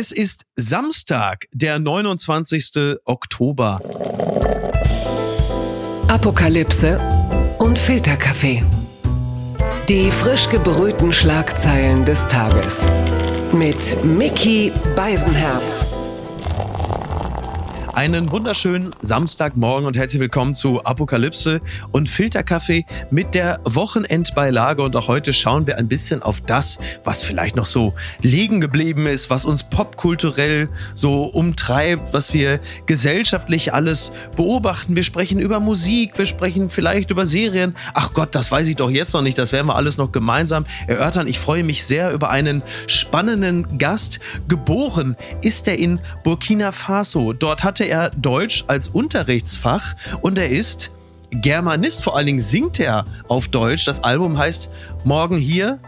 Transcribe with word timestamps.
Es 0.00 0.12
ist 0.12 0.44
Samstag, 0.54 1.46
der 1.52 1.80
29. 1.80 2.98
Oktober. 3.04 3.80
Apokalypse 6.06 7.00
und 7.58 7.76
Filterkaffee. 7.76 8.62
Die 9.88 10.12
frisch 10.12 10.48
gebrühten 10.50 11.12
Schlagzeilen 11.12 12.04
des 12.04 12.28
Tages. 12.28 12.88
Mit 13.52 14.04
Mickey 14.04 14.70
Beisenherz. 14.94 15.88
Einen 17.98 18.30
wunderschönen 18.30 18.92
Samstagmorgen 19.00 19.84
und 19.84 19.96
herzlich 19.96 20.20
willkommen 20.20 20.54
zu 20.54 20.84
Apokalypse 20.84 21.60
und 21.90 22.08
Filterkaffee 22.08 22.84
mit 23.10 23.34
der 23.34 23.58
Wochenendbeilage. 23.64 24.82
Und 24.82 24.94
auch 24.94 25.08
heute 25.08 25.32
schauen 25.32 25.66
wir 25.66 25.78
ein 25.78 25.88
bisschen 25.88 26.22
auf 26.22 26.40
das, 26.40 26.78
was 27.02 27.24
vielleicht 27.24 27.56
noch 27.56 27.66
so 27.66 27.94
liegen 28.22 28.60
geblieben 28.60 29.08
ist, 29.08 29.30
was 29.30 29.44
uns 29.44 29.64
popkulturell 29.64 30.68
so 30.94 31.24
umtreibt, 31.24 32.14
was 32.14 32.32
wir 32.32 32.60
gesellschaftlich 32.86 33.74
alles 33.74 34.12
beobachten. 34.36 34.94
Wir 34.94 35.02
sprechen 35.02 35.40
über 35.40 35.58
Musik, 35.58 36.16
wir 36.18 36.26
sprechen 36.26 36.68
vielleicht 36.68 37.10
über 37.10 37.26
Serien. 37.26 37.74
Ach 37.94 38.12
Gott, 38.12 38.32
das 38.36 38.52
weiß 38.52 38.68
ich 38.68 38.76
doch 38.76 38.90
jetzt 38.90 39.12
noch 39.12 39.22
nicht. 39.22 39.38
Das 39.38 39.50
werden 39.50 39.66
wir 39.66 39.74
alles 39.74 39.98
noch 39.98 40.12
gemeinsam 40.12 40.66
erörtern. 40.86 41.26
Ich 41.26 41.40
freue 41.40 41.64
mich 41.64 41.84
sehr 41.84 42.12
über 42.12 42.30
einen 42.30 42.62
spannenden 42.86 43.76
Gast. 43.76 44.20
Geboren 44.46 45.16
ist 45.42 45.66
er 45.66 45.80
in 45.80 45.98
Burkina 46.22 46.70
Faso. 46.70 47.32
Dort 47.32 47.64
hatte 47.64 47.87
er 47.87 47.87
Deutsch 48.16 48.64
als 48.66 48.88
Unterrichtsfach 48.88 49.94
und 50.20 50.38
er 50.38 50.48
ist 50.48 50.90
Germanist. 51.30 52.02
Vor 52.02 52.16
allen 52.16 52.26
Dingen 52.26 52.38
singt 52.38 52.80
er 52.80 53.04
auf 53.28 53.48
Deutsch. 53.48 53.84
Das 53.84 54.02
Album 54.02 54.38
heißt 54.38 54.70
Morgen 55.04 55.36
hier, 55.36 55.78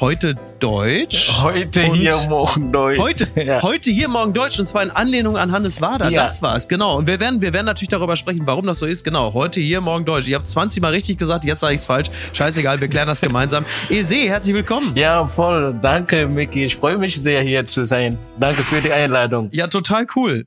heute 0.00 0.34
Deutsch. 0.60 1.42
Heute 1.42 1.82
und 1.84 1.94
hier, 1.94 2.14
morgen 2.30 2.72
Deutsch. 2.72 2.98
Heute, 2.98 3.28
Ja. 3.44 3.60
heute 3.60 3.90
hier, 3.90 4.08
morgen 4.08 4.32
Deutsch. 4.32 4.58
Und 4.58 4.64
zwar 4.64 4.82
in 4.82 4.90
Anlehnung 4.90 5.36
an 5.36 5.52
Hannes 5.52 5.82
Wader. 5.82 6.08
Ja. 6.08 6.22
Das 6.22 6.40
war's, 6.40 6.66
genau. 6.66 6.96
Und 6.96 7.06
wir 7.06 7.20
werden, 7.20 7.42
wir 7.42 7.52
werden 7.52 7.66
natürlich 7.66 7.90
darüber 7.90 8.16
sprechen, 8.16 8.40
warum 8.46 8.64
das 8.66 8.78
so 8.78 8.86
ist. 8.86 9.04
Genau, 9.04 9.34
heute 9.34 9.60
hier, 9.60 9.82
morgen 9.82 10.06
Deutsch. 10.06 10.26
Ich 10.28 10.34
habe 10.34 10.44
20 10.44 10.80
Mal 10.80 10.92
richtig 10.92 11.18
gesagt, 11.18 11.44
jetzt 11.44 11.60
sage 11.60 11.74
ich 11.74 11.80
es 11.80 11.86
falsch. 11.86 12.08
Scheißegal, 12.32 12.80
wir 12.80 12.88
klären 12.88 13.08
das 13.08 13.20
gemeinsam. 13.20 13.66
Ese, 13.90 14.14
herzlich 14.16 14.54
willkommen. 14.54 14.92
Ja, 14.96 15.26
voll. 15.26 15.74
Danke, 15.82 16.26
Micky. 16.26 16.64
Ich 16.64 16.76
freue 16.76 16.96
mich 16.96 17.20
sehr, 17.20 17.42
hier 17.42 17.66
zu 17.66 17.84
sein. 17.84 18.16
Danke 18.38 18.62
für 18.62 18.80
die 18.80 18.92
Einladung. 18.92 19.50
Ja, 19.52 19.66
total 19.66 20.06
cool. 20.16 20.46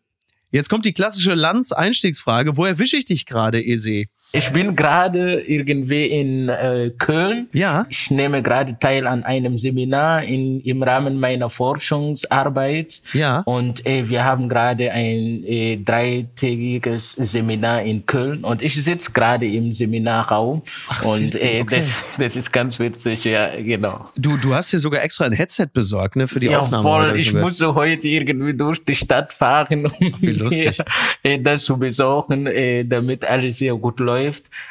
Jetzt 0.54 0.70
kommt 0.70 0.86
die 0.86 0.94
klassische 0.94 1.34
Lanz-Einstiegsfrage. 1.34 2.58
Wo 2.58 2.66
erwische 2.66 2.96
ich 2.96 3.06
dich 3.06 3.26
gerade, 3.26 3.66
Ese? 3.66 4.06
Ich 4.36 4.50
bin 4.52 4.76
gerade 4.76 5.42
irgendwie 5.42 6.08
in 6.08 6.50
äh, 6.50 6.90
Köln. 6.98 7.48
Ja. 7.54 7.86
Ich 7.88 8.10
nehme 8.10 8.42
gerade 8.42 8.76
teil 8.80 9.06
an 9.06 9.24
einem 9.24 9.60
Seminar 9.60 10.24
in, 10.24 10.60
im 10.62 10.82
Rahmen 10.82 11.20
meiner 11.20 11.52
Forschungsarbeit. 11.52 13.04
Ja. 13.14 13.42
Und 13.42 13.86
äh, 13.86 14.10
wir 14.10 14.26
haben 14.26 14.50
gerade 14.50 14.92
ein 14.92 15.44
äh, 15.46 15.78
dreitägiges 15.78 17.12
Seminar 17.12 17.84
in 17.84 18.08
Köln 18.08 18.44
und 18.44 18.64
ich 18.64 18.84
sitze 18.84 19.12
gerade 19.12 19.46
im 19.46 19.72
Seminarraum. 19.76 20.64
und 21.04 21.26
witzig, 21.36 21.44
äh, 21.44 21.62
okay. 21.62 21.76
das, 21.76 21.94
das 22.18 22.36
ist 22.36 22.52
ganz 22.52 22.80
witzig, 22.80 23.26
ja, 23.26 23.52
genau. 23.62 24.08
Du, 24.18 24.38
du 24.38 24.56
hast 24.56 24.74
dir 24.74 24.80
sogar 24.80 25.04
extra 25.04 25.26
ein 25.26 25.34
Headset 25.34 25.68
besorgt, 25.72 26.16
ne, 26.16 26.28
für 26.28 26.40
die 26.40 26.48
Ja, 26.48 26.62
Aufnahme. 26.62 26.82
voll. 26.82 27.14
Ich 27.18 27.30
so. 27.30 27.38
musste 27.38 27.76
heute 27.76 28.08
irgendwie 28.08 28.56
durch 28.56 28.84
die 28.84 28.96
Stadt 28.96 29.32
fahren, 29.32 29.86
um 29.86 30.14
mir, 30.22 30.74
äh, 31.22 31.38
das 31.38 31.66
zu 31.66 31.78
besorgen, 31.78 32.48
äh, 32.48 32.84
damit 32.84 33.30
alles 33.30 33.60
sehr 33.60 33.76
gut 33.76 34.00
läuft. 34.00 34.23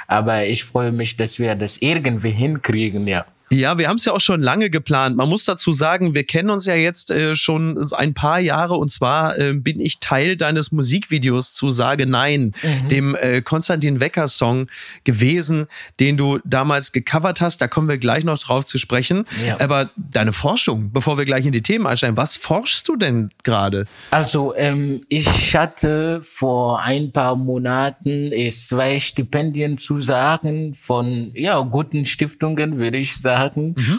Aber 0.06 0.44
ich 0.44 0.64
freue 0.64 0.92
mich, 0.92 1.16
dass 1.16 1.38
wir 1.38 1.54
das 1.54 1.78
irgendwie 1.78 2.30
hinkriegen, 2.30 3.06
ja. 3.06 3.26
Ja, 3.52 3.76
wir 3.78 3.88
haben 3.88 3.96
es 3.96 4.04
ja 4.06 4.12
auch 4.14 4.20
schon 4.20 4.40
lange 4.40 4.70
geplant. 4.70 5.16
Man 5.16 5.28
muss 5.28 5.44
dazu 5.44 5.72
sagen, 5.72 6.14
wir 6.14 6.24
kennen 6.24 6.48
uns 6.50 6.64
ja 6.66 6.74
jetzt 6.74 7.10
äh, 7.10 7.34
schon 7.34 7.78
ein 7.92 8.14
paar 8.14 8.40
Jahre 8.40 8.74
und 8.74 8.90
zwar 8.90 9.38
äh, 9.38 9.52
bin 9.52 9.78
ich 9.78 10.00
Teil 10.00 10.36
deines 10.36 10.72
Musikvideos 10.72 11.52
zu 11.52 11.68
Sage 11.70 12.06
Nein, 12.06 12.52
Mhm. 12.62 12.88
dem 12.88 13.14
äh, 13.16 13.42
Konstantin 13.42 14.00
Wecker 14.00 14.26
Song 14.28 14.68
gewesen, 15.04 15.66
den 16.00 16.16
du 16.16 16.38
damals 16.44 16.92
gecovert 16.92 17.40
hast. 17.40 17.60
Da 17.60 17.68
kommen 17.68 17.88
wir 17.88 17.98
gleich 17.98 18.24
noch 18.24 18.38
drauf 18.38 18.64
zu 18.64 18.78
sprechen. 18.78 19.24
Ja. 19.46 19.60
Aber 19.60 19.90
deine 19.96 20.32
Forschung, 20.32 20.90
bevor 20.92 21.18
wir 21.18 21.24
gleich 21.24 21.44
in 21.44 21.52
die 21.52 21.62
Themen 21.62 21.86
einsteigen, 21.86 22.16
was 22.16 22.36
forschst 22.36 22.88
du 22.88 22.96
denn 22.96 23.30
gerade? 23.42 23.84
Also 24.10 24.54
ähm, 24.56 25.02
ich 25.08 25.54
hatte 25.56 26.20
vor 26.22 26.80
ein 26.80 27.12
paar 27.12 27.36
Monaten 27.36 28.32
äh, 28.32 28.50
zwei 28.50 28.98
Stipendien 29.00 29.76
zu 29.78 30.00
sagen 30.00 30.74
von 30.74 31.32
ja 31.34 31.60
guten 31.60 32.04
Stiftungen, 32.06 32.78
würde 32.78 32.98
ich 32.98 33.16
sagen. 33.20 33.41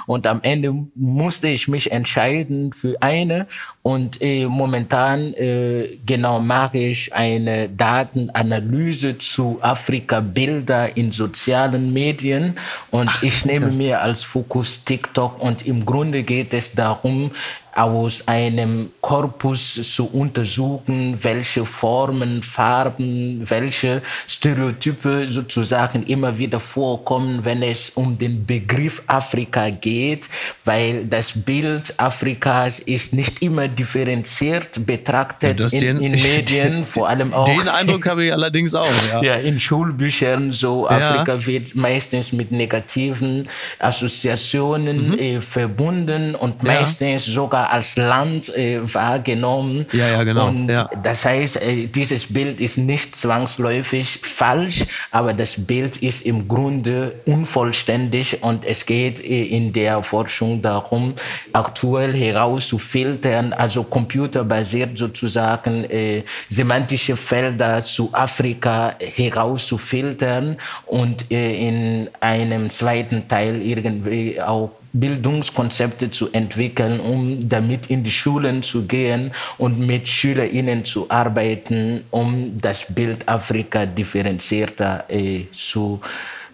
Und 0.07 0.27
am 0.27 0.39
Ende 0.43 0.73
musste 0.95 1.47
ich 1.49 1.67
mich 1.67 1.91
entscheiden 1.91 2.73
für 2.73 2.95
eine. 3.01 3.47
Und 3.81 4.21
äh, 4.21 4.45
momentan 4.45 5.33
äh, 5.33 5.87
genau 6.05 6.39
mache 6.39 6.77
ich 6.77 7.13
eine 7.13 7.69
Datenanalyse 7.69 9.17
zu 9.17 9.59
Afrika-Bilder 9.61 10.95
in 10.97 11.11
sozialen 11.11 11.93
Medien. 11.93 12.55
Und 12.91 13.09
Ach, 13.09 13.23
ich 13.23 13.45
nehme 13.45 13.67
ja- 13.67 13.71
mir 13.73 14.01
als 14.01 14.23
Fokus 14.23 14.83
TikTok. 14.83 15.41
Und 15.41 15.65
im 15.65 15.85
Grunde 15.85 16.23
geht 16.23 16.53
es 16.53 16.73
darum, 16.73 17.31
aus 17.75 18.27
einem 18.27 18.91
Korpus 19.01 19.79
zu 19.95 20.05
untersuchen, 20.05 21.17
welche 21.21 21.65
Formen, 21.65 22.43
Farben, 22.43 23.41
welche 23.49 24.01
Stereotype 24.27 25.27
sozusagen 25.27 26.03
immer 26.05 26.37
wieder 26.37 26.59
vorkommen, 26.59 27.43
wenn 27.43 27.63
es 27.63 27.91
um 27.95 28.17
den 28.17 28.45
Begriff 28.45 29.01
Afrika 29.07 29.69
geht, 29.69 30.29
weil 30.65 31.05
das 31.05 31.33
Bild 31.33 31.93
Afrikas 31.97 32.79
ist 32.79 33.13
nicht 33.13 33.41
immer 33.41 33.67
differenziert 33.67 34.85
betrachtet 34.85 35.59
Ja, 35.59 35.67
in, 35.71 35.79
den- 35.79 35.97
in 36.01 36.11
Medien, 36.21 36.85
vor 36.85 37.09
allem 37.09 37.33
auch 37.33 37.45
Den 37.45 37.67
Eindruck 37.67 38.05
habe 38.07 38.25
ich 38.25 38.33
allerdings 38.33 38.75
auch. 38.75 38.89
Ja. 39.11 39.23
ja, 39.23 39.33
in 39.35 39.59
Schulbüchern 39.59 40.51
so 40.51 40.87
Ja. 40.89 40.97
Afrika 41.11 41.45
wird 41.45 41.73
meistens 41.75 42.31
mit 42.33 42.51
negativen 42.51 43.47
Assoziationen 43.79 45.17
äh, 45.19 45.41
verbunden 45.41 46.35
und 46.35 46.61
Mhm. 46.63 46.69
Ja. 46.69 46.73
meistens 46.79 47.25
sogar 47.25 47.62
als 47.69 47.95
Land 47.97 48.55
äh, 48.55 48.79
wahrgenommen. 48.93 49.85
Ja, 49.93 50.07
ja, 50.09 50.23
genau. 50.23 50.47
Und 50.47 50.69
Ja. 50.69 50.89
das 51.03 51.25
heißt, 51.25 51.61
äh, 51.61 51.87
dieses 51.87 52.31
Bild 52.31 52.59
ist 52.61 52.77
nicht 52.77 53.15
zwangsläufig 53.15 54.19
falsch, 54.23 54.85
aber 55.11 55.33
das 55.33 55.65
Bild 55.65 55.97
ist 55.97 56.25
im 56.25 56.47
Grunde 56.47 57.13
unvollständig 57.25 58.41
und 58.43 58.65
es 58.65 58.85
geht 58.85 59.19
äh, 59.23 59.43
in 59.45 59.73
der 59.73 60.03
Forschung 60.03 60.61
darum, 60.61 61.13
aktuell 61.53 62.13
herauszufiltern, 62.13 63.53
also 63.53 63.83
computerbasiert 63.83 64.97
sozusagen 64.97 65.83
äh, 65.85 66.23
semantische 66.49 67.15
Felder 67.17 67.83
zu 67.85 68.09
Afrika 68.13 68.95
herauszufiltern 68.99 70.57
und 70.85 71.31
äh, 71.31 71.67
in 71.67 72.09
einem 72.19 72.69
zweiten 72.69 73.27
Teil 73.27 73.61
irgendwie 73.61 74.41
auch 74.41 74.71
Bildungskonzepte 74.93 76.11
zu 76.11 76.31
entwickeln, 76.31 76.99
um 76.99 77.49
damit 77.49 77.87
in 77.87 78.03
die 78.03 78.11
Schulen 78.11 78.63
zu 78.63 78.85
gehen 78.85 79.31
und 79.57 79.79
mit 79.79 80.07
SchülerInnen 80.07 80.85
zu 80.85 81.09
arbeiten, 81.09 82.03
um 82.11 82.57
das 82.61 82.93
Bild 82.93 83.27
Afrika 83.27 83.85
differenzierter 83.85 85.05
äh, 85.09 85.45
zu 85.51 85.99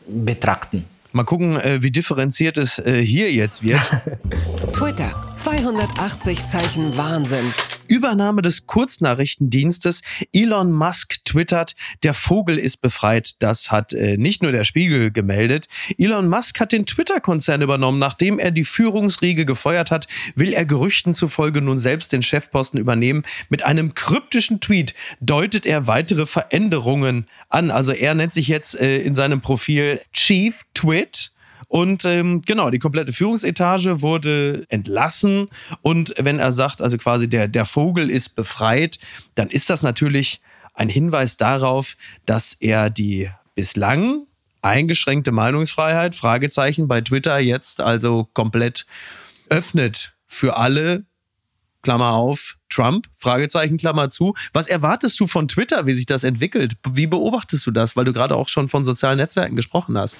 betrachten. 0.08 0.86
Mal 1.12 1.24
gucken, 1.24 1.60
äh, 1.60 1.82
wie 1.82 1.92
differenziert 1.92 2.58
es 2.58 2.80
äh, 2.80 3.02
hier 3.04 3.32
jetzt 3.32 3.64
wird. 3.64 3.82
Twitter. 4.74 5.12
280 5.36 6.46
Zeichen 6.46 6.96
Wahnsinn. 6.96 7.46
Übernahme 7.90 8.42
des 8.42 8.68
Kurznachrichtendienstes. 8.68 10.02
Elon 10.32 10.72
Musk 10.72 11.26
twittert, 11.26 11.76
der 12.04 12.14
Vogel 12.14 12.58
ist 12.58 12.78
befreit. 12.78 13.42
Das 13.42 13.72
hat 13.72 13.94
äh, 13.94 14.18
nicht 14.18 14.44
nur 14.44 14.52
der 14.52 14.64
Spiegel 14.64 15.12
gemeldet. 15.12 15.68
Elon 15.98 16.30
Musk 16.30 16.60
hat 16.60 16.72
den 16.72 16.86
Twitter-Konzern 16.86 17.62
übernommen. 17.62 18.00
Nachdem 18.00 18.40
er 18.40 18.52
die 18.52 18.64
Führungsriege 18.64 19.46
gefeuert 19.46 19.92
hat, 19.92 20.08
will 20.36 20.54
er 20.54 20.66
Gerüchten 20.66 21.14
zufolge 21.14 21.62
nun 21.62 21.80
selbst 21.80 22.14
den 22.14 22.22
Chefposten 22.22 22.80
übernehmen. 22.80 23.24
Mit 23.50 23.64
einem 23.64 23.96
kryptischen 23.96 24.62
Tweet 24.62 24.94
deutet 25.20 25.66
er 25.66 25.88
weitere 25.88 26.26
Veränderungen 26.26 27.26
an. 27.50 27.72
Also 27.72 27.92
er 27.92 28.14
nennt 28.14 28.34
sich 28.34 28.48
jetzt 28.48 28.80
äh, 28.80 29.00
in 29.00 29.16
seinem 29.16 29.42
Profil 29.42 30.00
Chief 30.14 30.62
Twit. 30.74 31.32
Und 31.70 32.04
ähm, 32.04 32.42
genau, 32.42 32.72
die 32.72 32.80
komplette 32.80 33.14
Führungsetage 33.14 34.02
wurde 34.02 34.66
entlassen. 34.70 35.50
Und 35.84 36.14
wenn 36.18 36.40
er 36.40 36.52
sagt, 36.52 36.82
also 36.82 36.98
quasi 36.98 37.30
der, 37.30 37.48
der 37.48 37.66
Vogel 37.66 38.10
ist 38.10 38.36
befreit, 38.36 38.98
dann 39.36 39.50
ist 39.50 39.70
das 39.70 39.84
natürlich 39.84 40.42
ein 40.74 40.90
Hinweis 40.90 41.38
darauf, 41.38 41.96
dass 42.26 42.56
er 42.60 42.90
die 42.90 43.30
bislang 43.54 44.26
eingeschränkte 44.64 45.32
Meinungsfreiheit, 45.32 46.16
Fragezeichen 46.16 46.88
bei 46.88 47.02
Twitter 47.02 47.38
jetzt 47.38 47.82
also 47.82 48.28
komplett 48.34 48.88
öffnet 49.50 50.14
für 50.26 50.58
alle. 50.58 51.06
Klammer 51.82 52.12
auf, 52.12 52.58
Trump, 52.68 53.08
Fragezeichen, 53.16 53.78
Klammer 53.78 54.10
zu. 54.10 54.34
Was 54.52 54.68
erwartest 54.68 55.18
du 55.22 55.28
von 55.28 55.48
Twitter, 55.48 55.86
wie 55.86 55.94
sich 55.94 56.06
das 56.06 56.26
entwickelt? 56.26 56.74
Wie 56.90 57.08
beobachtest 57.08 57.66
du 57.66 57.72
das? 57.72 57.96
Weil 57.96 58.04
du 58.04 58.12
gerade 58.12 58.36
auch 58.36 58.50
schon 58.50 58.68
von 58.68 58.84
sozialen 58.84 59.18
Netzwerken 59.18 59.56
gesprochen 59.56 59.98
hast. 59.98 60.18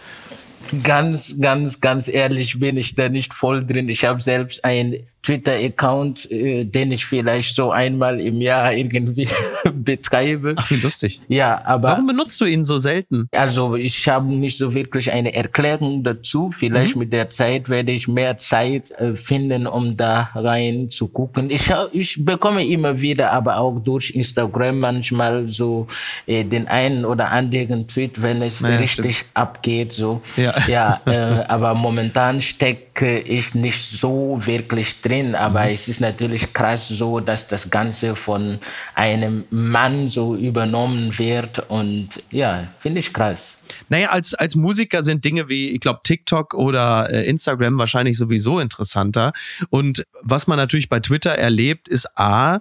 Ganz, 0.84 1.38
ganz, 1.40 1.82
ganz 1.82 2.08
ehrlich 2.08 2.60
bin 2.60 2.78
ich 2.78 2.96
da 2.96 3.10
nicht 3.10 3.34
voll 3.34 3.66
drin. 3.66 3.90
Ich 3.90 4.06
habe 4.06 4.22
selbst 4.22 4.64
ein 4.64 5.08
Twitter-Account, 5.22 6.32
äh, 6.32 6.64
den 6.64 6.92
ich 6.92 7.06
vielleicht 7.06 7.56
so 7.56 7.72
einmal 7.72 8.20
im 8.20 8.42
Jahr 8.42 8.74
irgendwie 8.80 9.28
betreibe. 9.74 10.56
Ach, 10.58 10.70
wie 10.72 10.78
lustig. 10.78 11.22
Ja, 11.28 11.62
aber. 11.66 11.90
Warum 11.90 12.08
benutzt 12.08 12.40
du 12.42 12.46
ihn 12.46 12.64
so 12.64 12.78
selten? 12.78 13.28
Also 13.32 13.76
ich 13.76 14.08
habe 14.08 14.28
nicht 14.28 14.58
so 14.58 14.74
wirklich 14.74 15.12
eine 15.12 15.34
Erklärung 15.34 16.04
dazu. 16.04 16.52
Vielleicht 16.56 16.96
mhm. 16.96 17.02
mit 17.02 17.14
der 17.14 17.30
Zeit 17.30 17.70
werde 17.70 17.92
ich 17.92 18.08
mehr 18.08 18.38
Zeit 18.38 18.92
äh, 18.92 19.16
finden, 19.16 19.68
um 19.68 19.98
da 19.98 20.30
rein 20.36 20.90
zu 20.90 21.10
gucken. 21.10 21.50
Ich, 21.50 21.72
ich 21.92 22.24
bekomme 22.24 22.66
immer 22.66 23.00
wieder, 23.02 23.32
aber 23.32 23.58
auch 23.58 23.80
durch 23.80 24.12
Instagram 24.12 24.80
manchmal 24.80 25.48
so 25.50 25.88
äh, 26.26 26.44
den 26.44 26.68
einen 26.68 27.06
oder 27.06 27.32
anderen 27.32 27.88
Tweet, 27.88 28.22
wenn 28.22 28.42
es 28.42 28.62
naja, 28.62 28.78
richtig 28.78 29.18
stimmt. 29.18 29.32
abgeht. 29.34 29.94
So. 29.94 30.22
Ja, 30.38 30.56
ja 30.68 31.02
äh, 31.06 31.44
aber 31.48 31.74
momentan 31.74 32.42
stecke 32.42 33.20
ich 33.20 33.54
nicht 33.54 33.92
so 33.92 34.40
wirklich 34.46 35.02
drin. 35.02 35.09
Aber 35.36 35.66
mhm. 35.66 35.72
es 35.72 35.88
ist 35.88 36.02
natürlich 36.02 36.54
krass 36.54 36.88
so, 36.88 37.20
dass 37.20 37.48
das 37.48 37.70
Ganze 37.70 38.16
von 38.16 38.60
einem 38.96 39.44
Mann 39.50 40.10
so 40.10 40.36
übernommen 40.36 41.18
wird. 41.18 41.70
Und 41.70 42.22
ja, 42.32 42.68
finde 42.80 43.00
ich 43.00 43.14
krass. 43.14 43.58
Naja, 43.90 44.10
als, 44.10 44.34
als 44.34 44.56
Musiker 44.56 45.04
sind 45.04 45.26
Dinge 45.26 45.50
wie, 45.50 45.70
ich 45.70 45.80
glaube, 45.80 46.02
TikTok 46.04 46.54
oder 46.54 47.10
äh, 47.12 47.28
Instagram 47.28 47.78
wahrscheinlich 47.78 48.18
sowieso 48.18 48.60
interessanter. 48.60 49.34
Und 49.70 50.06
was 50.22 50.48
man 50.48 50.58
natürlich 50.58 50.90
bei 50.90 51.00
Twitter 51.00 51.32
erlebt, 51.32 51.88
ist 51.88 52.18
A, 52.18 52.60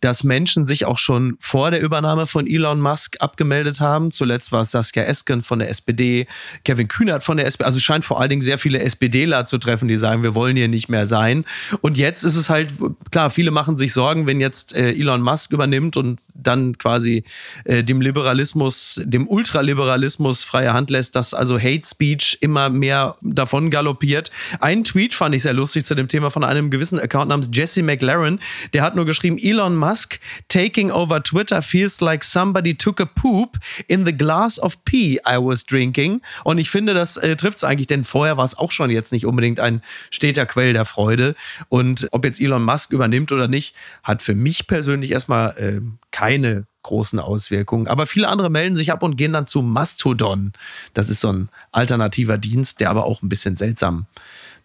dass 0.00 0.22
Menschen 0.24 0.64
sich 0.64 0.84
auch 0.84 0.98
schon 0.98 1.36
vor 1.40 1.70
der 1.70 1.80
Übernahme 1.80 2.26
von 2.26 2.46
Elon 2.46 2.80
Musk 2.80 3.16
abgemeldet 3.20 3.80
haben. 3.80 4.10
Zuletzt 4.10 4.52
war 4.52 4.62
es 4.62 4.70
Saskia 4.70 5.02
Esken 5.02 5.42
von 5.42 5.58
der 5.58 5.68
SPD, 5.70 6.26
Kevin 6.64 6.88
Kühnert 6.88 7.24
von 7.24 7.36
der 7.36 7.46
SPD. 7.46 7.64
Also 7.64 7.80
scheint 7.80 8.04
vor 8.04 8.20
allen 8.20 8.30
Dingen 8.30 8.42
sehr 8.42 8.58
viele 8.58 8.78
SPDler 8.80 9.46
zu 9.46 9.58
treffen, 9.58 9.88
die 9.88 9.96
sagen, 9.96 10.22
wir 10.22 10.34
wollen 10.34 10.56
hier 10.56 10.68
nicht 10.68 10.88
mehr 10.88 11.06
sein. 11.06 11.44
Und 11.80 11.98
jetzt 11.98 12.22
ist 12.22 12.36
es 12.36 12.48
halt, 12.48 12.72
klar, 13.10 13.30
viele 13.30 13.50
machen 13.50 13.76
sich 13.76 13.92
Sorgen, 13.92 14.26
wenn 14.26 14.40
jetzt 14.40 14.74
äh, 14.74 14.92
Elon 14.92 15.22
Musk 15.22 15.52
übernimmt 15.52 15.96
und 15.96 16.20
dann 16.34 16.78
quasi 16.78 17.24
äh, 17.64 17.82
dem 17.82 18.00
Liberalismus, 18.00 19.00
dem 19.04 19.26
Ultraliberalismus 19.26 20.44
freie 20.44 20.72
Hand 20.72 20.90
lässt, 20.90 21.16
dass 21.16 21.34
also 21.34 21.58
Hate 21.58 21.86
Speech 21.86 22.38
immer 22.40 22.68
mehr 22.70 23.16
davon 23.20 23.70
galoppiert. 23.70 24.30
Ein 24.60 24.84
Tweet 24.84 25.14
fand 25.14 25.34
ich 25.34 25.42
sehr 25.42 25.54
lustig 25.54 25.84
zu 25.84 25.94
dem 25.94 26.08
Thema 26.08 26.30
von 26.30 26.44
einem 26.44 26.70
gewissen 26.70 27.00
Account 27.00 27.30
namens 27.30 27.50
Jesse 27.52 27.82
McLaren. 27.82 28.38
Der 28.72 28.82
hat 28.82 28.94
nur 28.94 29.04
geschrieben, 29.04 29.38
Elon 29.38 29.76
Musk 29.76 29.87
Musk 29.88 30.20
taking 30.48 30.90
over 30.90 31.22
Twitter 31.22 31.62
feels 31.62 32.00
like 32.00 32.22
somebody 32.22 32.74
took 32.74 33.00
a 33.00 33.06
poop 33.06 33.56
in 33.86 34.04
the 34.04 34.12
glass 34.12 34.58
of 34.58 34.76
pee 34.84 35.18
I 35.26 35.38
was 35.38 35.64
drinking. 35.64 36.20
Und 36.44 36.58
ich 36.58 36.68
finde, 36.68 36.92
das 36.92 37.16
äh, 37.16 37.36
trifft 37.36 37.58
es 37.58 37.64
eigentlich, 37.64 37.86
denn 37.86 38.04
vorher 38.04 38.36
war 38.36 38.44
es 38.44 38.56
auch 38.56 38.70
schon 38.70 38.90
jetzt 38.90 39.12
nicht 39.12 39.24
unbedingt 39.24 39.60
ein 39.60 39.82
steter 40.10 40.46
Quell 40.46 40.72
der 40.74 40.84
Freude. 40.84 41.34
Und 41.68 42.08
ob 42.12 42.24
jetzt 42.24 42.40
Elon 42.40 42.62
Musk 42.62 42.92
übernimmt 42.92 43.32
oder 43.32 43.48
nicht, 43.48 43.74
hat 44.02 44.20
für 44.20 44.34
mich 44.34 44.66
persönlich 44.66 45.10
erstmal 45.10 45.56
äh, 45.56 45.80
keine 46.10 46.66
großen 46.82 47.18
Auswirkungen. 47.18 47.86
Aber 47.86 48.06
viele 48.06 48.28
andere 48.28 48.50
melden 48.50 48.76
sich 48.76 48.92
ab 48.92 49.02
und 49.02 49.16
gehen 49.16 49.32
dann 49.32 49.46
zu 49.46 49.62
Mastodon. 49.62 50.52
Das 50.94 51.10
ist 51.10 51.20
so 51.20 51.32
ein 51.32 51.48
alternativer 51.72 52.38
Dienst, 52.38 52.80
der 52.80 52.90
aber 52.90 53.04
auch 53.04 53.22
ein 53.22 53.28
bisschen 53.28 53.56
seltsam 53.56 54.06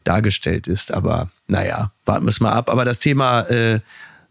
dargestellt 0.04 0.68
ist. 0.68 0.92
Aber 0.92 1.30
naja, 1.48 1.92
warten 2.06 2.25
wir 2.25 2.30
es 2.30 2.40
mal 2.40 2.54
ab. 2.54 2.70
Aber 2.70 2.86
das 2.86 3.00
Thema 3.00 3.42
äh, 3.44 3.80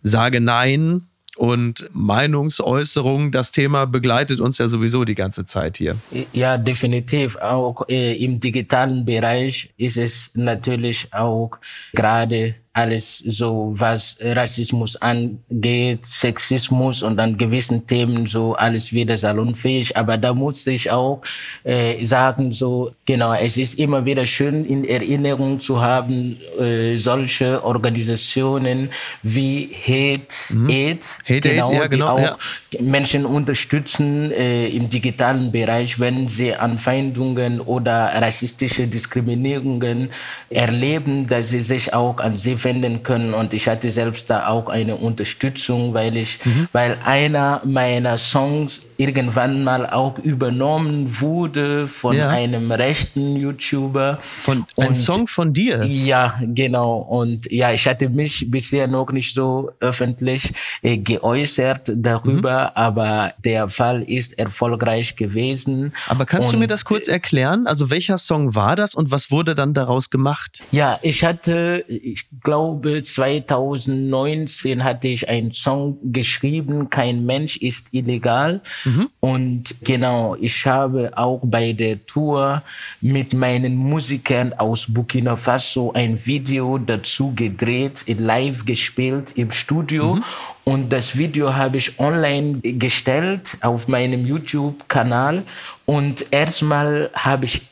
sage 0.02 0.40
Nein 0.40 1.06
und 1.36 1.88
Meinungsäußerung, 1.92 3.32
das 3.32 3.52
Thema 3.52 3.86
begleitet 3.86 4.40
uns 4.40 4.58
ja 4.58 4.68
sowieso 4.68 5.04
die 5.04 5.14
ganze 5.14 5.46
Zeit 5.46 5.78
hier. 5.78 5.96
Ja, 6.32 6.58
definitiv. 6.58 7.36
Auch 7.36 7.88
äh, 7.88 8.12
im 8.22 8.38
digitalen 8.38 9.04
Bereich 9.04 9.72
ist 9.76 9.96
es 9.96 10.30
natürlich 10.34 11.12
auch 11.12 11.52
gerade 11.94 12.54
alles 12.74 13.18
so, 13.18 13.74
was 13.76 14.16
Rassismus 14.20 14.96
angeht, 14.96 16.06
Sexismus 16.06 17.02
und 17.02 17.20
an 17.20 17.36
gewissen 17.36 17.86
Themen 17.86 18.26
so 18.26 18.54
alles 18.54 18.92
wieder 18.92 19.18
salonfähig. 19.18 19.96
Aber 19.96 20.16
da 20.16 20.32
musste 20.32 20.70
ich 20.72 20.90
auch 20.90 21.20
äh, 21.64 22.02
sagen, 22.04 22.50
so 22.50 22.92
genau, 23.04 23.34
es 23.34 23.58
ist 23.58 23.78
immer 23.78 24.04
wieder 24.06 24.24
schön 24.24 24.64
in 24.64 24.84
Erinnerung 24.84 25.60
zu 25.60 25.82
haben, 25.82 26.38
äh, 26.58 26.96
solche 26.96 27.62
Organisationen 27.62 28.90
wie 29.22 29.68
Hate 29.86 30.54
mhm. 30.54 30.70
Aid, 30.70 31.18
Hate 31.24 31.40
genau, 31.40 31.68
Aid, 31.68 31.74
ja, 31.74 31.86
genau, 31.88 32.16
die 32.16 32.22
auch 32.22 32.26
ja. 32.26 32.38
Menschen 32.80 33.24
unterstützen 33.24 34.30
äh, 34.32 34.68
im 34.68 34.88
digitalen 34.88 35.52
Bereich, 35.52 36.00
wenn 36.00 36.28
sie 36.28 36.54
Anfeindungen 36.54 37.60
oder 37.60 38.10
rassistische 38.14 38.86
Diskriminierungen 38.86 40.10
erleben, 40.50 41.26
dass 41.26 41.50
sie 41.50 41.60
sich 41.60 41.92
auch 41.94 42.18
an 42.18 42.36
sie 42.36 42.62
wenden 42.64 43.02
können. 43.02 43.34
Und 43.34 43.54
ich 43.54 43.68
hatte 43.68 43.90
selbst 43.90 44.30
da 44.30 44.48
auch 44.48 44.68
eine 44.68 44.96
Unterstützung, 44.96 45.94
weil 45.94 46.16
ich, 46.16 46.38
mhm. 46.44 46.68
weil 46.72 46.96
einer 47.04 47.60
meiner 47.64 48.18
Songs 48.18 48.82
irgendwann 49.02 49.64
mal 49.64 49.88
auch 49.90 50.18
übernommen 50.18 51.20
wurde 51.20 51.88
von 51.88 52.16
ja. 52.16 52.28
einem 52.28 52.70
rechten 52.70 53.36
YouTuber. 53.36 54.18
Von 54.22 54.64
ein 54.76 54.94
Song 54.94 55.26
von 55.26 55.52
dir? 55.52 55.84
Ja, 55.84 56.34
genau. 56.40 56.98
Und 56.98 57.50
ja, 57.50 57.72
ich 57.72 57.86
hatte 57.88 58.08
mich 58.08 58.50
bisher 58.50 58.86
noch 58.86 59.10
nicht 59.10 59.34
so 59.34 59.72
öffentlich 59.80 60.52
äh, 60.82 60.98
geäußert 60.98 61.92
darüber, 61.94 62.61
mhm. 62.61 62.61
Aber 62.76 63.34
der 63.44 63.68
Fall 63.68 64.02
ist 64.02 64.38
erfolgreich 64.38 65.16
gewesen. 65.16 65.92
Aber 66.08 66.24
kannst 66.24 66.50
und, 66.50 66.54
du 66.54 66.58
mir 66.60 66.68
das 66.68 66.84
kurz 66.84 67.08
erklären? 67.08 67.66
Also 67.66 67.90
welcher 67.90 68.18
Song 68.18 68.54
war 68.54 68.76
das 68.76 68.94
und 68.94 69.10
was 69.10 69.30
wurde 69.30 69.54
dann 69.54 69.74
daraus 69.74 70.10
gemacht? 70.10 70.62
Ja, 70.70 70.98
ich 71.02 71.24
hatte, 71.24 71.84
ich 71.88 72.26
glaube 72.42 73.02
2019 73.02 74.84
hatte 74.84 75.08
ich 75.08 75.28
einen 75.28 75.52
Song 75.52 75.98
geschrieben, 76.12 76.88
Kein 76.88 77.26
Mensch 77.26 77.56
ist 77.56 77.88
illegal. 77.92 78.60
Mhm. 78.84 78.92
Mhm. 78.92 79.10
Und 79.20 79.76
genau, 79.82 80.36
ich 80.40 80.66
habe 80.66 81.16
auch 81.16 81.40
bei 81.42 81.72
der 81.72 82.04
Tour 82.04 82.62
mit 83.00 83.32
meinen 83.34 83.76
Musikern 83.76 84.52
aus 84.54 84.86
Burkina 84.88 85.36
Faso 85.36 85.92
ein 85.92 86.24
Video 86.24 86.78
dazu 86.78 87.32
gedreht, 87.34 88.04
live 88.06 88.64
gespielt 88.64 89.32
im 89.36 89.50
Studio. 89.50 90.16
Mhm. 90.16 90.24
Und 90.64 90.90
das 90.90 91.16
Video 91.16 91.54
habe 91.54 91.78
ich 91.78 91.98
online 91.98 92.60
gestellt 92.62 93.56
auf 93.62 93.88
meinem 93.88 94.26
YouTube-Kanal. 94.26 95.42
Und 95.86 96.26
erstmal 96.30 97.10
habe 97.14 97.46
ich 97.46 97.62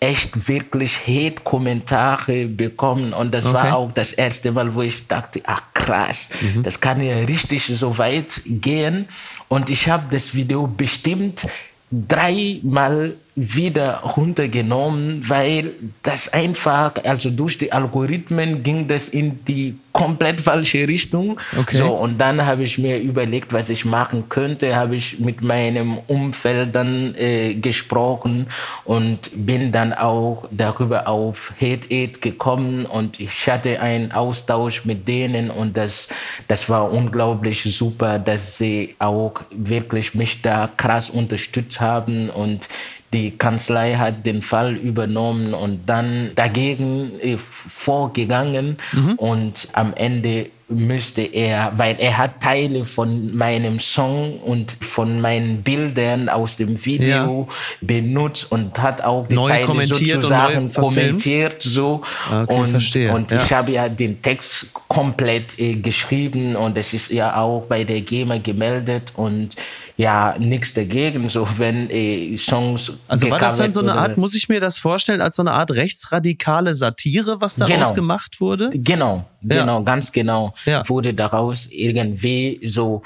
echt 0.00 0.48
wirklich 0.48 1.06
Hate-Kommentare 1.06 2.46
bekommen. 2.46 3.12
Und 3.12 3.32
das 3.32 3.46
okay. 3.46 3.54
war 3.54 3.76
auch 3.76 3.92
das 3.92 4.14
erste 4.14 4.50
Mal, 4.50 4.74
wo 4.74 4.82
ich 4.82 5.06
dachte, 5.06 5.42
ach 5.44 5.62
krass, 5.74 6.30
mhm. 6.40 6.62
das 6.62 6.80
kann 6.80 7.02
ja 7.02 7.18
richtig 7.18 7.66
so 7.66 7.98
weit 7.98 8.40
gehen. 8.46 9.06
Und 9.48 9.70
ich 9.70 9.88
habe 9.88 10.04
das 10.10 10.34
Video 10.34 10.66
bestimmt 10.66 11.46
dreimal 11.90 13.14
wieder 13.36 13.98
runtergenommen, 13.98 15.22
weil 15.28 15.72
das 16.02 16.32
einfach, 16.32 16.94
also 17.04 17.30
durch 17.30 17.58
die 17.58 17.72
Algorithmen 17.72 18.62
ging 18.62 18.88
das 18.88 19.08
in 19.08 19.44
die 19.44 19.76
komplett 19.92 20.40
falsche 20.40 20.86
Richtung. 20.86 21.38
Okay. 21.58 21.76
So, 21.76 21.86
und 21.92 22.20
dann 22.20 22.44
habe 22.44 22.62
ich 22.62 22.78
mir 22.78 22.98
überlegt, 22.98 23.52
was 23.52 23.70
ich 23.70 23.84
machen 23.84 24.28
könnte, 24.28 24.76
habe 24.76 24.96
ich 24.96 25.18
mit 25.18 25.42
meinem 25.42 25.98
Umfeld 26.06 26.74
dann 26.74 27.14
äh, 27.16 27.54
gesprochen 27.54 28.46
und 28.84 29.30
bin 29.34 29.72
dann 29.72 29.92
auch 29.92 30.48
darüber 30.50 31.08
auf 31.08 31.52
Hate 31.60 31.90
Aid 31.90 32.22
gekommen 32.22 32.86
und 32.86 33.20
ich 33.20 33.48
hatte 33.48 33.80
einen 33.80 34.12
Austausch 34.12 34.84
mit 34.84 35.08
denen 35.08 35.50
und 35.50 35.76
das, 35.76 36.08
das 36.46 36.68
war 36.68 36.92
unglaublich 36.92 37.62
super, 37.62 38.18
dass 38.18 38.58
sie 38.58 38.94
auch 38.98 39.40
wirklich 39.50 40.14
mich 40.14 40.42
da 40.42 40.70
krass 40.76 41.10
unterstützt 41.10 41.80
haben 41.80 42.30
und 42.30 42.68
die 43.12 43.32
Kanzlei 43.32 43.94
hat 43.94 44.24
den 44.24 44.42
Fall 44.42 44.74
übernommen 44.74 45.52
und 45.54 45.88
dann 45.88 46.30
dagegen 46.34 47.18
äh, 47.20 47.36
vorgegangen 47.38 48.78
mhm. 48.92 49.14
und 49.14 49.68
am 49.72 49.94
Ende 49.94 50.46
müsste 50.70 51.22
er, 51.22 51.72
weil 51.76 51.96
er 51.98 52.16
hat 52.16 52.40
Teile 52.40 52.84
von 52.84 53.36
meinem 53.36 53.80
Song 53.80 54.38
und 54.40 54.70
von 54.70 55.20
meinen 55.20 55.62
Bildern 55.62 56.28
aus 56.28 56.56
dem 56.56 56.84
Video 56.84 57.48
ja. 57.50 57.54
benutzt 57.80 58.50
und 58.50 58.80
hat 58.80 59.02
auch 59.02 59.26
die 59.26 59.34
neu 59.34 59.48
Teile 59.48 59.86
sozusagen 59.86 60.72
kommentiert 60.72 61.62
so 61.62 62.02
okay, 62.30 62.54
und, 62.54 62.68
verstehe. 62.68 63.12
und 63.12 63.32
ja. 63.32 63.38
ich 63.38 63.52
habe 63.52 63.72
ja 63.72 63.88
den 63.88 64.22
Text 64.22 64.72
komplett 64.72 65.58
äh, 65.58 65.74
geschrieben 65.74 66.54
und 66.54 66.78
es 66.78 66.94
ist 66.94 67.10
ja 67.10 67.36
auch 67.36 67.66
bei 67.68 67.82
der 67.82 68.00
GEMA 68.02 68.38
gemeldet 68.38 69.12
und 69.16 69.56
ja 70.00 70.34
nichts 70.38 70.72
dagegen, 70.72 71.28
so 71.28 71.46
wenn 71.58 71.90
äh, 71.90 72.36
Songs. 72.36 72.92
Also 73.06 73.30
war 73.30 73.38
das 73.38 73.58
dann 73.58 73.72
so 73.72 73.80
eine 73.80 73.94
Art, 73.94 74.16
muss 74.16 74.34
ich 74.34 74.48
mir 74.48 74.60
das 74.60 74.78
vorstellen, 74.78 75.20
als 75.20 75.36
so 75.36 75.42
eine 75.42 75.52
Art 75.52 75.70
rechtsradikale 75.70 76.74
Satire, 76.74 77.40
was 77.40 77.56
daraus 77.56 77.70
genau. 77.70 77.94
gemacht 77.94 78.40
wurde? 78.40 78.70
Genau, 78.72 79.26
genau, 79.42 79.78
ja. 79.78 79.84
ganz 79.84 80.10
genau. 80.10 80.54
Ja. 80.64 80.88
Wurde 80.88 81.12
daraus 81.12 81.68
irgendwie 81.70 82.60
so 82.64 83.02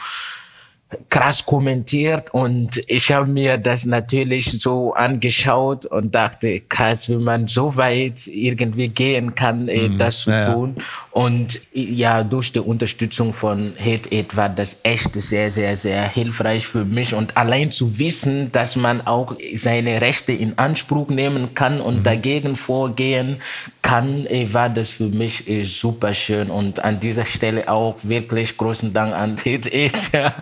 krass 1.08 1.44
kommentiert 1.44 2.32
und 2.32 2.82
ich 2.86 3.12
habe 3.12 3.26
mir 3.26 3.58
das 3.58 3.84
natürlich 3.84 4.50
so 4.60 4.94
angeschaut 4.94 5.86
und 5.86 6.14
dachte, 6.14 6.60
krass, 6.60 7.08
wie 7.08 7.16
man 7.16 7.48
so 7.48 7.76
weit 7.76 8.26
irgendwie 8.26 8.88
gehen 8.88 9.34
kann, 9.34 9.66
mhm. 9.66 9.98
das 9.98 10.22
zu 10.22 10.30
ja, 10.30 10.52
tun. 10.52 10.76
Und 11.14 11.60
ja, 11.72 12.24
durch 12.24 12.52
die 12.52 12.58
Unterstützung 12.58 13.32
von 13.34 13.74
Hate 13.78 14.10
Aid 14.10 14.36
war 14.36 14.48
das 14.48 14.80
echt 14.82 15.14
sehr, 15.14 15.52
sehr, 15.52 15.76
sehr 15.76 16.08
hilfreich 16.08 16.66
für 16.66 16.84
mich. 16.84 17.14
Und 17.14 17.36
allein 17.36 17.70
zu 17.70 18.00
wissen, 18.00 18.50
dass 18.50 18.74
man 18.74 19.00
auch 19.06 19.36
seine 19.54 20.00
Rechte 20.00 20.32
in 20.32 20.58
Anspruch 20.58 21.10
nehmen 21.10 21.54
kann 21.54 21.80
und 21.80 21.98
mhm. 21.98 22.02
dagegen 22.02 22.56
vorgehen 22.56 23.36
kann, 23.80 24.26
äh, 24.26 24.52
war 24.52 24.68
das 24.68 24.90
für 24.90 25.08
mich 25.08 25.48
äh, 25.48 25.64
super 25.64 26.14
schön. 26.14 26.50
Und 26.50 26.84
an 26.84 26.98
dieser 26.98 27.26
Stelle 27.26 27.68
auch 27.68 27.94
wirklich 28.02 28.56
großen 28.56 28.92
Dank 28.92 29.14
an 29.14 29.36
Hate 29.36 29.68
Aid. 29.72 29.94
Ja. 30.12 30.34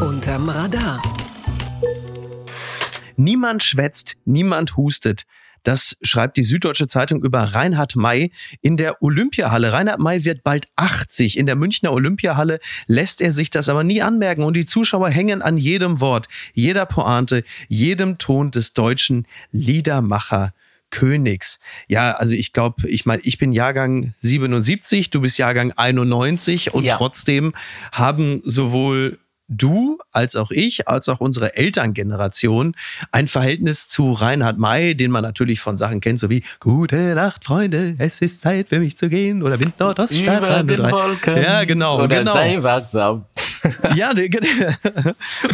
Unterm 0.00 0.48
Radar. 0.48 1.00
Niemand 3.16 3.62
schwätzt, 3.62 4.16
niemand 4.24 4.76
hustet. 4.76 5.24
Das 5.62 5.96
schreibt 6.02 6.36
die 6.36 6.42
Süddeutsche 6.42 6.86
Zeitung 6.86 7.22
über 7.22 7.42
Reinhard 7.42 7.96
May 7.96 8.32
in 8.62 8.76
der 8.76 9.02
Olympiahalle. 9.02 9.72
Reinhard 9.72 10.00
May 10.00 10.24
wird 10.24 10.42
bald 10.42 10.68
80. 10.76 11.36
In 11.36 11.46
der 11.46 11.56
Münchner 11.56 11.92
Olympiahalle 11.92 12.60
lässt 12.86 13.20
er 13.20 13.32
sich 13.32 13.50
das 13.50 13.68
aber 13.68 13.84
nie 13.84 14.02
anmerken 14.02 14.42
und 14.42 14.54
die 14.54 14.66
Zuschauer 14.66 15.10
hängen 15.10 15.42
an 15.42 15.58
jedem 15.58 16.00
Wort, 16.00 16.28
jeder 16.54 16.86
Pointe, 16.86 17.44
jedem 17.68 18.18
Ton 18.18 18.50
des 18.50 18.72
deutschen 18.72 19.26
Liedermacher 19.52 20.54
Königs. 20.90 21.60
Ja, 21.88 22.12
also 22.12 22.34
ich 22.34 22.52
glaube, 22.52 22.88
ich 22.88 23.06
meine, 23.06 23.22
ich 23.22 23.38
bin 23.38 23.52
Jahrgang 23.52 24.14
77, 24.18 25.10
du 25.10 25.20
bist 25.20 25.38
Jahrgang 25.38 25.72
91 25.72 26.74
und 26.74 26.84
ja. 26.84 26.96
trotzdem 26.96 27.52
haben 27.92 28.40
sowohl 28.44 29.18
du 29.50 29.98
als 30.12 30.36
auch 30.36 30.50
ich, 30.50 30.88
als 30.88 31.08
auch 31.08 31.20
unsere 31.20 31.56
Elterngeneration 31.56 32.74
ein 33.12 33.26
Verhältnis 33.26 33.88
zu 33.88 34.12
Reinhard 34.12 34.58
May, 34.58 34.94
den 34.94 35.10
man 35.10 35.22
natürlich 35.22 35.60
von 35.60 35.76
Sachen 35.76 36.00
kennt, 36.00 36.18
so 36.18 36.30
wie 36.30 36.42
Gute 36.60 37.14
Nacht, 37.14 37.44
Freunde, 37.44 37.96
es 37.98 38.20
ist 38.20 38.40
Zeit 38.40 38.68
für 38.68 38.80
mich 38.80 38.96
zu 38.96 39.08
gehen 39.08 39.42
oder 39.42 39.60
Wind 39.60 39.78
Nordost 39.78 40.18
Über 40.20 40.62
den 40.62 40.78
Wolken. 40.78 41.36
Ja, 41.36 41.64
genau. 41.64 42.02
Oder 42.02 42.20
genau. 42.20 42.32
sei 42.32 42.62
wachsam. 42.62 43.26
ja, 43.94 44.14
ne, 44.14 44.30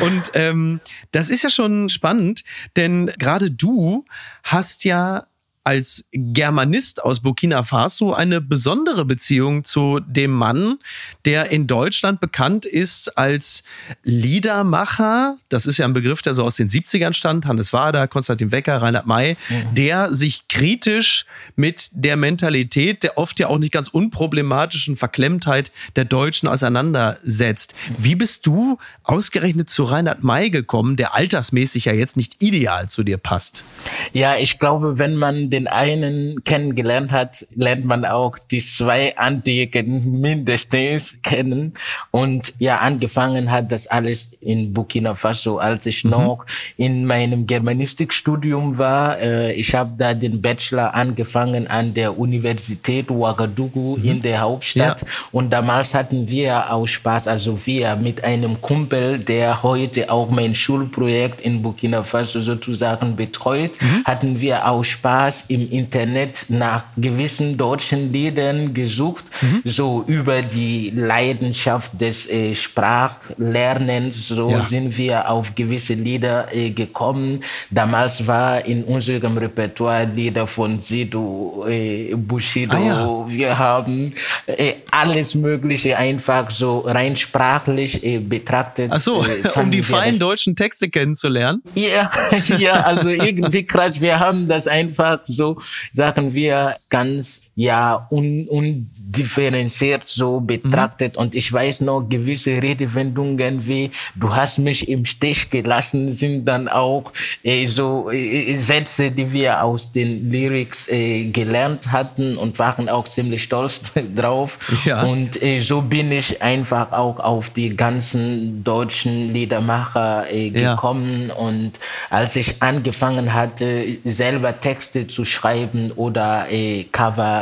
und 0.00 0.30
ähm, 0.34 0.80
das 1.10 1.28
ist 1.28 1.42
ja 1.42 1.50
schon 1.50 1.88
spannend, 1.88 2.44
denn 2.76 3.06
gerade 3.18 3.50
du 3.50 4.04
hast 4.44 4.84
ja 4.84 5.26
als 5.66 6.06
Germanist 6.12 7.02
aus 7.02 7.18
Burkina 7.18 7.64
Faso 7.64 8.14
eine 8.14 8.40
besondere 8.40 9.04
Beziehung 9.04 9.64
zu 9.64 9.98
dem 9.98 10.30
Mann, 10.30 10.78
der 11.24 11.50
in 11.50 11.66
Deutschland 11.66 12.20
bekannt 12.20 12.64
ist 12.64 13.18
als 13.18 13.64
Liedermacher. 14.04 15.36
Das 15.48 15.66
ist 15.66 15.78
ja 15.78 15.84
ein 15.84 15.92
Begriff, 15.92 16.22
der 16.22 16.34
so 16.34 16.44
aus 16.44 16.54
den 16.54 16.68
70ern 16.68 17.14
stand. 17.14 17.46
Hannes 17.46 17.72
Wader, 17.72 18.06
Konstantin 18.06 18.52
Wecker, 18.52 18.80
Reinhard 18.80 19.06
May, 19.06 19.36
mhm. 19.48 19.74
der 19.74 20.14
sich 20.14 20.46
kritisch 20.46 21.26
mit 21.56 21.88
der 21.92 22.16
Mentalität, 22.16 23.02
der 23.02 23.18
oft 23.18 23.40
ja 23.40 23.48
auch 23.48 23.58
nicht 23.58 23.72
ganz 23.72 23.88
unproblematischen 23.88 24.96
Verklemmtheit 24.96 25.72
der 25.96 26.04
Deutschen 26.04 26.48
auseinandersetzt. 26.48 27.74
Wie 27.98 28.14
bist 28.14 28.46
du 28.46 28.78
ausgerechnet 29.02 29.68
zu 29.68 29.82
Reinhard 29.82 30.22
May 30.22 30.50
gekommen, 30.50 30.94
der 30.94 31.16
altersmäßig 31.16 31.86
ja 31.86 31.92
jetzt 31.92 32.16
nicht 32.16 32.36
ideal 32.38 32.88
zu 32.88 33.02
dir 33.02 33.18
passt? 33.18 33.64
Ja, 34.12 34.36
ich 34.36 34.60
glaube, 34.60 35.00
wenn 35.00 35.16
man 35.16 35.50
den 35.56 35.68
einen 35.68 36.44
kennengelernt 36.44 37.12
hat, 37.12 37.46
lernt 37.54 37.86
man 37.86 38.04
auch 38.04 38.36
die 38.38 38.60
zwei 38.60 39.16
Anliegen 39.16 40.20
mindestens 40.20 41.18
kennen. 41.22 41.72
Und 42.10 42.52
ja, 42.58 42.78
angefangen 42.78 43.50
hat 43.50 43.72
das 43.72 43.86
alles 43.86 44.32
in 44.42 44.74
Burkina 44.74 45.14
Faso, 45.14 45.56
als 45.56 45.86
ich 45.86 46.04
mhm. 46.04 46.10
noch 46.10 46.44
in 46.76 47.06
meinem 47.06 47.46
Germanistikstudium 47.46 48.76
war. 48.76 49.18
Äh, 49.18 49.52
ich 49.54 49.74
habe 49.74 49.92
da 49.96 50.12
den 50.12 50.42
Bachelor 50.42 50.94
angefangen 50.94 51.66
an 51.68 51.94
der 51.94 52.18
Universität 52.18 53.10
Ouagadougou 53.10 53.96
mhm. 53.96 54.04
in 54.04 54.20
der 54.20 54.40
Hauptstadt. 54.40 55.02
Ja. 55.02 55.08
Und 55.32 55.50
damals 55.50 55.94
hatten 55.94 56.28
wir 56.28 56.70
auch 56.70 56.86
Spaß, 56.86 57.28
also 57.28 57.66
wir 57.66 57.96
mit 57.96 58.24
einem 58.24 58.60
Kumpel, 58.60 59.18
der 59.18 59.62
heute 59.62 60.10
auch 60.10 60.28
mein 60.28 60.54
Schulprojekt 60.54 61.40
in 61.40 61.62
Burkina 61.62 62.02
Faso 62.02 62.40
sozusagen 62.40 63.16
betreut, 63.16 63.72
mhm. 63.80 64.04
hatten 64.04 64.38
wir 64.38 64.68
auch 64.68 64.84
Spaß, 64.84 65.45
im 65.48 65.70
Internet 65.70 66.46
nach 66.48 66.84
gewissen 66.96 67.56
deutschen 67.56 68.12
Liedern 68.12 68.74
gesucht, 68.74 69.24
mhm. 69.40 69.62
so 69.64 70.04
über 70.06 70.42
die 70.42 70.92
Leidenschaft 70.94 72.00
des 72.00 72.28
äh, 72.28 72.54
Sprachlernens. 72.54 74.28
So 74.28 74.50
ja. 74.50 74.64
sind 74.66 74.96
wir 74.96 75.30
auf 75.30 75.54
gewisse 75.54 75.94
Lieder 75.94 76.54
äh, 76.54 76.70
gekommen. 76.70 77.42
Damals 77.70 78.26
war 78.26 78.64
in 78.64 78.84
unserem 78.84 79.38
Repertoire 79.38 80.04
Lieder 80.04 80.46
von 80.46 80.80
Sido, 80.80 81.66
äh, 81.68 82.14
Bushido. 82.14 82.76
Ah, 82.76 82.80
ja. 82.80 83.24
Wir 83.28 83.58
haben 83.58 84.14
äh, 84.46 84.74
alles 84.90 85.34
Mögliche 85.34 85.96
einfach 85.96 86.50
so 86.50 86.80
rein 86.80 87.16
sprachlich 87.16 88.04
äh, 88.04 88.18
betrachtet. 88.18 88.90
Ach 88.92 89.00
so, 89.00 89.24
äh, 89.24 89.48
um 89.60 89.70
die 89.70 89.82
feinen 89.82 90.18
deutschen 90.18 90.56
Texte 90.56 90.88
kennenzulernen? 90.88 91.62
Ja, 91.74 92.10
ja, 92.58 92.74
also 92.80 93.08
irgendwie 93.08 93.64
krass. 93.64 94.00
Wir 94.00 94.20
haben 94.20 94.46
das 94.46 94.66
einfach 94.66 95.20
so 95.26 95.60
sagen 95.92 96.34
wir 96.34 96.74
ganz 96.90 97.45
ja 97.56 98.06
un, 98.10 98.46
undifferenziert 98.48 100.02
so 100.06 100.40
betrachtet. 100.40 101.14
Mhm. 101.14 101.20
Und 101.22 101.34
ich 101.34 101.50
weiß 101.50 101.80
noch, 101.80 102.06
gewisse 102.08 102.62
Redewendungen 102.62 103.66
wie 103.66 103.90
du 104.14 104.34
hast 104.34 104.58
mich 104.58 104.88
im 104.88 105.06
Stich 105.06 105.48
gelassen, 105.50 106.12
sind 106.12 106.44
dann 106.44 106.68
auch 106.68 107.12
äh, 107.42 107.64
so 107.64 108.10
äh, 108.10 108.56
Sätze, 108.58 109.10
die 109.10 109.32
wir 109.32 109.64
aus 109.64 109.90
den 109.90 110.30
Lyrics 110.30 110.88
äh, 110.88 111.24
gelernt 111.24 111.92
hatten 111.92 112.36
und 112.36 112.58
waren 112.58 112.90
auch 112.90 113.08
ziemlich 113.08 113.44
stolz 113.44 113.82
drauf. 114.14 114.58
Ja. 114.84 115.04
Und 115.04 115.42
äh, 115.42 115.60
so 115.60 115.80
bin 115.80 116.12
ich 116.12 116.42
einfach 116.42 116.92
auch 116.92 117.18
auf 117.20 117.48
die 117.48 117.74
ganzen 117.74 118.64
deutschen 118.64 119.32
Liedermacher 119.32 120.30
äh, 120.30 120.50
gekommen. 120.50 121.28
Ja. 121.28 121.34
Und 121.36 121.72
als 122.10 122.36
ich 122.36 122.62
angefangen 122.62 123.32
hatte, 123.32 123.96
selber 124.04 124.60
Texte 124.60 125.06
zu 125.06 125.24
schreiben 125.24 125.92
oder 125.96 126.50
äh, 126.50 126.84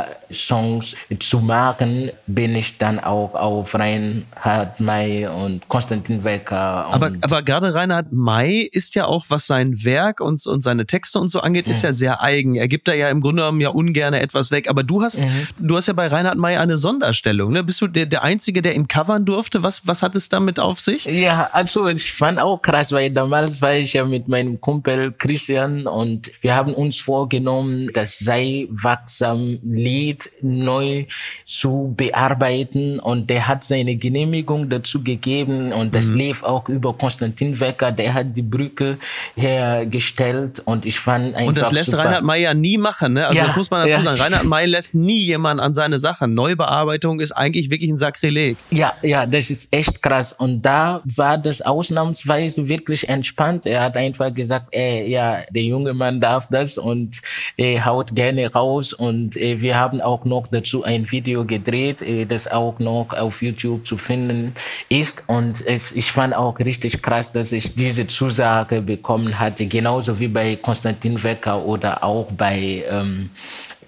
Cover 0.05 0.24
Songs 0.35 0.95
zu 1.19 1.39
machen, 1.39 2.11
bin 2.27 2.55
ich 2.55 2.77
dann 2.77 2.99
auch 2.99 3.33
auf 3.35 3.75
Reinhard 3.75 4.79
May 4.79 5.27
und 5.27 5.67
Konstantin 5.67 6.23
Wecker. 6.23 6.87
aber, 6.91 7.11
aber 7.21 7.41
gerade 7.41 7.73
Reinhard 7.73 8.11
May 8.11 8.61
ist 8.61 8.95
ja 8.95 9.05
auch, 9.05 9.25
was 9.29 9.47
sein 9.47 9.83
Werk 9.83 10.21
und, 10.21 10.45
und 10.45 10.63
seine 10.63 10.85
Texte 10.85 11.19
und 11.19 11.29
so 11.29 11.39
angeht, 11.39 11.67
ist 11.67 11.83
mhm. 11.83 11.87
ja 11.87 11.93
sehr 11.93 12.23
eigen. 12.23 12.55
Er 12.55 12.67
gibt 12.67 12.87
da 12.87 12.93
ja 12.93 13.09
im 13.09 13.21
Grunde 13.21 13.41
genommen 13.41 13.61
ja 13.61 13.69
ungern 13.69 14.13
etwas 14.13 14.51
weg. 14.51 14.69
Aber 14.69 14.83
du 14.83 15.01
hast, 15.01 15.19
mhm. 15.19 15.47
du 15.59 15.75
hast 15.75 15.87
ja 15.87 15.93
bei 15.93 16.07
Reinhard 16.07 16.37
May 16.37 16.57
eine 16.57 16.77
Sonderstellung. 16.77 17.51
Ne? 17.53 17.63
Bist 17.63 17.81
du 17.81 17.87
der, 17.87 18.05
der 18.05 18.23
Einzige, 18.23 18.61
der 18.61 18.75
ihn 18.75 18.87
covern 18.87 19.25
durfte? 19.25 19.63
Was, 19.63 19.87
was 19.87 20.03
hat 20.03 20.15
es 20.15 20.29
damit 20.29 20.59
auf 20.59 20.79
sich? 20.79 21.05
Ja, 21.05 21.49
also 21.53 21.87
ich 21.87 22.11
fand 22.11 22.39
auch 22.39 22.61
krass, 22.61 22.91
weil 22.91 23.11
damals 23.11 23.61
war 23.61 23.73
ich 23.73 23.93
ja 23.93 24.05
mit 24.05 24.27
meinem 24.27 24.59
Kumpel 24.61 25.13
Christian 25.17 25.87
und 25.87 26.31
wir 26.41 26.55
haben 26.55 26.73
uns 26.73 26.97
vorgenommen, 26.97 27.89
das 27.93 28.19
sei 28.19 28.67
wachsam 28.69 29.59
Lied 29.63 30.24
neu 30.41 31.05
zu 31.45 31.93
bearbeiten 31.95 32.99
und 32.99 33.29
der 33.29 33.47
hat 33.47 33.63
seine 33.63 33.95
Genehmigung 33.95 34.69
dazu 34.69 35.03
gegeben 35.03 35.71
und 35.71 35.95
das 35.95 36.07
mhm. 36.07 36.17
lief 36.17 36.43
auch 36.43 36.69
über 36.69 36.93
Konstantin 36.93 37.59
Wecker, 37.59 37.91
der 37.91 38.13
hat 38.13 38.35
die 38.35 38.41
Brücke 38.41 38.97
hergestellt 39.35 40.61
und 40.65 40.85
ich 40.85 40.99
fand 40.99 41.35
einfach 41.35 41.47
Und 41.47 41.57
das 41.57 41.71
lässt 41.71 41.91
super. 41.91 42.05
Reinhard 42.05 42.23
May 42.23 42.41
ja 42.41 42.53
nie 42.53 42.77
machen, 42.77 43.13
ne? 43.13 43.27
Also 43.27 43.37
ja, 43.37 43.45
das 43.45 43.55
muss 43.55 43.71
man 43.71 43.87
dazu 43.87 44.03
ja. 44.03 44.11
sagen. 44.11 44.21
Reinhard 44.21 44.45
May 44.45 44.65
lässt 44.65 44.95
nie 44.95 45.19
jemand 45.19 45.59
an 45.59 45.73
seine 45.73 45.99
Sachen. 45.99 46.33
Neubearbeitung 46.33 47.19
ist 47.19 47.31
eigentlich 47.31 47.69
wirklich 47.69 47.89
ein 47.89 47.97
Sakrileg. 47.97 48.57
Ja, 48.71 48.93
ja, 49.01 49.25
das 49.25 49.49
ist 49.49 49.73
echt 49.73 50.01
krass 50.01 50.33
und 50.33 50.61
da 50.61 51.01
war 51.15 51.37
das 51.37 51.61
ausnahmsweise 51.61 52.67
wirklich 52.67 53.09
entspannt. 53.09 53.65
Er 53.65 53.81
hat 53.81 53.97
einfach 53.97 54.33
gesagt, 54.33 54.67
ey, 54.71 55.09
ja, 55.09 55.39
der 55.49 55.63
junge 55.63 55.93
Mann 55.93 56.19
darf 56.19 56.47
das 56.49 56.77
und 56.77 57.21
er 57.57 57.85
haut 57.85 58.15
gerne 58.15 58.51
raus 58.51 58.93
und 58.93 59.37
äh, 59.37 59.61
wir 59.61 59.77
haben 59.77 60.01
auch 60.05 60.25
noch 60.25 60.47
dazu 60.47 60.83
ein 60.83 61.11
Video 61.11 61.45
gedreht, 61.45 62.01
äh, 62.01 62.25
das 62.25 62.49
auch 62.49 62.79
noch 62.79 63.13
auf 63.13 63.41
YouTube 63.41 63.85
zu 63.85 63.97
finden 63.97 64.53
ist. 64.89 65.23
Und 65.27 65.65
es, 65.65 65.91
ich 65.91 66.11
fand 66.11 66.35
auch 66.35 66.59
richtig 66.59 67.01
krass, 67.01 67.31
dass 67.31 67.51
ich 67.51 67.75
diese 67.75 68.07
Zusage 68.07 68.81
bekommen 68.81 69.39
hatte, 69.39 69.65
genauso 69.65 70.19
wie 70.19 70.27
bei 70.27 70.55
Konstantin 70.55 71.21
Wecker 71.23 71.63
oder 71.65 72.03
auch 72.03 72.27
bei 72.31 72.83
ähm, 72.89 73.29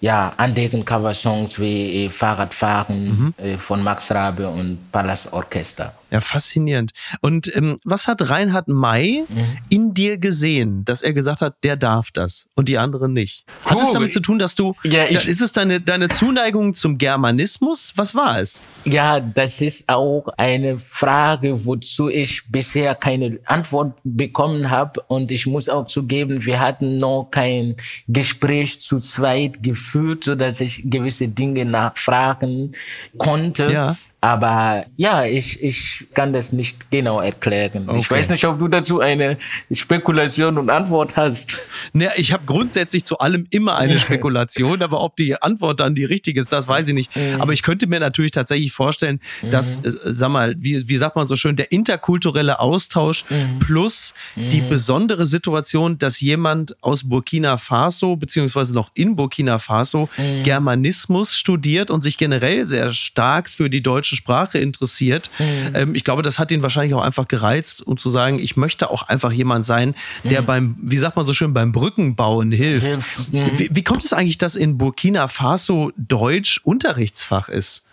ja, 0.01 0.33
an 0.37 0.53
deren 0.53 0.85
Coversongs 0.85 1.59
wie 1.59 2.05
äh, 2.05 2.09
Fahrradfahren 2.09 3.05
mhm. 3.05 3.33
äh, 3.43 3.57
von 3.57 3.83
Max 3.83 4.11
Rabe 4.11 4.47
und 4.47 4.91
Palast 4.91 5.33
Orchester. 5.33 5.93
Ja, 6.09 6.21
faszinierend. 6.21 6.91
Und 7.21 7.53
ähm, 7.55 7.77
was 7.83 8.07
hat 8.07 8.29
Reinhard 8.29 8.69
May 8.69 9.25
mhm. 9.27 9.43
in 9.69 9.93
dir 9.93 10.17
gesehen, 10.17 10.85
dass 10.85 11.01
er 11.01 11.11
gesagt 11.13 11.41
hat, 11.41 11.55
der 11.63 11.75
darf 11.75 12.11
das 12.11 12.47
und 12.55 12.69
die 12.69 12.77
anderen 12.77 13.11
nicht? 13.11 13.45
Hat 13.65 13.81
es 13.81 13.91
damit 13.91 14.13
zu 14.13 14.21
tun, 14.21 14.39
dass 14.39 14.55
du, 14.55 14.73
ja, 14.83 15.03
ich, 15.09 15.27
ist 15.27 15.41
es 15.41 15.51
deine, 15.51 15.81
deine 15.81 16.07
Zuneigung 16.07 16.73
zum 16.73 16.97
Germanismus? 16.97 17.91
Was 17.95 18.15
war 18.15 18.39
es? 18.39 18.61
Ja, 18.85 19.19
das 19.19 19.59
ist 19.59 19.89
auch 19.89 20.27
eine 20.37 20.77
Frage, 20.77 21.65
wozu 21.65 22.09
ich 22.09 22.43
bisher 22.49 22.95
keine 22.95 23.39
Antwort 23.45 23.93
bekommen 24.03 24.69
habe. 24.69 25.01
Und 25.07 25.31
ich 25.31 25.45
muss 25.45 25.67
auch 25.67 25.87
zugeben, 25.87 26.45
wir 26.45 26.61
hatten 26.61 26.99
noch 26.99 27.27
kein 27.31 27.75
Gespräch 28.07 28.79
zu 28.79 29.01
zweit 29.01 29.61
geführt, 29.61 30.23
so 30.23 30.35
dass 30.35 30.61
ich 30.61 30.83
gewisse 30.85 31.27
Dinge 31.27 31.65
nachfragen 31.65 32.71
konnte. 33.17 33.71
Ja. 33.71 33.97
Aber 34.19 34.85
ja, 34.95 35.25
ich, 35.25 35.61
ich 35.61 36.07
kann 36.15 36.33
das 36.33 36.51
nicht 36.51 36.89
genau 36.89 37.21
erklären. 37.21 37.83
Okay. 37.87 37.99
Ich 37.99 38.09
weiß 38.09 38.29
nicht, 38.31 38.45
ob 38.45 38.57
du 38.57 38.67
dazu 38.67 38.99
eine 38.99 39.37
Spekulation 39.71 40.57
und 40.57 40.71
Antwort 40.71 41.15
hast. 41.15 41.59
Naja, 41.93 42.11
ich 42.15 42.33
habe 42.33 42.43
grundsätzlich 42.47 43.05
zu 43.05 43.19
allem 43.19 43.45
immer 43.51 43.77
eine 43.77 43.99
Spekulation, 43.99 44.81
aber 44.81 45.01
ob 45.01 45.17
die 45.17 45.39
Antwort 45.39 45.79
dann 45.81 45.93
die 45.93 46.03
richtige 46.03 46.39
ist, 46.39 46.51
das 46.51 46.67
weiß 46.67 46.87
ich 46.87 46.95
nicht. 46.95 47.15
Mhm. 47.15 47.41
Aber 47.41 47.53
ich 47.53 47.61
könnte 47.61 47.85
mir 47.85 47.99
natürlich 47.99 48.31
tatsächlich 48.31 48.73
vorstellen, 48.73 49.19
dass, 49.51 49.81
mhm. 49.81 49.89
äh, 49.89 49.91
sag 50.05 50.29
mal, 50.29 50.55
wie, 50.57 50.89
wie 50.89 50.95
sagt 50.95 51.15
man 51.15 51.27
so 51.27 51.35
schön, 51.35 51.55
der 51.55 51.71
interkulturelle 51.71 52.59
Austausch 52.59 53.23
mhm. 53.29 53.59
plus 53.59 54.15
die 54.35 54.61
besondere 54.61 55.27
Situation, 55.27 55.99
dass 55.99 56.19
jemand 56.21 56.75
aus 56.81 57.07
Burkina 57.07 57.57
Faso, 57.57 58.15
beziehungsweise 58.15 58.73
noch 58.73 58.89
in 58.95 59.15
Burkina 59.15 59.59
Faso, 59.59 60.09
Germanismus 60.43 61.37
studiert 61.37 61.91
und 61.91 62.01
sich 62.01 62.17
generell 62.17 62.65
sehr 62.65 62.93
stark 62.93 63.49
für 63.49 63.69
die 63.69 63.83
deutsche 63.83 64.06
deutsche 64.07 64.15
Sprache 64.15 64.57
interessiert. 64.57 65.29
Mhm. 65.39 65.75
Ähm, 65.75 65.95
ich 65.95 66.03
glaube, 66.03 66.21
das 66.21 66.39
hat 66.39 66.51
ihn 66.51 66.61
wahrscheinlich 66.61 66.93
auch 66.93 67.01
einfach 67.01 67.27
gereizt, 67.27 67.85
um 67.85 67.97
zu 67.97 68.09
sagen, 68.09 68.39
ich 68.39 68.55
möchte 68.55 68.89
auch 68.89 69.03
einfach 69.03 69.31
jemand 69.31 69.65
sein, 69.65 69.95
der 70.23 70.41
mhm. 70.41 70.45
beim, 70.45 70.75
wie 70.81 70.97
sagt 70.97 71.15
man 71.15 71.25
so 71.25 71.33
schön, 71.33 71.53
beim 71.53 71.71
Brückenbauen 71.71 72.51
hilft. 72.51 72.87
Mhm. 73.31 73.51
Wie, 73.57 73.69
wie 73.71 73.83
kommt 73.83 74.03
es 74.03 74.13
eigentlich, 74.13 74.37
dass 74.37 74.55
in 74.55 74.77
Burkina 74.77 75.27
Faso 75.27 75.91
Deutsch 75.97 76.61
Unterrichtsfach 76.63 77.49
ist? 77.49 77.83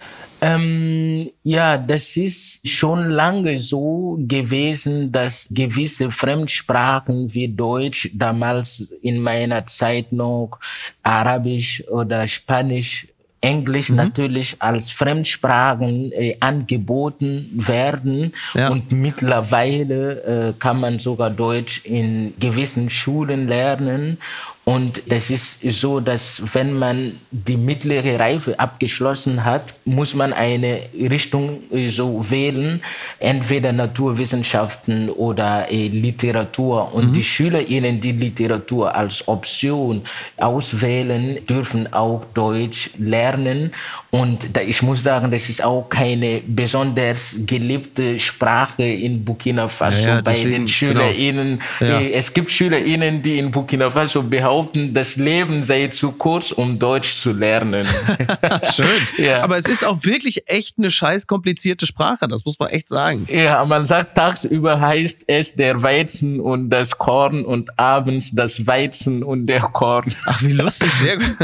Ähm, 0.40 1.30
ja, 1.42 1.78
das 1.78 2.16
ist 2.16 2.68
schon 2.68 3.08
lange 3.08 3.58
so 3.58 4.18
gewesen, 4.20 5.10
dass 5.10 5.48
gewisse 5.50 6.10
Fremdsprachen 6.10 7.32
wie 7.32 7.48
Deutsch, 7.48 8.10
damals 8.12 8.86
in 9.00 9.22
meiner 9.22 9.66
Zeit 9.66 10.12
noch 10.12 10.58
Arabisch 11.02 11.82
oder 11.88 12.28
Spanisch 12.28 13.06
Englisch 13.44 13.90
mhm. 13.90 13.96
natürlich 13.96 14.56
als 14.58 14.90
Fremdsprachen 14.90 16.12
äh, 16.12 16.36
angeboten 16.40 17.50
werden 17.52 18.32
ja. 18.54 18.68
und 18.70 18.90
mittlerweile 18.90 20.48
äh, 20.48 20.52
kann 20.58 20.80
man 20.80 20.98
sogar 20.98 21.28
Deutsch 21.28 21.84
in 21.84 22.32
gewissen 22.40 22.88
Schulen 22.88 23.46
lernen 23.46 24.16
und 24.64 25.02
das 25.12 25.28
ist 25.28 25.58
so, 25.68 26.00
dass 26.00 26.40
wenn 26.54 26.72
man 26.72 27.18
die 27.30 27.58
mittlere 27.58 28.18
Reife 28.18 28.58
abgeschlossen 28.58 29.44
hat, 29.44 29.74
muss 29.84 30.14
man 30.14 30.32
eine 30.32 30.80
Richtung 30.98 31.60
äh, 31.70 31.88
so 31.88 32.24
wählen, 32.30 32.80
entweder 33.18 33.72
Naturwissenschaften 33.72 35.10
oder 35.10 35.70
äh, 35.70 35.88
Literatur. 35.88 36.94
Und 36.94 37.08
mhm. 37.08 37.12
die 37.12 37.24
SchülerInnen, 37.24 38.00
die 38.00 38.12
Literatur 38.12 38.94
als 38.94 39.28
Option 39.28 40.02
auswählen, 40.38 41.44
dürfen 41.46 41.92
auch 41.92 42.24
Deutsch 42.32 42.88
lernen. 42.96 43.70
Und 44.10 44.48
ich 44.66 44.80
muss 44.80 45.02
sagen, 45.02 45.30
das 45.30 45.50
ist 45.50 45.62
auch 45.62 45.90
keine 45.90 46.40
besonders 46.46 47.36
geliebte 47.44 48.18
Sprache 48.18 48.84
in 48.84 49.24
Burkina 49.24 49.68
Faso 49.68 50.08
ja, 50.08 50.14
ja, 50.14 50.22
deswegen, 50.22 50.50
bei 50.50 50.56
den 50.56 50.68
SchülerInnen. 50.68 51.60
Genau. 51.80 51.98
Ja. 51.98 52.00
Es 52.00 52.32
gibt 52.32 52.50
SchülerInnen, 52.50 53.20
die 53.20 53.38
in 53.38 53.50
Burkina 53.50 53.90
Faso 53.90 54.22
behaupten, 54.22 54.53
das 54.62 55.16
Leben 55.16 55.64
sei 55.64 55.88
zu 55.88 56.12
kurz, 56.12 56.52
um 56.52 56.78
Deutsch 56.78 57.16
zu 57.16 57.32
lernen. 57.32 57.86
Schön. 58.74 58.88
ja. 59.18 59.42
Aber 59.42 59.56
es 59.56 59.66
ist 59.66 59.84
auch 59.84 60.04
wirklich 60.04 60.48
echt 60.48 60.78
eine 60.78 60.90
scheiß 60.90 61.26
komplizierte 61.26 61.86
Sprache, 61.86 62.28
das 62.28 62.44
muss 62.44 62.58
man 62.58 62.68
echt 62.68 62.88
sagen. 62.88 63.26
Ja, 63.30 63.64
man 63.64 63.86
sagt, 63.86 64.16
tagsüber 64.16 64.80
heißt 64.80 65.24
es 65.26 65.54
der 65.54 65.82
Weizen 65.82 66.40
und 66.40 66.70
das 66.70 66.98
Korn 66.98 67.44
und 67.44 67.78
abends 67.78 68.34
das 68.34 68.66
Weizen 68.66 69.22
und 69.22 69.46
der 69.46 69.60
Korn. 69.60 70.12
Ach, 70.26 70.42
wie 70.42 70.52
lustig, 70.52 70.92
sehr 70.92 71.18
gut. 71.18 71.36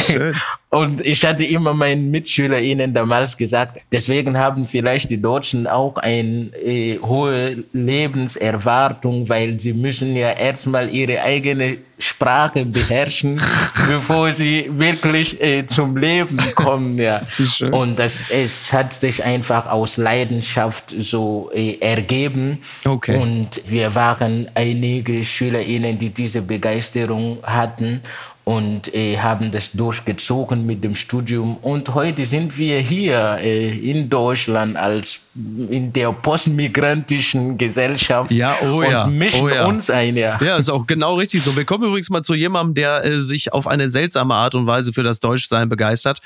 Schön. 0.06 0.34
Und 0.72 1.00
ich 1.00 1.26
hatte 1.26 1.44
immer 1.44 1.74
meinen 1.74 2.12
MitschülerInnen 2.12 2.94
damals 2.94 3.36
gesagt, 3.36 3.80
deswegen 3.90 4.38
haben 4.38 4.68
vielleicht 4.68 5.10
die 5.10 5.20
Deutschen 5.20 5.66
auch 5.66 5.96
eine 5.96 6.50
äh, 6.64 6.96
hohe 7.00 7.64
Lebenserwartung, 7.72 9.28
weil 9.28 9.58
sie 9.58 9.72
müssen 9.72 10.14
ja 10.14 10.30
erstmal 10.30 10.88
ihre 10.94 11.22
eigene 11.22 11.78
Sprache 11.98 12.64
beherrschen, 12.64 13.40
bevor 13.90 14.32
sie 14.32 14.68
wirklich 14.70 15.40
äh, 15.40 15.66
zum 15.66 15.96
Leben 15.96 16.38
kommen. 16.54 16.96
Ja. 16.98 17.20
Und 17.72 17.98
das, 17.98 18.30
es 18.30 18.72
hat 18.72 18.94
sich 18.94 19.24
einfach 19.24 19.66
aus 19.66 19.96
Leidenschaft 19.96 20.94
so 20.96 21.50
äh, 21.52 21.78
ergeben. 21.80 22.58
Okay. 22.84 23.18
Und 23.18 23.60
wir 23.66 23.96
waren 23.96 24.48
einige 24.54 25.24
SchülerInnen, 25.24 25.98
die 25.98 26.10
diese 26.10 26.42
Begeisterung 26.42 27.38
hatten 27.42 28.02
und 28.50 28.92
äh, 28.92 29.16
haben 29.16 29.52
das 29.52 29.70
durchgezogen 29.70 30.66
mit 30.66 30.82
dem 30.82 30.96
Studium. 30.96 31.56
Und 31.62 31.94
heute 31.94 32.26
sind 32.26 32.58
wir 32.58 32.80
hier 32.80 33.38
äh, 33.40 33.78
in 33.78 34.10
Deutschland 34.10 34.76
als 34.76 35.20
in 35.36 35.92
der 35.92 36.10
postmigrantischen 36.10 37.56
Gesellschaft 37.56 38.32
ja, 38.32 38.56
oh 38.64 38.82
ja, 38.82 39.04
und 39.04 39.16
mischen 39.16 39.44
oh 39.44 39.48
ja. 39.48 39.66
uns 39.66 39.88
ein. 39.88 40.16
Ja. 40.16 40.40
ja, 40.42 40.56
ist 40.56 40.68
auch 40.68 40.84
genau 40.88 41.14
richtig 41.14 41.44
so. 41.44 41.54
Wir 41.54 41.64
kommen 41.64 41.84
übrigens 41.84 42.10
mal 42.10 42.24
zu 42.24 42.34
jemandem, 42.34 42.74
der 42.74 43.04
äh, 43.04 43.20
sich 43.20 43.52
auf 43.52 43.68
eine 43.68 43.88
seltsame 43.88 44.34
Art 44.34 44.56
und 44.56 44.66
Weise 44.66 44.92
für 44.92 45.04
das 45.04 45.20
Deutschsein 45.20 45.68
begeistert. 45.68 46.20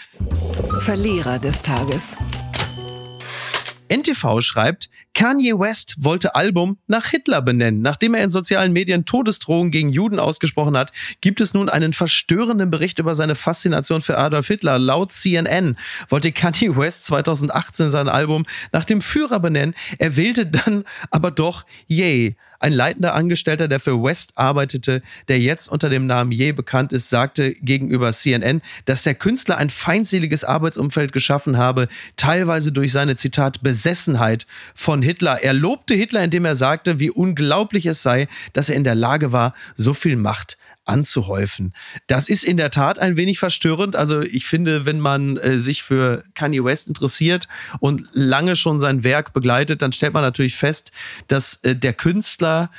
Verlierer 0.79 1.39
des 1.39 1.61
Tages. 1.61 2.17
NTV 3.91 4.41
schreibt, 4.41 4.89
Kanye 5.15 5.59
West 5.59 5.95
wollte 5.99 6.35
Album 6.35 6.79
nach 6.87 7.07
Hitler 7.07 7.41
benennen. 7.41 7.83
Nachdem 7.83 8.15
er 8.15 8.25
in 8.25 8.31
sozialen 8.31 8.73
Medien 8.73 9.05
Todesdrohungen 9.05 9.71
gegen 9.71 9.89
Juden 9.89 10.19
ausgesprochen 10.19 10.77
hat, 10.77 10.93
gibt 11.21 11.41
es 11.41 11.55
nun 11.55 11.69
einen 11.69 11.93
verstörenden 11.93 12.71
Bericht 12.71 12.99
über 12.99 13.15
seine 13.15 13.35
Faszination 13.35 14.01
für 14.01 14.19
Adolf 14.19 14.49
Hitler. 14.49 14.79
Laut 14.79 15.13
CNN 15.13 15.77
wollte 16.09 16.33
Kanye 16.33 16.77
West 16.77 17.05
2018 17.07 17.91
sein 17.91 18.09
Album 18.09 18.45
nach 18.73 18.85
dem 18.85 19.01
Führer 19.01 19.41
benennen. 19.41 19.75
Er 19.99 20.17
wählte 20.17 20.47
dann 20.47 20.85
aber 21.11 21.31
doch 21.31 21.65
Yay. 21.87 22.37
Ein 22.65 22.73
leitender 22.73 23.13
Angestellter, 23.13 23.69
der 23.69 23.79
für 23.79 24.03
West 24.03 24.33
arbeitete, 24.37 25.03
der 25.29 25.39
jetzt 25.39 25.69
unter 25.69 25.91
dem 25.91 26.07
Namen 26.07 26.33
Ye 26.33 26.53
bekannt 26.53 26.95
ist, 26.95 27.11
sagte 27.11 27.53
gegenüber 27.53 28.11
CNN, 28.11 28.63
dass 28.87 29.03
der 29.03 29.15
Künstler 29.15 29.59
ein 29.59 29.69
feindseliges 29.69 30.45
Arbeitsumfeld 30.45 31.13
geschaffen 31.13 31.59
habe, 31.59 31.89
teilweise 32.17 32.73
durch 32.73 32.91
seine 32.91 33.17
Zitat 33.17 33.63
Besessenheit 33.63 34.47
von 34.75 35.03
Hitler. 35.03 35.43
Er 35.43 35.53
lobte 35.53 35.93
Hitler, 35.93 36.25
indem 36.25 36.47
er 36.47 36.55
sagte, 36.55 36.99
wie 37.01 37.11
unglaublich 37.11 37.85
es 37.85 38.03
sei, 38.03 38.29
dass 38.55 38.71
er 38.71 38.77
in 38.77 38.85
der 38.85 38.95
Lage 38.95 39.31
war, 39.31 39.53
so 39.77 39.93
viel 39.93 40.17
Macht 40.17 40.57
anzuhäufen. 40.85 41.75
Das 42.07 42.29
ist 42.29 42.45
in 42.45 42.57
der 42.57 42.71
Tat 42.71 42.99
ein 42.99 43.17
wenig 43.17 43.39
verstörend. 43.39 43.97
Also 43.97 44.21
ich 44.21 44.47
finde, 44.47 44.87
wenn 44.87 45.01
man 45.01 45.37
äh, 45.37 45.59
sich 45.59 45.83
für 45.83 46.25
Kanye 46.35 46.65
West 46.65 46.89
interessiert 46.89 47.49
und 47.81 48.09
lange 48.13 48.57
schon 48.57 48.81
sein 48.81 49.05
Werk 49.05 49.33
begleitet, 49.33 49.83
dann 49.83 49.93
stellt 49.93 50.15
man 50.15 50.23
natürlich 50.23 50.57
fest, 50.57 50.93
dass 51.29 51.57
äh, 51.63 51.75
der 51.75 51.95
Künstler 51.95 52.71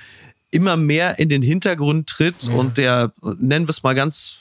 immer 0.52 0.78
mehr 0.78 1.20
in 1.20 1.30
den 1.30 1.42
Hintergrund 1.42 2.08
tritt 2.08 2.48
mhm. 2.48 2.56
und 2.56 2.78
der, 2.78 3.12
nennen 3.40 3.66
wir 3.68 3.72
es 3.72 3.84
mal 3.84 3.96
ganz 3.96 4.40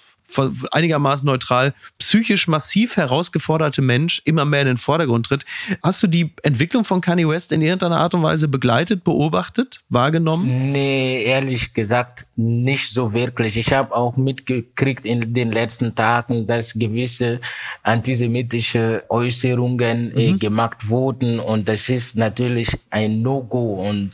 einigermaßen 0.71 1.27
neutral, 1.27 1.75
psychisch 1.99 2.49
massiv 2.49 2.97
herausgeforderte 2.97 3.83
Mensch 3.83 4.21
immer 4.25 4.45
mehr 4.45 4.63
in 4.63 4.67
den 4.67 4.77
Vordergrund 4.77 5.27
tritt. 5.27 5.45
Hast 5.83 6.03
du 6.03 6.07
die 6.07 6.33
Entwicklung 6.43 6.85
von 6.85 7.01
Kanye 7.01 7.29
West 7.29 7.53
in 7.53 7.63
irgendeiner 7.63 7.99
Art 7.99 8.15
und 8.15 8.23
Weise 8.23 8.49
begleitet, 8.49 9.05
beobachtet, 9.05 9.81
wahrgenommen? 9.89 10.73
Nee, 10.73 11.23
ehrlich 11.25 11.75
gesagt 11.75 12.27
nicht 12.37 12.93
so 12.93 13.13
wirklich. 13.13 13.57
Ich 13.57 13.73
habe 13.73 13.95
auch 13.95 14.17
mitgekriegt 14.17 15.07
in 15.07 15.35
den 15.35 15.53
letzten 15.53 15.95
Tagen, 15.95 16.47
dass 16.47 16.75
gewisse 16.75 17.41
antisemitische 17.83 19.05
Äußerungen 19.09 20.17
äh, 20.17 20.31
mhm. 20.31 20.35
äh, 20.35 20.39
gemacht 20.39 20.89
wurden 20.89 21.39
und 21.39 21.69
das 21.69 21.89
ist 21.89 22.17
natürlich 22.17 22.69
ein 22.91 23.23
No-Go 23.23 23.75
und 23.89 24.11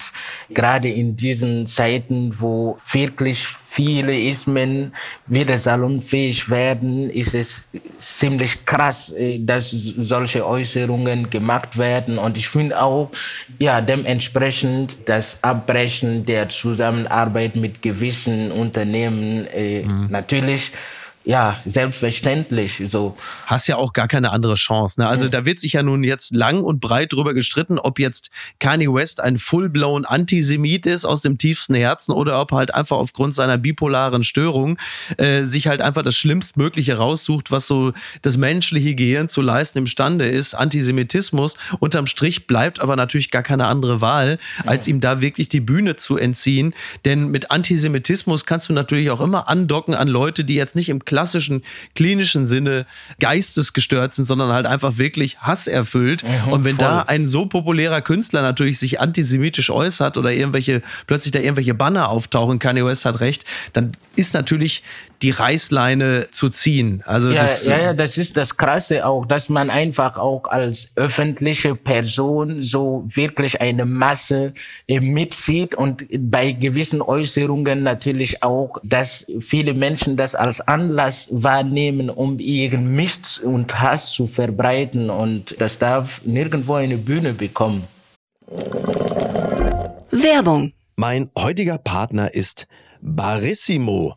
gerade 0.51 0.89
in 0.89 1.17
diesen 1.17 1.67
Zeiten, 1.67 2.35
wo 2.39 2.77
wirklich 2.93 3.47
viele 3.73 4.19
Ismen 4.19 4.93
wieder 5.29 5.57
salonfähig 5.57 6.51
werden, 6.51 7.09
ist 7.09 7.37
es 7.37 7.63
ziemlich 8.01 8.65
krass, 8.67 9.13
äh, 9.13 9.39
dass 9.39 9.71
solche 9.71 10.45
Äußerungen 10.45 11.31
gemacht 11.31 11.79
werden. 11.79 12.19
Und 12.19 12.37
ich 12.37 12.49
finde 12.49 12.83
auch, 12.83 13.11
ja, 13.61 13.81
dementsprechend 13.81 14.97
das 15.07 15.39
Abbrechen 15.43 16.27
der 16.27 16.49
Zusammenarbeit 16.49 17.55
mit 17.55 17.81
gewissen 17.81 18.51
Unternehmen 18.51 19.47
äh, 19.55 19.83
mhm. 19.83 20.09
natürlich 20.11 20.73
ja, 21.25 21.61
selbstverständlich. 21.67 22.83
So. 22.89 23.17
Hast 23.47 23.69
ja 23.69 23.77
auch 23.77 23.93
gar 23.93 24.09
keine 24.09 24.31
andere 24.31 24.55
Chance. 24.55 25.01
Ne? 25.01 25.07
Also 25.07 25.27
Ja. 25.27 25.31
da 25.31 25.45
wird 25.45 25.61
sich 25.61 25.75
ja 25.75 25.83
nun 25.83 26.03
jetzt 26.03 26.35
lang 26.35 26.63
und 26.63 26.81
breit 26.81 27.13
drüber 27.13 27.35
gestritten, 27.35 27.79
ob 27.79 27.99
jetzt 27.99 28.31
Kanye 28.59 28.89
West 28.93 29.21
ein 29.21 29.37
full-blown 29.39 30.07
Antisemit 30.07 30.87
ist 30.87 31.05
aus 31.05 31.21
dem 31.21 31.37
tiefsten 31.37 31.75
Herzen 31.75 32.13
oder 32.13 32.41
ob 32.41 32.53
er 32.53 32.59
halt 32.59 32.75
einfach 32.75 32.97
aufgrund 32.97 33.35
seiner 33.35 33.59
bipolaren 33.59 34.25
Störung 34.25 34.79
äh, 35.19 35.45
sich 35.45 35.67
halt 35.67 35.83
einfach 35.83 36.03
das 36.03 36.17
Schlimmstmögliche 36.17 36.97
raussucht, 36.97 37.51
was 37.51 37.67
so 37.67 37.93
das 38.23 38.39
menschliche 38.39 38.95
Gehirn 38.95 39.29
zu 39.29 39.43
leisten 39.43 39.79
imstande 39.79 40.27
ist. 40.27 40.55
Antisemitismus. 40.55 41.57
Unterm 41.81 42.07
Strich 42.07 42.47
bleibt 42.47 42.81
aber 42.81 42.97
natürlich 42.97 43.31
gar 43.31 43.43
keine 43.43 43.67
andere 43.67 44.01
Wahl, 44.01 44.39
als 44.65 44.87
ihm 44.89 45.01
da 45.01 45.21
wirklich 45.21 45.49
die 45.51 45.61
Bühne 45.61 45.97
zu 45.97 46.17
entziehen. 46.17 46.75
Denn 47.05 47.31
mit 47.31 47.51
Antisemitismus 47.51 48.47
kannst 48.47 48.71
du 48.71 48.73
natürlich 48.73 49.11
auch 49.11 49.21
immer 49.21 49.49
andocken 49.49 49.95
an 49.95 50.09
Leute, 50.09 50.45
die 50.45 50.55
jetzt 50.55 50.75
nicht 50.77 50.89
im 50.89 51.05
klassischen 51.11 51.65
klinischen 51.97 52.47
Sinne 52.47 52.87
geistesgestört 53.19 54.15
sind, 54.15 54.27
sondern 54.27 54.53
halt 54.53 54.65
einfach 54.65 54.97
wirklich 54.97 55.41
hasserfüllt. 55.41 56.23
Mhm, 56.23 56.53
Und 56.53 56.65
wenn 56.65 56.77
voll. 56.77 56.85
da 56.85 57.03
ein 57.03 57.29
so 57.29 57.47
populärer 57.47 58.01
Künstler 58.01 58.43
natürlich 58.43 58.79
sich 58.79 59.01
antisemitisch 59.01 59.71
äußert 59.71 60.17
oder 60.17 60.31
irgendwelche, 60.33 60.83
plötzlich 61.09 61.33
da 61.33 61.41
irgendwelche 61.41 61.75
Banner 61.75 62.11
auftauchen, 62.11 62.61
Kanye 62.61 62.85
West 62.85 63.07
hat 63.07 63.19
recht, 63.19 63.45
dann 63.73 63.91
ist 64.15 64.35
natürlich 64.35 64.85
die 65.23 65.31
Reißleine 65.31 66.29
zu 66.31 66.49
ziehen. 66.49 67.03
Also 67.05 67.31
Ja, 67.31 67.41
das, 67.41 67.67
ja, 67.67 67.79
ja, 67.79 67.93
das 67.93 68.17
ist 68.17 68.37
das 68.37 68.57
Krasse 68.57 69.07
auch, 69.07 69.27
dass 69.27 69.49
man 69.49 69.69
einfach 69.69 70.17
auch 70.17 70.45
als 70.45 70.93
öffentliche 70.97 71.75
Person 71.75 72.63
so 72.63 73.05
wirklich 73.07 73.61
eine 73.61 73.85
Masse 73.85 74.55
äh, 74.89 75.01
mitzieht 75.01 75.75
und 75.75 76.07
bei 76.11 76.53
gewissen 76.53 77.03
Äußerungen 77.03 77.83
natürlich 77.83 78.43
auch, 78.43 78.79
dass 78.83 79.27
viele 79.41 79.75
Menschen 79.75 80.17
das 80.17 80.35
als 80.35 80.61
Anlass 80.61 81.29
wahrnehmen, 81.33 82.09
um 82.09 82.39
ihren 82.39 82.95
Mist 82.95 83.41
und 83.43 83.81
Hass 83.81 84.11
zu 84.11 84.27
verbreiten 84.27 85.11
und 85.11 85.61
das 85.61 85.79
darf 85.79 86.23
nirgendwo 86.25 86.75
eine 86.75 86.97
Bühne 86.97 87.35
bekommen. 87.35 87.85
Werbung. 90.11 90.73
Mein 90.97 91.31
heutiger 91.39 91.79
Partner 91.79 92.35
ist 92.35 92.67
Barissimo, 93.01 94.17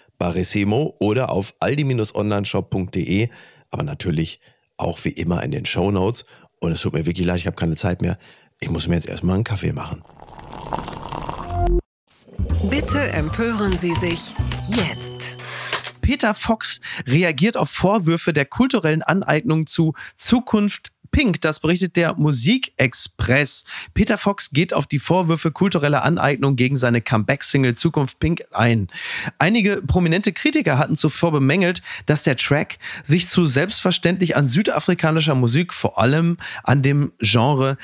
Barissimo 0.21 0.95
oder 0.99 1.31
auf 1.31 1.55
aldi-onlineshop.de, 1.59 3.29
aber 3.71 3.81
natürlich 3.81 4.39
auch 4.77 4.99
wie 5.03 5.09
immer 5.09 5.41
in 5.41 5.49
den 5.49 5.65
Shownotes. 5.65 6.25
Und 6.59 6.73
es 6.73 6.81
tut 6.81 6.93
mir 6.93 7.07
wirklich 7.07 7.25
leid, 7.25 7.39
ich 7.39 7.47
habe 7.47 7.55
keine 7.55 7.75
Zeit 7.75 8.03
mehr. 8.03 8.19
Ich 8.59 8.69
muss 8.69 8.87
mir 8.87 8.93
jetzt 8.93 9.09
erstmal 9.09 9.33
einen 9.33 9.43
Kaffee 9.43 9.73
machen. 9.73 10.03
Bitte 12.69 12.99
empören 12.99 13.75
Sie 13.75 13.95
sich 13.95 14.35
jetzt. 14.61 15.35
Peter 16.01 16.35
Fox 16.35 16.81
reagiert 17.07 17.57
auf 17.57 17.71
Vorwürfe 17.71 18.31
der 18.31 18.45
kulturellen 18.45 19.01
Aneignung 19.01 19.65
zu 19.65 19.95
Zukunft 20.17 20.91
Pink, 21.11 21.41
das 21.41 21.59
berichtet 21.59 21.97
der 21.97 22.15
Musikexpress. 22.15 23.65
Peter 23.93 24.17
Fox 24.17 24.51
geht 24.51 24.73
auf 24.73 24.87
die 24.87 24.99
Vorwürfe 24.99 25.51
kultureller 25.51 26.03
Aneignung 26.03 26.55
gegen 26.55 26.77
seine 26.77 27.01
Comeback-Single 27.01 27.75
Zukunft 27.75 28.19
Pink 28.19 28.43
ein. 28.51 28.87
Einige 29.37 29.81
prominente 29.81 30.31
Kritiker 30.33 30.77
hatten 30.77 30.97
zuvor 30.97 31.31
bemängelt, 31.31 31.81
dass 32.05 32.23
der 32.23 32.37
Track 32.37 32.79
sich 33.03 33.27
zu 33.27 33.45
selbstverständlich 33.45 34.35
an 34.35 34.47
südafrikanischer 34.47 35.35
Musik, 35.35 35.73
vor 35.73 35.99
allem 35.99 36.37
an 36.63 36.81
dem 36.81 37.11
Genre 37.19 37.77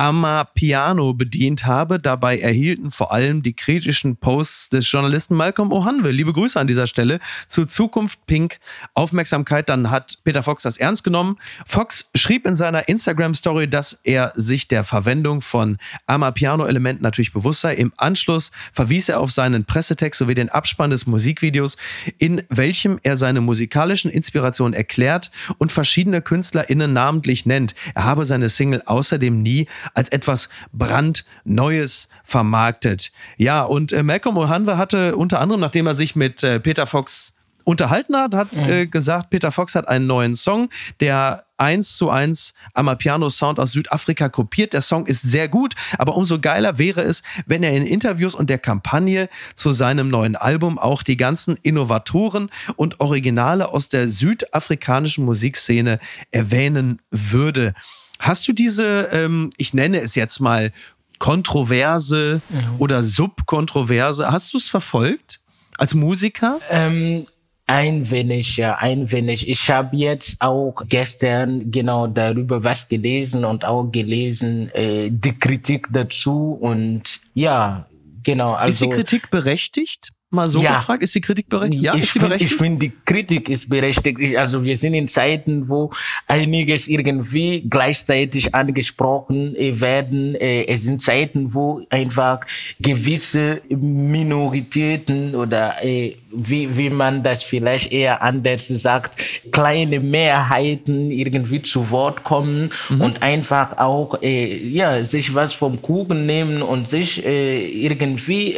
Amapiano 0.00 1.12
bedient 1.12 1.66
habe. 1.66 2.00
Dabei 2.00 2.38
erhielten 2.38 2.90
vor 2.90 3.12
allem 3.12 3.42
die 3.42 3.52
kritischen 3.52 4.16
Posts 4.16 4.70
des 4.70 4.90
Journalisten 4.90 5.34
Malcolm 5.34 5.72
Ohanwe, 5.72 6.10
liebe 6.10 6.32
Grüße 6.32 6.58
an 6.58 6.66
dieser 6.66 6.86
Stelle, 6.86 7.20
zu 7.48 7.66
Zukunft 7.66 8.24
Pink 8.24 8.60
Aufmerksamkeit. 8.94 9.68
Dann 9.68 9.90
hat 9.90 10.16
Peter 10.24 10.42
Fox 10.42 10.62
das 10.62 10.78
ernst 10.78 11.04
genommen. 11.04 11.36
Fox 11.66 12.08
schrieb 12.14 12.46
in 12.46 12.56
seiner 12.56 12.88
Instagram-Story, 12.88 13.68
dass 13.68 14.00
er 14.02 14.32
sich 14.36 14.68
der 14.68 14.84
Verwendung 14.84 15.42
von 15.42 15.76
Amapiano-Elementen 16.06 17.02
natürlich 17.02 17.34
bewusst 17.34 17.60
sei. 17.60 17.74
Im 17.74 17.92
Anschluss 17.98 18.52
verwies 18.72 19.10
er 19.10 19.20
auf 19.20 19.30
seinen 19.30 19.66
Pressetext 19.66 20.18
sowie 20.18 20.34
den 20.34 20.48
Abspann 20.48 20.88
des 20.88 21.06
Musikvideos, 21.06 21.76
in 22.16 22.42
welchem 22.48 22.98
er 23.02 23.18
seine 23.18 23.42
musikalischen 23.42 24.10
Inspirationen 24.10 24.72
erklärt 24.72 25.30
und 25.58 25.72
verschiedene 25.72 26.22
KünstlerInnen 26.22 26.90
namentlich 26.90 27.44
nennt. 27.44 27.74
Er 27.94 28.04
habe 28.04 28.24
seine 28.24 28.48
Single 28.48 28.82
außerdem 28.86 29.42
nie 29.42 29.66
als 29.94 30.08
etwas 30.10 30.48
brandneues 30.72 32.08
vermarktet. 32.24 33.12
Ja, 33.36 33.62
und 33.62 33.92
äh, 33.92 34.02
Malcolm 34.02 34.36
Ohanwe 34.36 34.76
hatte 34.76 35.16
unter 35.16 35.40
anderem, 35.40 35.60
nachdem 35.60 35.86
er 35.86 35.94
sich 35.94 36.16
mit 36.16 36.42
äh, 36.42 36.60
Peter 36.60 36.86
Fox 36.86 37.34
unterhalten 37.64 38.16
hat, 38.16 38.34
hat 38.34 38.56
äh, 38.56 38.86
gesagt, 38.86 39.30
Peter 39.30 39.52
Fox 39.52 39.74
hat 39.74 39.88
einen 39.88 40.06
neuen 40.06 40.34
Song, 40.34 40.70
der 41.00 41.44
eins 41.56 41.96
zu 41.96 42.10
eins 42.10 42.54
Amapiano-Sound 42.74 43.60
aus 43.60 43.72
Südafrika 43.72 44.28
kopiert. 44.28 44.72
Der 44.72 44.80
Song 44.80 45.06
ist 45.06 45.22
sehr 45.22 45.48
gut, 45.48 45.74
aber 45.98 46.16
umso 46.16 46.40
geiler 46.40 46.78
wäre 46.78 47.02
es, 47.02 47.22
wenn 47.46 47.62
er 47.62 47.72
in 47.72 47.86
Interviews 47.86 48.34
und 48.34 48.50
der 48.50 48.58
Kampagne 48.58 49.28
zu 49.54 49.72
seinem 49.72 50.08
neuen 50.08 50.36
Album 50.36 50.78
auch 50.78 51.02
die 51.02 51.16
ganzen 51.16 51.56
Innovatoren 51.62 52.50
und 52.76 53.00
Originale 53.00 53.68
aus 53.68 53.88
der 53.88 54.08
südafrikanischen 54.08 55.24
Musikszene 55.24 56.00
erwähnen 56.30 57.00
würde. 57.10 57.74
Hast 58.20 58.46
du 58.46 58.52
diese, 58.52 59.08
ähm, 59.12 59.50
ich 59.56 59.74
nenne 59.74 60.00
es 60.00 60.14
jetzt 60.14 60.40
mal 60.40 60.72
Kontroverse 61.18 62.40
oder 62.78 63.02
Subkontroverse, 63.02 64.30
hast 64.30 64.54
du 64.54 64.58
es 64.58 64.68
verfolgt 64.68 65.40
als 65.76 65.94
Musiker? 65.94 66.58
Ähm, 66.70 67.24
ein 67.66 68.10
wenig, 68.10 68.56
ja, 68.56 68.76
ein 68.76 69.10
wenig. 69.12 69.48
Ich 69.48 69.70
habe 69.70 69.96
jetzt 69.96 70.40
auch 70.40 70.74
gestern 70.88 71.70
genau 71.70 72.08
darüber 72.08 72.64
was 72.64 72.88
gelesen 72.88 73.44
und 73.44 73.64
auch 73.64 73.84
gelesen 73.92 74.70
äh, 74.74 75.10
die 75.10 75.38
Kritik 75.38 75.88
dazu 75.92 76.58
und 76.60 77.20
ja, 77.34 77.86
genau. 78.22 78.54
Also, 78.54 78.86
ist 78.86 78.92
die 78.92 78.96
Kritik 78.96 79.30
berechtigt? 79.30 80.12
Mal 80.32 80.46
so 80.46 80.62
Ja. 80.62 80.74
gefragt, 80.76 81.02
ist 81.02 81.12
die 81.12 81.20
Kritik 81.20 81.48
berechtigt? 81.48 81.82
Ja, 81.82 81.92
ich 81.92 82.04
ist 82.04 82.12
sie 82.12 82.20
find- 82.20 82.28
berechtigt? 82.28 82.52
Ich 82.52 82.56
finde, 82.58 82.78
die 82.86 82.92
Kritik 83.04 83.48
ist 83.48 83.68
berechtigt. 83.68 84.20
Ich, 84.20 84.38
also 84.38 84.64
wir 84.64 84.76
sind 84.76 84.94
in 84.94 85.08
Zeiten, 85.08 85.68
wo 85.68 85.90
einiges 86.28 86.86
irgendwie 86.86 87.62
gleichzeitig 87.68 88.54
angesprochen 88.54 89.56
äh, 89.56 89.80
werden. 89.80 90.36
Äh, 90.36 90.66
Es 90.68 90.82
sind 90.82 91.02
Zeiten, 91.02 91.52
wo 91.52 91.82
einfach 91.90 92.42
gewisse 92.78 93.60
Minoritäten 93.70 95.34
oder 95.34 95.84
äh, 95.84 96.14
wie, 96.32 96.76
wie 96.78 96.90
man 96.90 97.24
das 97.24 97.42
vielleicht 97.42 97.90
eher 97.90 98.22
anders 98.22 98.68
sagt, 98.68 99.18
kleine 99.50 99.98
Mehrheiten 99.98 101.10
irgendwie 101.10 101.60
zu 101.60 101.90
Wort 101.90 102.22
kommen 102.22 102.70
mhm. 102.88 103.00
und 103.00 103.22
einfach 103.24 103.78
auch 103.78 104.16
ja, 104.22 105.02
sich 105.02 105.34
was 105.34 105.54
vom 105.54 105.82
Kuchen 105.82 106.26
nehmen 106.26 106.62
und 106.62 106.86
sich 106.86 107.24
irgendwie 107.26 108.56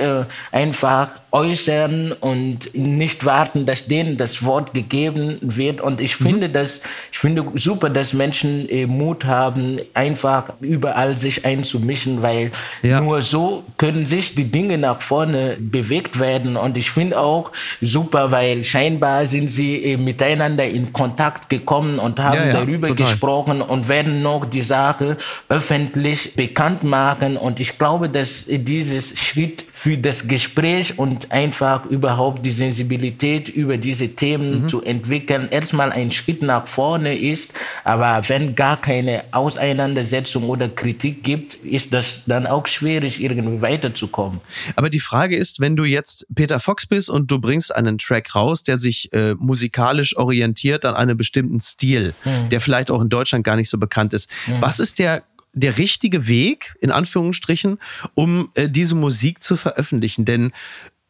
einfach 0.50 1.08
äußern 1.30 1.61
und 1.68 2.74
nicht 2.74 3.24
warten, 3.24 3.66
dass 3.66 3.86
denen 3.86 4.16
das 4.16 4.42
Wort 4.42 4.74
gegeben 4.74 5.38
wird. 5.40 5.80
Und 5.80 6.00
ich 6.00 6.18
mhm. 6.18 6.24
finde 6.24 6.48
das, 6.48 6.82
ich 7.10 7.18
finde 7.18 7.44
super, 7.54 7.90
dass 7.90 8.12
Menschen 8.12 8.68
äh, 8.68 8.86
Mut 8.86 9.24
haben, 9.24 9.78
einfach 9.94 10.52
überall 10.60 11.18
sich 11.18 11.44
einzumischen, 11.44 12.22
weil 12.22 12.50
ja. 12.82 13.00
nur 13.00 13.22
so 13.22 13.64
können 13.78 14.06
sich 14.06 14.34
die 14.34 14.44
Dinge 14.44 14.78
nach 14.78 15.00
vorne 15.00 15.56
bewegt 15.58 16.18
werden. 16.18 16.56
Und 16.56 16.76
ich 16.76 16.90
finde 16.90 17.18
auch 17.18 17.52
super, 17.80 18.30
weil 18.30 18.64
scheinbar 18.64 19.26
sind 19.26 19.48
sie 19.48 19.82
äh, 19.84 19.96
miteinander 19.96 20.64
in 20.64 20.92
Kontakt 20.92 21.48
gekommen 21.48 21.98
und 21.98 22.18
haben 22.20 22.36
ja, 22.36 22.46
ja, 22.46 22.52
darüber 22.52 22.88
total. 22.88 23.06
gesprochen 23.06 23.62
und 23.62 23.88
werden 23.88 24.22
noch 24.22 24.44
die 24.44 24.62
Sache 24.62 25.16
öffentlich 25.48 26.34
bekannt 26.34 26.84
machen. 26.84 27.36
Und 27.36 27.60
ich 27.60 27.78
glaube, 27.78 28.08
dass 28.08 28.44
dieses 28.48 29.18
Schritt 29.18 29.64
für 29.82 29.98
das 29.98 30.28
Gespräch 30.28 30.96
und 30.96 31.32
einfach 31.32 31.86
überhaupt 31.86 32.46
die 32.46 32.52
Sensibilität 32.52 33.48
über 33.48 33.78
diese 33.78 34.10
Themen 34.10 34.62
mhm. 34.62 34.68
zu 34.68 34.80
entwickeln, 34.80 35.48
erstmal 35.50 35.90
ein 35.90 36.12
Schritt 36.12 36.40
nach 36.40 36.68
vorne 36.68 37.18
ist. 37.18 37.52
Aber 37.82 38.22
wenn 38.28 38.54
gar 38.54 38.80
keine 38.80 39.24
Auseinandersetzung 39.32 40.48
oder 40.48 40.68
Kritik 40.68 41.24
gibt, 41.24 41.54
ist 41.54 41.92
das 41.92 42.22
dann 42.26 42.46
auch 42.46 42.68
schwierig, 42.68 43.20
irgendwie 43.20 43.60
weiterzukommen. 43.60 44.40
Aber 44.76 44.88
die 44.88 45.00
Frage 45.00 45.36
ist, 45.36 45.58
wenn 45.58 45.74
du 45.74 45.82
jetzt 45.82 46.28
Peter 46.32 46.60
Fox 46.60 46.86
bist 46.86 47.10
und 47.10 47.28
du 47.32 47.40
bringst 47.40 47.74
einen 47.74 47.98
Track 47.98 48.36
raus, 48.36 48.62
der 48.62 48.76
sich 48.76 49.12
äh, 49.12 49.34
musikalisch 49.34 50.16
orientiert 50.16 50.84
an 50.84 50.94
einem 50.94 51.16
bestimmten 51.16 51.58
Stil, 51.58 52.14
mhm. 52.24 52.50
der 52.50 52.60
vielleicht 52.60 52.92
auch 52.92 53.02
in 53.02 53.08
Deutschland 53.08 53.42
gar 53.42 53.56
nicht 53.56 53.68
so 53.68 53.78
bekannt 53.78 54.14
ist. 54.14 54.30
Mhm. 54.46 54.52
Was 54.60 54.78
ist 54.78 55.00
der 55.00 55.24
der 55.52 55.78
richtige 55.78 56.28
Weg, 56.28 56.76
in 56.80 56.90
Anführungsstrichen, 56.90 57.78
um 58.14 58.50
äh, 58.54 58.68
diese 58.68 58.94
Musik 58.94 59.42
zu 59.42 59.56
veröffentlichen. 59.56 60.24
Denn 60.24 60.52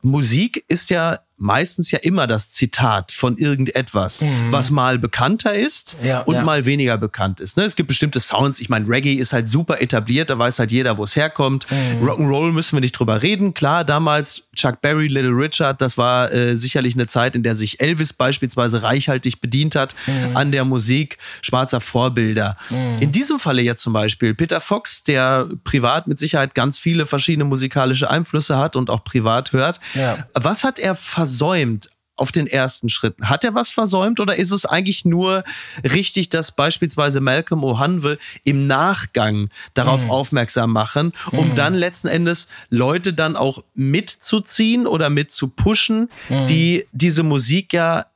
Musik 0.02 0.64
ist 0.68 0.90
ja 0.90 1.20
meistens 1.42 1.90
ja 1.90 1.98
immer 1.98 2.26
das 2.26 2.52
Zitat 2.52 3.12
von 3.12 3.36
irgendetwas, 3.36 4.22
mhm. 4.22 4.52
was 4.52 4.70
mal 4.70 4.98
bekannter 4.98 5.54
ist 5.54 5.96
ja, 6.02 6.20
und 6.20 6.36
ja. 6.36 6.42
mal 6.42 6.64
weniger 6.64 6.96
bekannt 6.96 7.40
ist. 7.40 7.56
Ne? 7.56 7.64
Es 7.64 7.74
gibt 7.74 7.88
bestimmte 7.88 8.20
Sounds. 8.20 8.60
Ich 8.60 8.68
meine, 8.68 8.88
Reggae 8.88 9.14
ist 9.14 9.32
halt 9.32 9.48
super 9.48 9.80
etabliert, 9.80 10.30
da 10.30 10.38
weiß 10.38 10.60
halt 10.60 10.70
jeder, 10.70 10.96
wo 10.96 11.04
es 11.04 11.16
herkommt. 11.16 11.66
Mhm. 11.70 12.08
Rock'n'Roll 12.08 12.52
müssen 12.52 12.76
wir 12.76 12.80
nicht 12.80 12.92
drüber 12.92 13.22
reden. 13.22 13.54
Klar, 13.54 13.84
damals 13.84 14.44
Chuck 14.54 14.80
Berry, 14.80 15.08
Little 15.08 15.32
Richard, 15.32 15.82
das 15.82 15.98
war 15.98 16.32
äh, 16.32 16.56
sicherlich 16.56 16.94
eine 16.94 17.08
Zeit, 17.08 17.34
in 17.34 17.42
der 17.42 17.56
sich 17.56 17.80
Elvis 17.80 18.12
beispielsweise 18.12 18.82
reichhaltig 18.82 19.40
bedient 19.40 19.74
hat 19.74 19.96
mhm. 20.06 20.36
an 20.36 20.52
der 20.52 20.64
Musik 20.64 21.18
schwarzer 21.42 21.80
Vorbilder. 21.80 22.56
Mhm. 22.70 23.02
In 23.02 23.12
diesem 23.12 23.40
Falle 23.40 23.62
jetzt 23.62 23.82
zum 23.82 23.92
Beispiel 23.92 24.34
Peter 24.34 24.60
Fox, 24.60 25.02
der 25.02 25.48
privat 25.64 26.06
mit 26.06 26.20
Sicherheit 26.20 26.54
ganz 26.54 26.78
viele 26.78 27.04
verschiedene 27.04 27.44
musikalische 27.44 28.08
Einflüsse 28.08 28.58
hat 28.58 28.76
und 28.76 28.90
auch 28.90 29.02
privat 29.02 29.52
hört. 29.52 29.80
Ja. 29.94 30.18
Was 30.34 30.62
hat 30.62 30.78
er 30.78 30.94
versucht? 30.94 31.31
Versäumt 31.32 31.88
auf 32.16 32.30
den 32.30 32.46
ersten 32.46 32.88
Schritten? 32.88 33.28
Hat 33.28 33.44
er 33.44 33.54
was 33.54 33.70
versäumt 33.70 34.20
oder 34.20 34.36
ist 34.36 34.52
es 34.52 34.66
eigentlich 34.66 35.04
nur 35.04 35.44
richtig, 35.82 36.28
dass 36.28 36.52
beispielsweise 36.52 37.20
Malcolm 37.20 37.64
O'Hanwe 37.64 38.18
im 38.44 38.66
Nachgang 38.66 39.48
darauf 39.74 40.04
mhm. 40.04 40.10
aufmerksam 40.10 40.72
machen, 40.72 41.12
um 41.32 41.50
mhm. 41.50 41.54
dann 41.54 41.74
letzten 41.74 42.08
Endes 42.08 42.48
Leute 42.68 43.14
dann 43.14 43.34
auch 43.34 43.64
mitzuziehen 43.74 44.86
oder 44.86 45.08
mitzupushen, 45.08 46.10
mhm. 46.28 46.46
die 46.48 46.84
diese 46.92 47.22
Musik 47.22 47.72
ja 47.72 48.06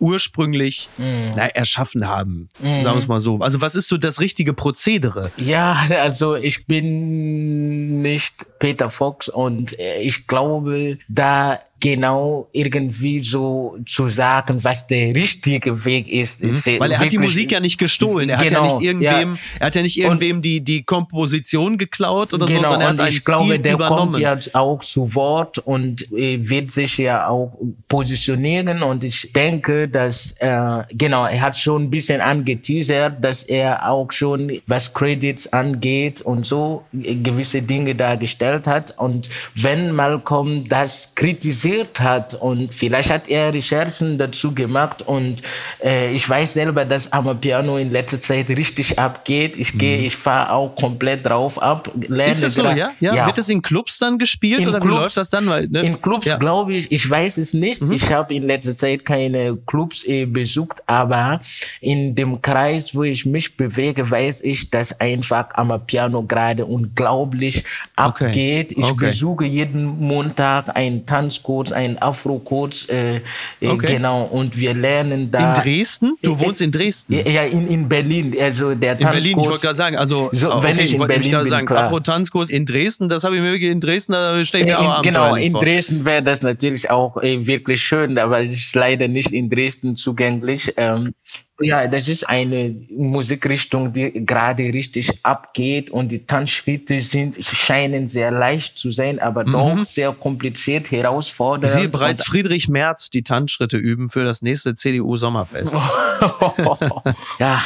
ursprünglich 0.00 0.90
mm. 0.98 1.02
na, 1.36 1.46
erschaffen 1.46 2.06
haben. 2.06 2.50
Mm. 2.58 2.80
Sagen 2.80 2.96
wir 2.96 2.98
es 2.98 3.08
mal 3.08 3.20
so. 3.20 3.38
Also 3.38 3.60
was 3.60 3.74
ist 3.74 3.88
so 3.88 3.96
das 3.96 4.20
richtige 4.20 4.52
Prozedere? 4.52 5.30
Ja, 5.38 5.80
also 5.98 6.34
ich 6.34 6.66
bin 6.66 8.02
nicht 8.02 8.34
Peter 8.58 8.90
Fox 8.90 9.28
und 9.28 9.78
ich 9.78 10.26
glaube, 10.26 10.98
da 11.08 11.60
genau 11.80 12.48
irgendwie 12.52 13.22
so 13.22 13.76
zu 13.84 14.08
sagen, 14.08 14.62
was 14.62 14.86
der 14.86 15.14
richtige 15.14 15.84
Weg 15.84 16.08
ist. 16.08 16.42
Mhm. 16.42 16.50
ist 16.50 16.66
Weil 16.66 16.92
er 16.92 16.98
hat 16.98 17.12
die 17.12 17.18
Musik 17.18 17.52
ja 17.52 17.60
nicht 17.60 17.78
gestohlen. 17.78 18.30
Er 18.30 18.38
genau, 18.38 18.62
hat 18.62 18.70
ja 18.70 18.74
nicht 18.78 18.86
irgendwem, 18.86 19.32
ja. 19.34 19.38
er 19.60 19.66
hat 19.66 19.76
ja 19.76 19.82
nicht 19.82 19.98
irgendwem 19.98 20.40
die, 20.40 20.62
die 20.62 20.82
Komposition 20.82 21.76
geklaut 21.76 22.32
oder 22.32 22.46
genau, 22.46 22.62
so, 22.62 22.68
sondern 22.68 22.80
er 22.80 22.88
hat 22.88 23.00
einen 23.00 23.08
ich 23.08 23.24
glaube, 23.24 23.44
Stil 23.44 23.58
der 23.58 23.74
übernommen. 23.74 24.12
kommt 24.12 24.18
ja 24.18 24.38
auch 24.54 24.80
zu 24.80 25.14
Wort 25.14 25.58
und 25.58 26.10
äh, 26.12 26.38
wird 26.48 26.70
sich 26.70 26.96
ja 26.96 27.28
auch 27.28 27.52
positionieren 27.88 28.82
und 28.82 29.04
ich 29.04 29.32
denke, 29.34 29.86
dass 29.88 30.32
äh, 30.38 30.84
genau, 30.90 31.26
er 31.26 31.40
hat 31.40 31.56
schon 31.56 31.82
ein 31.84 31.90
bisschen 31.90 32.20
angeteasert, 32.22 33.22
dass 33.22 33.42
er 33.42 33.90
auch 33.90 34.10
schon, 34.10 34.60
was 34.66 34.94
Credits 34.94 35.52
angeht 35.52 36.22
und 36.22 36.46
so, 36.46 36.84
gewisse 36.92 37.60
Dinge 37.60 37.94
dargestellt 37.94 38.66
hat 38.66 38.96
und 38.96 39.28
wenn 39.54 39.92
Malcolm 39.92 40.66
das 40.66 41.14
kritisiert 41.14 41.63
recherchiert 41.64 42.00
hat 42.00 42.34
und 42.34 42.74
vielleicht 42.74 43.10
hat 43.10 43.28
er 43.28 43.52
Recherchen 43.52 44.18
dazu 44.18 44.54
gemacht 44.54 45.02
und 45.02 45.42
äh, 45.82 46.12
ich 46.12 46.28
weiß 46.28 46.54
selber, 46.54 46.84
dass 46.84 47.12
Amapiano 47.12 47.78
in 47.78 47.90
letzter 47.90 48.20
Zeit 48.20 48.48
richtig 48.50 48.98
abgeht. 48.98 49.56
Ich 49.56 49.76
gehe, 49.78 49.98
mhm. 49.98 50.04
ich 50.06 50.16
fahre 50.16 50.52
auch 50.52 50.74
komplett 50.76 51.26
drauf 51.26 51.60
ab. 51.60 51.90
Lerne 52.08 52.30
Ist 52.30 52.44
das 52.44 52.54
so, 52.54 52.64
ja? 52.64 52.92
ja? 53.00 53.14
ja? 53.14 53.26
Wird 53.26 53.38
das 53.38 53.48
in 53.48 53.62
Clubs 53.62 53.98
dann 53.98 54.18
gespielt 54.18 54.62
in 54.62 54.68
oder 54.68 54.80
Clubs, 54.80 54.96
wie 54.96 55.02
läuft 55.02 55.16
das 55.16 55.30
dann? 55.30 55.46
Weil, 55.46 55.68
ne? 55.68 55.82
In 55.82 56.00
Clubs 56.00 56.26
ja. 56.26 56.36
glaube 56.36 56.74
ich, 56.74 56.90
ich 56.90 57.08
weiß 57.08 57.38
es 57.38 57.54
nicht. 57.54 57.82
Mhm. 57.82 57.92
Ich 57.92 58.12
habe 58.12 58.34
in 58.34 58.44
letzter 58.44 58.76
Zeit 58.76 59.04
keine 59.04 59.56
Clubs 59.66 60.04
äh, 60.06 60.26
besucht, 60.26 60.82
aber 60.86 61.40
in 61.80 62.14
dem 62.14 62.40
Kreis, 62.40 62.94
wo 62.94 63.02
ich 63.02 63.26
mich 63.26 63.56
bewege, 63.56 64.08
weiß 64.10 64.42
ich, 64.42 64.70
dass 64.70 64.98
einfach 65.00 65.46
Amapiano 65.54 66.22
gerade 66.22 66.64
unglaublich 66.64 67.64
okay. 67.96 68.24
abgeht. 68.26 68.72
Ich 68.72 68.90
okay. 68.90 69.06
besuche 69.06 69.44
jeden 69.44 69.84
Montag 70.00 70.76
einen 70.76 71.06
Tanzkurs 71.06 71.53
Codes, 71.54 71.72
ein 71.72 71.98
Afro-Codes, 71.98 72.88
äh, 72.88 73.20
äh, 73.60 73.68
okay. 73.68 73.94
genau, 73.94 74.24
und 74.24 74.58
wir 74.58 74.74
lernen 74.74 75.30
da. 75.30 75.50
In 75.50 75.62
Dresden? 75.62 76.16
Du 76.20 76.36
wohnst 76.38 76.60
in 76.60 76.72
Dresden? 76.72 77.14
Ja, 77.14 77.42
in, 77.42 77.68
in 77.68 77.88
Berlin, 77.88 78.34
also 78.40 78.74
der 78.74 78.98
Tanzkurs. 78.98 79.04
In 79.04 79.22
Berlin, 79.22 79.38
ich 79.38 79.48
wollte 79.48 79.60
gerade 79.60 79.74
sagen, 79.76 79.96
also, 79.96 80.30
so, 80.32 80.52
okay, 80.52 80.64
wenn 80.64 80.78
ich, 80.78 80.94
ich 80.94 81.00
in 81.00 81.06
Berlin 81.06 81.30
bin, 81.30 81.46
sagen, 81.46 81.68
Afro-Tanzkurs 81.68 82.50
in 82.50 82.66
Dresden, 82.66 83.08
das 83.08 83.22
habe 83.22 83.36
ich 83.36 83.42
mir 83.42 83.52
wirklich 83.52 83.70
in 83.70 83.80
Dresden, 83.80 84.12
da 84.12 84.42
stehe 84.42 84.64
ich 84.64 84.70
mir 84.70 84.78
in, 84.78 84.86
auch 84.86 85.02
Genau, 85.02 85.34
in 85.36 85.52
vor. 85.52 85.60
Dresden 85.60 86.04
wäre 86.04 86.22
das 86.24 86.42
natürlich 86.42 86.90
auch 86.90 87.18
äh, 87.18 87.46
wirklich 87.46 87.82
schön, 87.82 88.18
aber 88.18 88.42
es 88.42 88.50
ist 88.50 88.74
leider 88.74 89.06
nicht 89.06 89.32
in 89.32 89.48
Dresden 89.48 89.94
zugänglich. 89.94 90.74
Ähm, 90.76 91.14
ja, 91.60 91.86
das 91.86 92.08
ist 92.08 92.28
eine 92.28 92.74
Musikrichtung, 92.90 93.92
die 93.92 94.26
gerade 94.26 94.64
richtig 94.64 95.20
abgeht 95.22 95.90
und 95.90 96.10
die 96.10 96.26
Tanzschritte 96.26 97.00
sind, 97.00 97.36
scheinen 97.44 98.08
sehr 98.08 98.32
leicht 98.32 98.76
zu 98.76 98.90
sein, 98.90 99.20
aber 99.20 99.46
mhm. 99.46 99.52
doch 99.52 99.84
sehr 99.84 100.12
kompliziert, 100.12 100.90
herausfordernd. 100.90 101.64
Ich 101.64 101.70
sehe 101.70 101.88
bereits 101.88 102.24
Friedrich 102.24 102.68
Merz 102.68 103.10
die 103.10 103.22
Tanzschritte 103.22 103.76
üben 103.76 104.08
für 104.08 104.24
das 104.24 104.42
nächste 104.42 104.74
CDU-Sommerfest. 104.74 105.74
ja. 107.38 107.62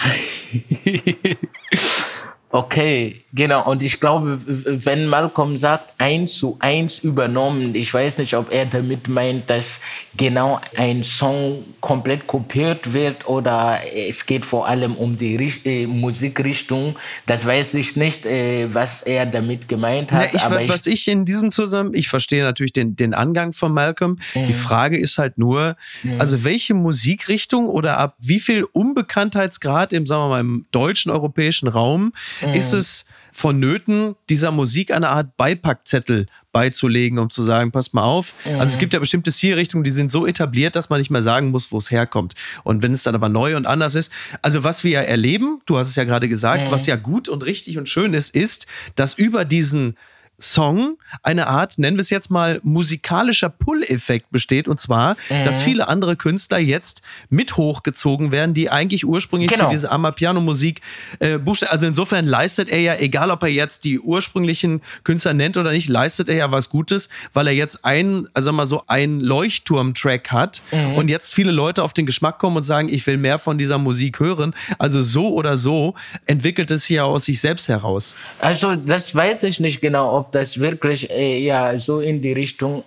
Okay, 2.51 3.25
genau. 3.35 3.69
Und 3.69 3.83
ich 3.83 4.01
glaube, 4.01 4.39
wenn 4.47 5.07
Malcolm 5.07 5.59
sagt, 5.59 5.93
eins 5.99 6.39
zu 6.39 6.57
eins 6.61 6.99
übernommen, 7.01 7.75
ich 7.75 7.93
weiß 7.93 8.17
nicht, 8.19 8.35
ob 8.35 8.51
er 8.51 8.65
damit 8.65 9.07
meint, 9.07 9.51
dass 9.51 9.81
genau 10.17 10.59
ein 10.77 11.05
Song 11.05 11.63
komplett 11.81 12.27
kopiert 12.27 12.95
wird 12.95 13.29
oder 13.29 13.79
es 13.95 14.25
geht 14.25 14.47
vor 14.47 14.67
allem 14.67 14.95
um 14.95 15.19
die 15.19 15.37
äh, 15.65 15.87
Musikrichtung. 15.87 16.97
Das 17.27 17.47
weiß 17.47 17.75
ich 17.75 17.97
nicht, 17.97 18.25
äh, 18.25 18.73
was 18.73 19.03
er 19.03 19.27
damit 19.27 19.69
gemeint 19.69 20.11
hat. 20.11 20.33
Ja, 20.33 20.41
ich, 20.41 20.51
was, 20.51 20.63
ich, 20.63 20.69
was 20.71 20.87
ich 20.87 21.09
in 21.09 21.27
diesem 21.27 21.51
Zusammenhang, 21.51 21.99
ich 21.99 22.09
verstehe 22.09 22.43
natürlich 22.43 22.73
den, 22.73 22.97
den 22.97 23.13
Angang 23.13 23.53
von 23.53 23.73
Malcolm. 23.75 24.17
Mhm. 24.35 24.47
Die 24.47 24.55
Frage 24.55 24.97
ist 24.97 25.19
halt 25.19 25.37
nur, 25.37 25.77
mhm. 26.03 26.19
also 26.19 26.45
welche 26.45 26.73
Musikrichtung 26.73 27.69
oder 27.69 27.99
ab 27.99 28.17
wie 28.21 28.41
viel 28.41 28.65
Unbekanntheitsgrad 28.65 29.93
im, 29.93 30.07
sagen 30.07 30.23
wir 30.23 30.29
mal, 30.29 30.41
im 30.41 30.67
deutschen, 30.73 31.13
europäischen 31.13 31.69
Raum 31.69 32.13
mhm. 32.47 32.55
ist 32.55 32.73
es 32.73 33.05
vonnöten, 33.33 34.17
dieser 34.29 34.51
Musik 34.51 34.91
eine 34.91 35.11
Art 35.11 35.37
Beipackzettel 35.37 36.27
beizulegen, 36.51 37.19
um 37.19 37.31
zu 37.31 37.43
sagen, 37.43 37.71
passt 37.71 37.95
mal 37.95 38.03
auf. 38.03 38.35
Mhm. 38.45 38.61
Also 38.61 38.73
es 38.73 38.79
gibt 38.79 38.93
ja 38.95 38.99
bestimmte 38.99 39.31
Zielrichtungen, 39.31 39.85
die 39.85 39.91
sind 39.91 40.11
so 40.11 40.27
etabliert, 40.27 40.75
dass 40.75 40.91
man 40.91 40.99
nicht 40.99 41.11
mehr 41.11 41.23
sagen 41.23 41.51
muss, 41.51 41.71
wo 41.71 41.79
es 41.79 41.91
herkommt. 41.91 42.35
Und 42.65 42.83
wenn 42.83 42.93
es 42.93 43.05
dann 43.05 43.15
aber 43.15 43.29
neu 43.29 43.57
und 43.57 43.67
anders 43.67 43.95
ist, 43.95 44.11
also 44.43 44.65
was 44.65 44.83
wir 44.83 44.91
ja 44.91 45.01
erleben, 45.03 45.61
du 45.67 45.79
hast 45.79 45.89
es 45.89 45.97
ja 45.97 46.05
gerade 46.05 46.29
gesagt, 46.29 46.65
mhm. 46.65 46.71
was 46.73 46.87
ja 46.87 46.97
gut 46.97 47.29
und 47.29 47.45
richtig 47.45 47.79
und 47.79 47.89
schön 47.89 48.13
ist, 48.13 48.35
ist, 48.35 48.67
dass 48.97 49.15
über 49.15 49.45
diesen 49.45 49.97
Song 50.41 50.99
eine 51.23 51.49
Art, 51.49 51.79
nennen 51.79 51.97
wir 51.97 52.03
es 52.03 52.11
jetzt 52.11 52.31
mal, 52.31 52.61
musikalischer 52.63 53.49
Pull-Effekt 53.49 54.31
besteht. 54.31 54.69
Und 54.69 54.79
zwar, 54.79 55.17
mhm. 55.31 55.45
dass 55.45 55.63
viele 55.63 55.89
andere 55.89 56.17
Künstler 56.17 56.59
jetzt 56.59 57.03
mit 57.29 57.57
hochgezogen 57.57 58.31
werden, 58.31 58.55
die 58.55 58.71
eigentlich 58.71 59.07
ursprünglich 59.07 59.51
genau. 59.51 59.65
für 59.65 59.71
diese 59.71 59.91
Amapiano-Musik 59.91 60.81
äh, 61.19 61.39
Also 61.69 61.87
insofern 61.87 62.27
leistet 62.27 62.69
er 62.69 62.81
ja, 62.81 62.95
egal 62.97 63.31
ob 63.31 63.43
er 63.43 63.49
jetzt 63.49 63.85
die 63.85 63.99
ursprünglichen 63.99 64.83
Künstler 65.05 65.33
nennt 65.33 65.57
oder 65.57 65.73
nicht, 65.73 65.89
leistet 65.89 66.29
er 66.29 66.37
ja 66.37 66.53
was 66.53 66.71
Gutes, 66.71 67.09
weil 67.33 67.49
er 67.49 67.55
jetzt 67.55 67.85
ein, 67.85 68.29
also 68.35 68.53
mal 68.53 68.67
so 68.67 68.83
ein 68.87 69.21
Leuchtturm-Track 69.21 70.31
hat 70.31 70.63
mhm. 70.71 70.95
und 70.95 71.09
jetzt 71.09 71.35
viele 71.35 71.51
Leute 71.51 71.83
auf 71.83 71.93
den 71.93 72.07
Geschmack 72.07 72.39
kommen 72.39 72.57
und 72.57 72.65
sagen, 72.65 72.89
ich 72.89 73.07
will 73.07 73.17
mehr 73.17 73.39
von 73.39 73.59
dieser 73.59 73.79
Musik 73.79 74.21
hören. 74.21 74.55
Also 74.79 75.03
so 75.03 75.33
oder 75.33 75.57
so 75.57 75.95
entwickelt 76.27 76.71
es 76.71 76.85
hier 76.85 77.05
aus 77.05 77.25
sich 77.25 77.41
selbst 77.41 77.69
heraus. 77.69 78.15
Also 78.41 78.77
das 78.77 79.15
weiß 79.15 79.43
ich 79.45 79.59
nicht 79.59 79.81
genau, 79.81 80.17
ob 80.17 80.28
das 80.33 80.61
wirklich 80.61 81.11
äh, 81.11 81.39
ja 81.39 81.77
so 81.79 82.01
in 82.01 82.21
die 82.21 82.33
Richtung 82.33 82.85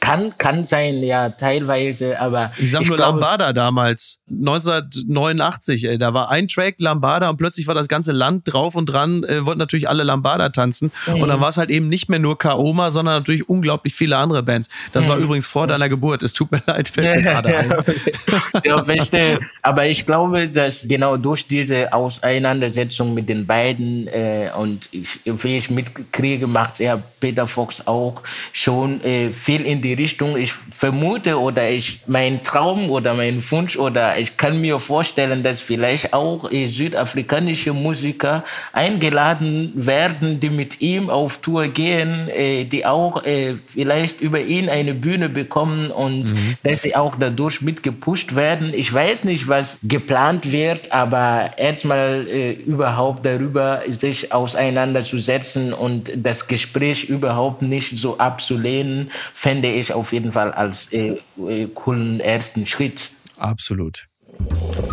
kann 0.00 0.34
kann 0.38 0.66
sein, 0.66 1.02
ja 1.02 1.30
teilweise, 1.30 2.20
aber 2.20 2.52
ich 2.58 2.70
sag 2.70 2.82
ich 2.82 2.88
nur 2.88 2.96
glaube, 2.96 3.20
Lambada 3.20 3.52
damals 3.52 4.18
1989, 4.30 5.84
ey, 5.84 5.98
da 5.98 6.14
war 6.14 6.30
ein 6.30 6.48
Track 6.48 6.76
Lambada 6.78 7.28
und 7.30 7.36
plötzlich 7.36 7.66
war 7.66 7.74
das 7.74 7.88
ganze 7.88 8.12
Land 8.12 8.52
drauf 8.52 8.74
und 8.74 8.86
dran, 8.86 9.24
äh, 9.24 9.44
wollten 9.44 9.58
natürlich 9.58 9.88
alle 9.88 10.04
Lambada 10.04 10.50
tanzen 10.50 10.92
mhm. 11.06 11.22
und 11.22 11.28
dann 11.28 11.40
war 11.40 11.48
es 11.48 11.56
halt 11.56 11.70
eben 11.70 11.88
nicht 11.88 12.08
mehr 12.08 12.18
nur 12.18 12.38
Kaoma, 12.38 12.90
sondern 12.90 13.16
natürlich 13.16 13.48
unglaublich 13.48 13.94
viele 13.94 14.16
andere 14.16 14.42
Bands. 14.42 14.68
Das 14.92 15.06
mhm. 15.06 15.10
war 15.10 15.18
übrigens 15.18 15.46
vor 15.46 15.66
deiner 15.66 15.88
Geburt. 15.88 16.22
Es 16.22 16.32
tut 16.32 16.52
mir 16.52 16.62
leid, 16.66 16.88
fällt 16.88 17.16
mir 17.16 17.22
gerade 17.22 17.56
ein. 17.56 17.74
ja, 18.64 18.84
verstehe. 18.84 19.40
Aber 19.62 19.86
ich 19.86 20.06
glaube, 20.06 20.48
dass 20.48 20.86
genau 20.88 21.16
durch 21.16 21.46
diese 21.46 21.92
Auseinandersetzung 21.92 23.14
mit 23.14 23.28
den 23.28 23.46
beiden 23.46 24.06
äh, 24.08 24.50
und 24.56 24.88
ich, 24.92 25.20
wie 25.24 25.56
ich 25.56 25.70
mitkriege, 25.70 26.46
macht 26.46 26.80
er 26.80 27.02
Peter 27.20 27.46
Fox 27.46 27.86
auch 27.86 28.22
schon 28.52 29.02
äh, 29.02 29.30
viel 29.32 29.49
in 29.58 29.82
die 29.82 29.94
Richtung. 29.94 30.36
Ich 30.36 30.52
vermute 30.52 31.40
oder 31.40 31.68
ich 31.68 32.00
mein 32.06 32.42
Traum 32.42 32.90
oder 32.90 33.14
mein 33.14 33.42
Wunsch 33.50 33.76
oder 33.76 34.18
ich 34.18 34.36
kann 34.36 34.60
mir 34.60 34.78
vorstellen, 34.78 35.42
dass 35.42 35.60
vielleicht 35.60 36.12
auch 36.12 36.50
äh, 36.52 36.66
südafrikanische 36.66 37.72
Musiker 37.72 38.44
eingeladen 38.72 39.72
werden, 39.74 40.38
die 40.38 40.50
mit 40.50 40.80
ihm 40.80 41.10
auf 41.10 41.38
Tour 41.38 41.66
gehen, 41.66 42.28
äh, 42.28 42.64
die 42.64 42.86
auch 42.86 43.24
äh, 43.24 43.54
vielleicht 43.66 44.20
über 44.20 44.40
ihn 44.40 44.68
eine 44.68 44.94
Bühne 44.94 45.28
bekommen 45.28 45.90
und 45.90 46.32
mhm. 46.32 46.56
dass 46.62 46.82
sie 46.82 46.94
auch 46.94 47.16
dadurch 47.18 47.60
mitgepusht 47.60 48.34
werden. 48.34 48.72
Ich 48.74 48.92
weiß 48.92 49.24
nicht, 49.24 49.48
was 49.48 49.78
geplant 49.82 50.52
wird, 50.52 50.92
aber 50.92 51.50
erstmal 51.56 52.22
überhaupt 52.66 53.26
darüber 53.26 53.82
sich 53.88 54.32
auseinanderzusetzen 54.32 55.72
und 55.72 56.10
das 56.14 56.46
Gespräch 56.46 57.08
überhaupt 57.08 57.62
nicht 57.62 57.98
so 57.98 58.18
abzulehnen, 58.18 59.10
fände 59.40 59.68
ich 59.68 59.90
auf 59.94 60.12
jeden 60.12 60.34
Fall 60.34 60.52
als 60.52 60.92
äh, 60.92 61.18
äh, 61.38 61.66
coolen 61.74 62.20
ersten 62.20 62.66
Schritt. 62.66 63.10
Absolut. 63.38 64.06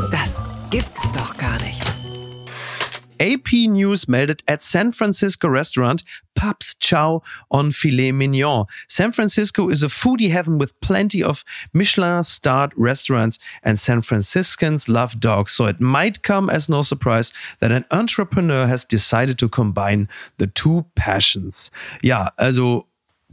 Das 0.09 0.41
gibt's 0.69 1.11
doch 1.11 1.35
gar 1.35 1.61
nicht. 1.63 1.83
AP 3.19 3.67
News 3.67 4.07
meldet 4.07 4.43
at 4.47 4.63
San 4.63 4.93
Francisco 4.93 5.49
restaurant 5.49 6.05
Pups 6.33 6.77
Chow 6.79 7.23
on 7.49 7.73
Filet 7.73 8.13
Mignon. 8.13 8.67
San 8.87 9.11
Francisco 9.11 9.67
is 9.69 9.83
a 9.83 9.89
foodie 9.89 10.31
heaven 10.31 10.57
with 10.57 10.79
plenty 10.79 11.21
of 11.21 11.43
Michelin 11.73 12.23
starred 12.23 12.71
restaurants 12.77 13.39
and 13.63 13.77
San 13.77 14.01
Franciscans 14.01 14.87
love 14.87 15.19
dogs. 15.19 15.51
So 15.51 15.65
it 15.65 15.81
might 15.81 16.23
come 16.23 16.49
as 16.49 16.69
no 16.69 16.83
surprise 16.83 17.33
that 17.59 17.73
an 17.73 17.83
entrepreneur 17.91 18.65
has 18.65 18.85
decided 18.85 19.37
to 19.39 19.49
combine 19.49 20.07
the 20.37 20.47
two 20.47 20.85
passions. 20.95 21.69
Ja, 22.01 22.29
also 22.37 22.85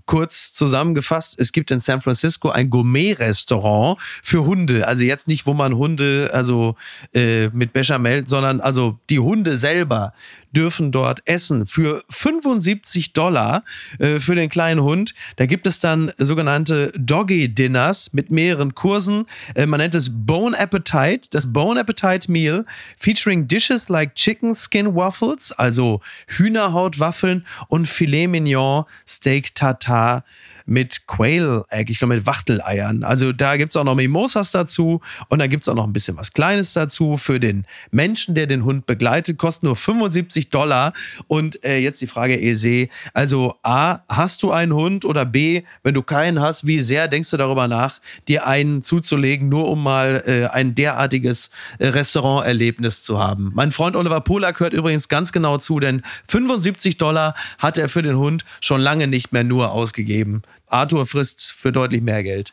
kurz 0.07 0.53
zusammengefasst, 0.53 1.38
es 1.38 1.53
gibt 1.53 1.71
in 1.71 1.81
San 1.81 2.01
Francisco 2.01 2.51
ein 2.51 2.71
Gourmet-Restaurant 2.71 3.99
für 4.23 4.45
Hunde. 4.45 4.87
Also 4.87 5.05
jetzt 5.05 5.29
nicht, 5.29 5.47
wo 5.47 5.55
man 5.55 5.75
Hunde, 5.75 6.31
also 6.33 6.77
äh, 7.14 7.49
mit 7.49 7.73
Bechamel, 7.73 8.27
sondern 8.27 8.61
also 8.61 8.99
die 9.11 9.19
Hunde 9.19 9.57
selber 9.57 10.12
dürfen 10.55 10.93
dort 10.93 11.21
essen 11.27 11.67
für 11.67 12.05
75 12.09 13.12
Dollar 13.12 13.64
äh, 13.99 14.21
für 14.21 14.35
den 14.35 14.49
kleinen 14.49 14.83
Hund. 14.83 15.14
Da 15.37 15.47
gibt 15.47 15.67
es 15.67 15.81
dann 15.81 16.12
sogenannte 16.17 16.93
Doggy 16.97 17.49
Dinners 17.49 18.12
mit 18.12 18.31
mehreren 18.31 18.75
Kursen. 18.75 19.27
Äh, 19.55 19.67
man 19.67 19.81
nennt 19.81 19.95
es 19.95 20.11
Bone 20.12 20.59
Appetite, 20.59 21.29
das 21.31 21.53
Bone 21.53 21.79
Appetite 21.79 22.31
Meal, 22.31 22.64
featuring 22.97 23.47
dishes 23.47 23.88
like 23.88 24.14
Chicken 24.14 24.55
Skin 24.55 24.95
Waffles, 24.95 25.53
also 25.53 26.01
Hühnerhautwaffeln 26.29 27.45
und 27.69 27.87
Filet 27.87 28.29
Mignon, 28.29 28.85
Steak 29.07 29.55
Tartar 29.55 30.25
mit 30.66 31.07
Quail-Egg, 31.07 31.90
ich 31.90 31.98
glaube 31.98 32.14
mit 32.14 32.27
Wachteleiern. 32.27 33.05
Also 33.05 33.33
da 33.33 33.57
gibt 33.57 33.72
es 33.72 33.77
auch 33.77 33.85
noch 33.85 33.94
Mimosas 33.94 34.50
dazu 34.50 35.00
und 35.29 35.38
da 35.38 35.46
gibt 35.46 35.64
es 35.64 35.68
auch 35.68 35.74
noch 35.74 35.87
ein 35.87 35.92
bisschen 35.92 36.16
was 36.16 36.33
Kleines 36.33 36.72
dazu 36.72 37.16
für 37.16 37.38
den 37.38 37.66
Menschen, 37.90 38.35
der 38.35 38.46
den 38.46 38.64
Hund 38.64 38.87
begleitet. 38.87 39.38
Kostet 39.38 39.64
nur 39.64 39.77
75 39.77 40.50
Dollar. 40.50 40.92
Und 41.27 41.62
äh, 41.64 41.79
jetzt 41.79 42.00
die 42.00 42.07
Frage, 42.07 42.40
Ese, 42.40 42.88
also 43.12 43.55
A, 43.62 44.00
hast 44.09 44.42
du 44.42 44.53
einen 44.53 44.72
Hund 44.72 45.05
oder 45.05 45.24
B, 45.24 45.62
wenn 45.83 45.94
du 45.94 46.03
keinen 46.03 46.40
hast, 46.40 46.66
wie 46.66 46.81
sehr 46.81 47.09
denkst 47.09 47.31
du 47.31 47.37
darüber 47.37 47.68
nach, 47.68 48.00
dir 48.29 48.46
einen 48.46 48.83
zuzulegen, 48.83 49.48
nur 49.48 49.68
um 49.68 49.83
mal 49.83 50.22
äh, 50.27 50.46
ein 50.46 50.74
derartiges 50.74 51.50
äh, 51.79 51.88
Restauranterlebnis 51.88 53.03
zu 53.03 53.18
haben? 53.18 53.53
Mein 53.55 53.72
Freund 53.72 53.96
Oliver 53.96 54.20
Polak 54.20 54.61
hört 54.61 54.72
übrigens 54.72 55.09
ganz 55.09 55.33
genau 55.33 55.59
zu, 55.59 55.81
denn 55.81 56.03
75 56.29 56.96
Dollar 56.96 57.35
hat 57.59 57.79
er 57.79 57.88
für 57.88 58.03
den 58.03 58.16
Hund 58.16 58.44
schon 58.61 58.81
lange 58.81 59.07
nicht 59.07 59.33
mehr 59.33 59.44
nur 59.44 59.72
ausgegeben. 59.72 60.42
Arthur 60.75 61.07
frisst 61.07 61.55
für 61.57 61.73
deutlich 61.73 62.03
mehr 62.03 62.23
Geld. 62.23 62.53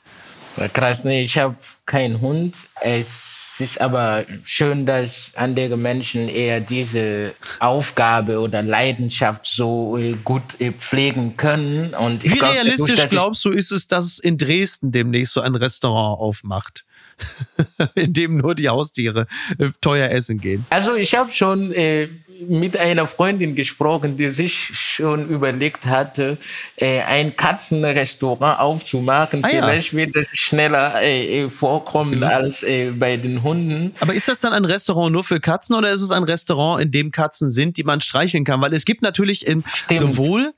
Krass, 0.74 1.06
nee, 1.06 1.22
ich 1.24 1.38
habe 1.38 1.56
keinen 1.86 2.20
Hund. 2.22 2.68
Es 2.82 3.56
ist 3.60 3.80
aber 3.80 4.26
schön, 4.44 4.86
dass 4.86 5.32
andere 5.36 5.78
Menschen 5.78 6.28
eher 6.28 6.60
diese 6.60 7.34
Aufgabe 7.60 8.40
oder 8.40 8.62
Leidenschaft 8.62 9.46
so 9.46 9.98
äh, 9.98 10.14
gut 10.24 10.60
äh, 10.60 10.72
pflegen 10.72 11.38
können. 11.38 11.94
Und 11.94 12.24
Wie 12.24 12.30
glaub, 12.30 12.54
realistisch 12.54 12.98
dadurch, 12.98 13.10
glaubst 13.10 13.46
du, 13.46 13.52
ist 13.52 13.72
es, 13.72 13.88
dass 13.88 14.06
es 14.06 14.20
in 14.20 14.38
Dresden 14.38 14.92
demnächst 14.92 15.34
so 15.34 15.42
ein 15.42 15.56
Restaurant 15.56 16.20
aufmacht? 16.20 16.86
in 17.96 18.14
dem 18.14 18.38
nur 18.38 18.56
die 18.56 18.70
Haustiere 18.70 19.28
äh, 19.58 19.70
teuer 19.80 20.10
essen 20.10 20.40
gehen. 20.40 20.66
Also 20.70 20.96
ich 20.96 21.16
habe 21.16 21.32
schon 21.32 21.72
äh, 21.72 22.08
mit 22.48 22.78
einer 22.78 23.08
Freundin 23.08 23.56
gesprochen, 23.56 24.18
die 24.18 24.30
sich 24.30 24.72
schon 24.74 25.30
überlegt 25.30 25.88
hatte, 25.88 26.38
äh, 26.76 27.02
ein 27.02 27.36
Katzenrestaurant 27.36 28.60
aufzumachen. 28.60 29.44
Ah, 29.44 29.48
Vielleicht 29.50 29.94
ja. 29.94 30.00
wird 30.00 30.16
es 30.16 30.30
schneller 30.34 31.02
äh, 31.02 31.44
äh 31.44 31.50
vorkommen 31.50 32.24
als 32.24 32.64
äh, 32.64 32.92
bei 32.92 33.18
den 33.18 33.44
Hunden. 33.44 33.94
Aber 34.00 34.14
ist 34.14 34.28
das 34.28 34.40
dann 34.40 34.54
ein 34.54 34.66
Restaurant 34.66 35.12
nur 35.12 35.24
für 35.24 35.40
Katzen 35.40 35.76
oder 35.76 35.92
ist 35.92 36.02
es 36.02 36.12
ein 36.12 36.24
Restaurant, 36.24 36.82
in 36.82 36.92
dem 36.92 37.12
Katzen 37.12 37.52
sind, 37.52 37.78
die 37.78 37.84
man 37.84 38.02
streicheln 38.02 38.44
kann? 38.44 38.62
Weil 38.62 38.74
es 38.74 38.86
gibt 38.86 39.02
natürlich 39.02 39.48
in, 39.48 39.64
sowohl 39.94 40.54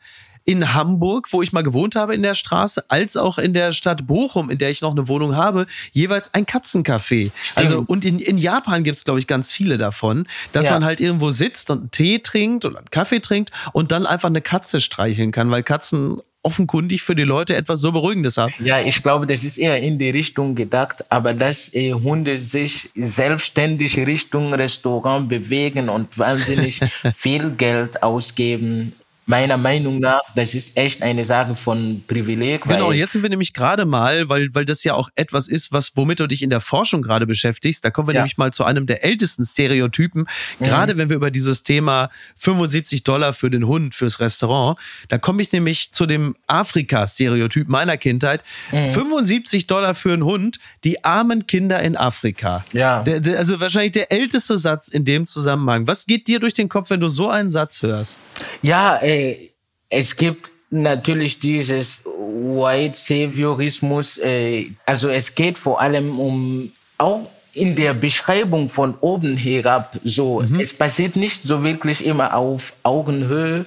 in 0.45 0.73
Hamburg, 0.73 1.27
wo 1.31 1.41
ich 1.41 1.53
mal 1.53 1.63
gewohnt 1.63 1.95
habe 1.95 2.13
in 2.13 2.21
der 2.21 2.35
Straße, 2.35 2.85
als 2.89 3.17
auch 3.17 3.37
in 3.37 3.53
der 3.53 3.71
Stadt 3.71 4.07
Bochum, 4.07 4.49
in 4.49 4.57
der 4.57 4.69
ich 4.69 4.81
noch 4.81 4.91
eine 4.91 5.07
Wohnung 5.07 5.35
habe, 5.35 5.65
jeweils 5.91 6.33
ein 6.33 6.45
Katzencafé. 6.45 7.31
Also 7.55 7.83
und 7.87 8.05
in, 8.05 8.19
in 8.19 8.37
Japan 8.37 8.83
gibt 8.83 8.97
es, 8.97 9.03
glaube 9.05 9.19
ich, 9.19 9.27
ganz 9.27 9.53
viele 9.53 9.77
davon, 9.77 10.27
dass 10.51 10.65
ja. 10.65 10.73
man 10.73 10.85
halt 10.85 10.99
irgendwo 10.99 11.31
sitzt 11.31 11.69
und 11.69 11.79
einen 11.79 11.91
Tee 11.91 12.19
trinkt 12.19 12.65
oder 12.65 12.79
einen 12.79 12.89
Kaffee 12.91 13.19
trinkt 13.19 13.51
und 13.71 13.91
dann 13.91 14.05
einfach 14.05 14.29
eine 14.29 14.41
Katze 14.41 14.81
streicheln 14.81 15.31
kann, 15.31 15.49
weil 15.49 15.63
Katzen 15.63 16.21
offenkundig 16.43 17.01
für 17.01 17.15
die 17.15 17.23
Leute 17.23 17.55
etwas 17.55 17.79
so 17.79 17.93
Beruhigendes 17.93 18.37
haben. 18.37 18.53
Ja, 18.59 18.81
ich 18.81 19.01
glaube, 19.01 19.25
das 19.25 19.45
ist 19.45 19.57
eher 19.57 19.79
in 19.81 19.97
die 19.97 20.09
Richtung 20.09 20.55
gedacht, 20.55 21.05
aber 21.09 21.33
dass 21.33 21.73
äh, 21.73 21.93
Hunde 21.93 22.39
sich 22.39 22.89
selbstständig 22.95 23.97
Richtung 23.97 24.53
Restaurant 24.53 25.29
bewegen 25.29 25.87
und 25.87 26.17
wahnsinnig 26.19 26.81
viel 27.15 27.51
Geld 27.51 28.03
ausgeben, 28.03 28.93
meiner 29.25 29.57
Meinung 29.57 29.99
nach, 29.99 30.21
das 30.35 30.53
ist 30.53 30.75
echt 30.75 31.01
eine 31.01 31.23
Sache 31.23 31.55
von 31.55 32.03
Privileg. 32.07 32.63
Genau, 32.63 32.91
jetzt 32.91 33.13
sind 33.13 33.21
wir 33.21 33.29
nämlich 33.29 33.53
gerade 33.53 33.85
mal, 33.85 34.27
weil, 34.27 34.49
weil 34.53 34.65
das 34.65 34.83
ja 34.83 34.95
auch 34.95 35.09
etwas 35.15 35.47
ist, 35.47 35.71
was, 35.71 35.91
womit 35.95 36.19
du 36.19 36.27
dich 36.27 36.43
in 36.43 36.49
der 36.49 36.59
Forschung 36.59 37.01
gerade 37.01 37.25
beschäftigst. 37.25 37.85
Da 37.85 37.89
kommen 37.89 38.09
wir 38.09 38.15
ja. 38.15 38.21
nämlich 38.21 38.37
mal 38.37 38.51
zu 38.51 38.65
einem 38.65 38.85
der 38.85 39.03
ältesten 39.05 39.45
Stereotypen. 39.45 40.27
Mhm. 40.59 40.65
Gerade 40.65 40.97
wenn 40.97 41.09
wir 41.09 41.15
über 41.15 41.31
dieses 41.31 41.63
Thema 41.63 42.09
75 42.35 43.03
Dollar 43.03 43.31
für 43.33 43.49
den 43.49 43.65
Hund, 43.65 43.95
fürs 43.95 44.19
Restaurant, 44.19 44.77
da 45.07 45.17
komme 45.17 45.41
ich 45.41 45.51
nämlich 45.53 45.93
zu 45.93 46.05
dem 46.05 46.35
Afrika-Stereotyp 46.47 47.69
meiner 47.69 47.95
Kindheit. 47.95 48.43
Mhm. 48.71 48.89
75 48.89 49.67
Dollar 49.67 49.95
für 49.95 50.11
einen 50.11 50.25
Hund, 50.25 50.59
die 50.83 51.05
armen 51.05 51.47
Kinder 51.47 51.81
in 51.81 51.95
Afrika. 51.95 52.65
Ja. 52.73 53.03
Der, 53.03 53.21
der, 53.21 53.39
also 53.39 53.59
wahrscheinlich 53.61 53.93
der 53.93 54.11
älteste 54.11 54.57
Satz 54.57 54.89
in 54.89 55.05
dem 55.05 55.27
Zusammenhang. 55.27 55.87
Was 55.87 56.05
geht 56.05 56.27
dir 56.27 56.41
durch 56.41 56.53
den 56.53 56.67
Kopf, 56.67 56.89
wenn 56.89 56.99
du 56.99 57.07
so 57.07 57.29
einen 57.29 57.49
Satz 57.49 57.81
hörst? 57.81 58.17
Ja, 58.61 58.97
äh, 58.97 59.12
äh, 59.13 59.49
es 59.89 60.15
gibt 60.15 60.51
natürlich 60.69 61.39
dieses 61.39 62.03
White 62.05 62.95
Saviorismus. 62.95 64.17
Äh, 64.17 64.71
also 64.85 65.09
es 65.09 65.35
geht 65.35 65.57
vor 65.57 65.79
allem 65.79 66.19
um 66.19 66.71
auch 66.97 67.29
in 67.53 67.75
der 67.75 67.93
Beschreibung 67.93 68.69
von 68.69 68.95
oben 68.99 69.37
herab 69.37 69.95
so. 70.03 70.41
Mhm. 70.41 70.59
Es 70.59 70.73
passiert 70.73 71.15
nicht 71.15 71.43
so 71.43 71.63
wirklich 71.63 72.03
immer 72.05 72.35
auf 72.35 72.73
Augenhöhe 72.83 73.65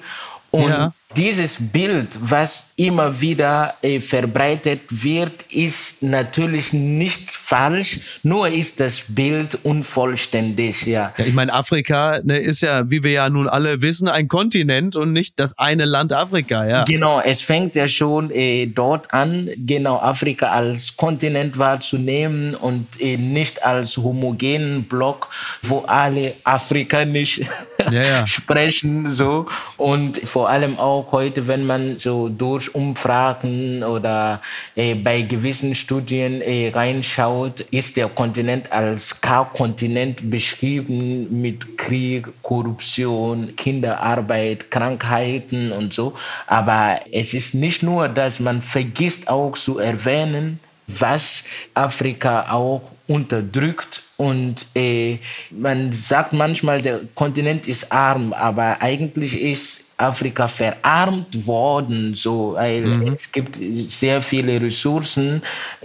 Und 0.50 0.68
Ja. 0.68 0.90
Dieses 1.14 1.56
Bild, 1.60 2.18
was 2.20 2.72
immer 2.74 3.20
wieder 3.20 3.74
äh, 3.80 4.00
verbreitet 4.00 4.80
wird, 4.90 5.32
ist 5.50 6.02
natürlich 6.02 6.72
nicht 6.72 7.30
falsch, 7.30 8.00
nur 8.22 8.48
ist 8.48 8.80
das 8.80 9.04
Bild 9.08 9.58
unvollständig, 9.62 10.84
ja. 10.84 11.14
Ja, 11.16 11.24
ich 11.24 11.32
meine, 11.32 11.52
Afrika 11.52 12.20
ne, 12.24 12.38
ist 12.38 12.60
ja, 12.60 12.90
wie 12.90 13.04
wir 13.04 13.12
ja 13.12 13.30
nun 13.30 13.48
alle 13.48 13.80
wissen, 13.82 14.08
ein 14.08 14.26
Kontinent 14.26 14.96
und 14.96 15.12
nicht 15.12 15.38
das 15.38 15.56
eine 15.58 15.84
Land 15.84 16.12
Afrika, 16.12 16.66
ja. 16.66 16.84
Genau, 16.84 17.20
es 17.20 17.40
fängt 17.40 17.76
ja 17.76 17.86
schon 17.86 18.30
äh, 18.32 18.66
dort 18.66 19.14
an, 19.14 19.48
genau 19.56 19.98
Afrika 19.98 20.50
als 20.50 20.96
Kontinent 20.96 21.56
wahrzunehmen 21.56 22.54
und 22.56 23.00
äh, 23.00 23.16
nicht 23.16 23.62
als 23.62 23.96
homogenen 23.96 24.82
Block, 24.82 25.28
wo 25.62 25.80
alle 25.86 26.34
afrikanisch 26.42 27.42
Ja, 27.90 28.02
ja. 28.02 28.26
sprechen 28.26 29.14
so 29.14 29.46
und 29.76 30.18
vor 30.18 30.48
allem 30.48 30.78
auch 30.78 30.95
heute, 31.10 31.46
wenn 31.48 31.66
man 31.66 31.98
so 31.98 32.28
durch 32.28 32.74
Umfragen 32.74 33.82
oder 33.82 34.40
äh, 34.74 34.94
bei 34.94 35.22
gewissen 35.22 35.74
Studien 35.74 36.40
äh, 36.40 36.70
reinschaut, 36.74 37.60
ist 37.70 37.96
der 37.96 38.08
Kontinent 38.08 38.72
als 38.72 39.20
K-Kontinent 39.20 40.30
beschrieben 40.30 41.40
mit 41.40 41.76
Krieg, 41.76 42.26
Korruption, 42.42 43.54
Kinderarbeit, 43.56 44.70
Krankheiten 44.70 45.72
und 45.72 45.92
so. 45.92 46.14
Aber 46.46 47.00
es 47.12 47.34
ist 47.34 47.54
nicht 47.54 47.82
nur, 47.82 48.08
dass 48.08 48.40
man 48.40 48.62
vergisst 48.62 49.28
auch 49.28 49.56
zu 49.56 49.78
erwähnen, 49.78 50.60
was 50.86 51.44
Afrika 51.74 52.50
auch 52.50 52.82
unterdrückt. 53.06 54.02
Und 54.16 54.66
äh, 54.74 55.18
man 55.50 55.92
sagt 55.92 56.32
manchmal, 56.32 56.82
der 56.82 57.00
Kontinent 57.14 57.68
ist 57.68 57.92
arm, 57.92 58.32
aber 58.32 58.80
eigentlich 58.80 59.40
ist 59.40 59.82
Afrika 59.98 60.46
verarmt 60.46 61.46
worden, 61.46 62.14
so, 62.14 62.52
weil 62.54 63.12
es 63.14 63.32
gibt 63.32 63.58
sehr 63.88 64.20
viele 64.20 64.60
Ressourcen. 64.60 65.40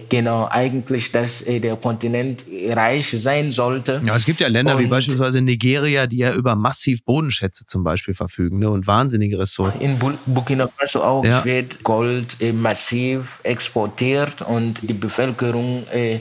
Genau, 0.09 0.47
eigentlich, 0.51 1.11
dass 1.13 1.41
äh, 1.43 1.59
der 1.61 1.77
Kontinent 1.77 2.43
reich 2.69 3.15
sein 3.17 3.51
sollte. 3.53 4.01
Ja, 4.05 4.15
es 4.17 4.25
gibt 4.25 4.41
ja 4.41 4.47
Länder 4.47 4.77
wie 4.77 4.83
Und- 4.83 4.89
beispielsweise 4.89 5.41
Nigeria, 5.41 6.07
die 6.07 6.17
ja 6.17 6.33
über 6.33 6.55
massiv 6.55 7.03
Bodenschätze 7.05 7.65
zum 7.65 7.83
Beispiel 7.83 8.13
verfügen 8.13 8.59
ne, 8.59 8.69
und 8.69 8.85
wahnsinnige 8.85 9.39
Ressourcen. 9.39 9.79
In 9.81 9.97
Bu- 9.97 10.11
Burkina 10.25 10.67
Faso 10.67 11.01
auch 11.03 11.23
Ja. 11.23 11.45
wird 11.45 11.81
Gold 11.83 12.37
äh, 12.41 12.51
massiv 12.51 13.39
exportiert 13.43 14.41
und 14.41 14.81
die 14.81 14.93
Bevölkerung 14.93 15.83
äh, 15.93 16.19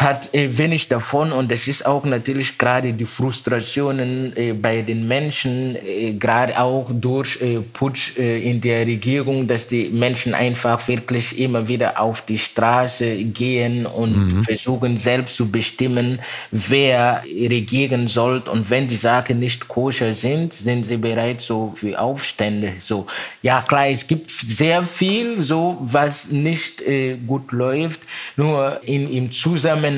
hat 0.00 0.32
äh, 0.34 0.56
wenig 0.56 0.88
davon. 0.88 1.30
Und 1.30 1.52
es 1.52 1.68
ist 1.68 1.84
auch 1.84 2.04
natürlich 2.04 2.56
gerade 2.56 2.94
die 2.94 3.04
Frustrationen 3.04 4.34
äh, 4.34 4.54
bei 4.54 4.80
den 4.80 5.06
Menschen, 5.06 5.76
äh, 5.76 6.12
gerade 6.12 6.58
auch 6.58 6.88
durch 6.90 7.40
äh, 7.42 7.58
Putsch 7.60 8.16
äh, 8.16 8.40
in 8.50 8.62
der 8.62 8.86
Regierung, 8.86 9.46
dass 9.46 9.68
die 9.68 9.90
Menschen 9.90 10.32
einfach 10.32 10.88
wirklich 10.88 11.38
immer 11.38 11.68
wieder 11.68 12.00
auf 12.00 12.22
die 12.22 12.38
Straße 12.38 13.24
gehen 13.24 13.84
und 13.84 14.44
versuchen 14.44 14.98
selbst 15.00 15.36
zu 15.36 15.50
bestimmen, 15.50 16.18
wer 16.50 17.22
regieren 17.26 18.08
soll. 18.08 18.38
Und 18.50 18.70
wenn 18.70 18.88
die 18.88 18.96
Sachen 18.96 19.38
nicht 19.38 19.68
koscher 19.68 20.14
sind, 20.14 20.54
sind 20.54 20.86
sie 20.86 20.96
bereit 20.96 21.42
so 21.42 21.74
für 21.76 22.00
Aufstände. 22.00 22.72
So 22.78 23.06
ja 23.42 23.60
klar, 23.60 23.88
es 23.88 24.06
gibt 24.06 24.30
sehr 24.30 24.82
viel 24.84 25.42
so, 25.42 25.76
was 25.82 26.30
nicht 26.30 26.80
äh, 26.80 27.16
gut 27.26 27.52
läuft, 27.52 28.00
nur 28.36 28.80
in, 28.86 29.12
im 29.12 29.30
Zusammenhang 29.30 29.89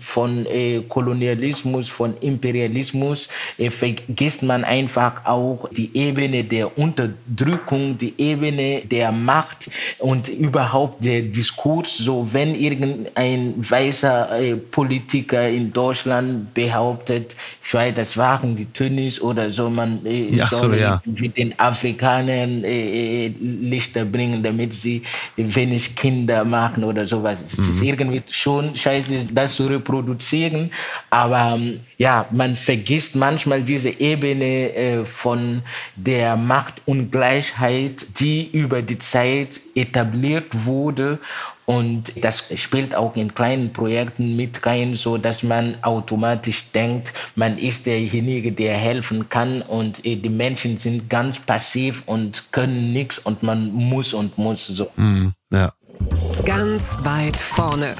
von 0.00 0.46
äh, 0.46 0.80
Kolonialismus, 0.88 1.88
von 1.88 2.16
Imperialismus 2.20 3.28
äh, 3.58 3.70
vergisst 3.70 4.42
man 4.42 4.64
einfach 4.64 5.24
auch 5.24 5.68
die 5.70 5.90
Ebene 5.94 6.44
der 6.44 6.76
Unterdrückung, 6.78 7.96
die 7.96 8.14
Ebene 8.18 8.82
der 8.82 9.12
Macht 9.12 9.70
und 9.98 10.28
überhaupt 10.28 11.04
der 11.04 11.22
Diskurs. 11.22 11.96
So, 11.98 12.28
wenn 12.32 12.54
irgendein 12.54 13.54
weißer 13.58 14.40
äh, 14.40 14.56
Politiker 14.56 15.48
in 15.48 15.72
Deutschland 15.72 16.52
behauptet, 16.54 17.36
ich 17.62 17.74
weiß, 17.74 17.94
das 17.94 18.16
waren 18.16 18.56
die 18.56 18.66
Tönnies 18.66 19.20
oder 19.20 19.50
so, 19.50 19.70
man 19.70 20.04
äh, 20.04 20.34
Ja, 20.34 20.46
so, 20.46 20.56
soll 20.56 20.78
ja. 20.78 21.02
mit 21.04 21.36
den 21.36 21.58
Afrikanern 21.58 22.64
äh, 22.64 23.26
äh, 23.26 23.32
Lichter 23.40 24.04
bringen, 24.04 24.42
damit 24.42 24.72
sie 24.72 25.02
wenig 25.36 25.94
Kinder 25.94 26.44
machen 26.44 26.84
oder 26.84 27.06
sowas. 27.06 27.42
Es 27.42 27.58
ist 27.58 27.82
irgendwie 27.82 28.22
schon 28.28 28.74
scheiße, 28.74 29.19
das 29.32 29.56
zu 29.56 29.66
reproduzieren, 29.66 30.70
aber 31.10 31.54
ähm, 31.56 31.80
ja, 31.98 32.26
man 32.30 32.56
vergisst 32.56 33.16
manchmal 33.16 33.62
diese 33.62 33.90
Ebene 33.90 34.74
äh, 34.74 35.04
von 35.04 35.62
der 35.96 36.36
Machtungleichheit, 36.36 38.18
die 38.20 38.50
über 38.52 38.82
die 38.82 38.98
Zeit 38.98 39.60
etabliert 39.74 40.46
wurde 40.52 41.18
und 41.70 42.24
das 42.24 42.46
spielt 42.56 42.96
auch 42.96 43.14
in 43.14 43.32
kleinen 43.32 43.72
Projekten 43.72 44.34
mit 44.34 44.66
rein, 44.66 44.96
so 44.96 45.18
dass 45.18 45.44
man 45.44 45.76
automatisch 45.82 46.64
denkt, 46.74 47.12
man 47.36 47.58
ist 47.58 47.86
derjenige, 47.86 48.50
der 48.50 48.76
helfen 48.76 49.28
kann 49.28 49.62
und 49.62 50.04
äh, 50.04 50.16
die 50.16 50.30
Menschen 50.30 50.78
sind 50.78 51.08
ganz 51.08 51.38
passiv 51.38 52.02
und 52.06 52.50
können 52.50 52.92
nichts 52.92 53.20
und 53.20 53.44
man 53.44 53.72
muss 53.72 54.14
und 54.14 54.36
muss 54.36 54.66
so. 54.66 54.90
Ja. 55.52 55.72
Ganz 56.44 56.98
weit 57.04 57.36
vorne. 57.36 57.94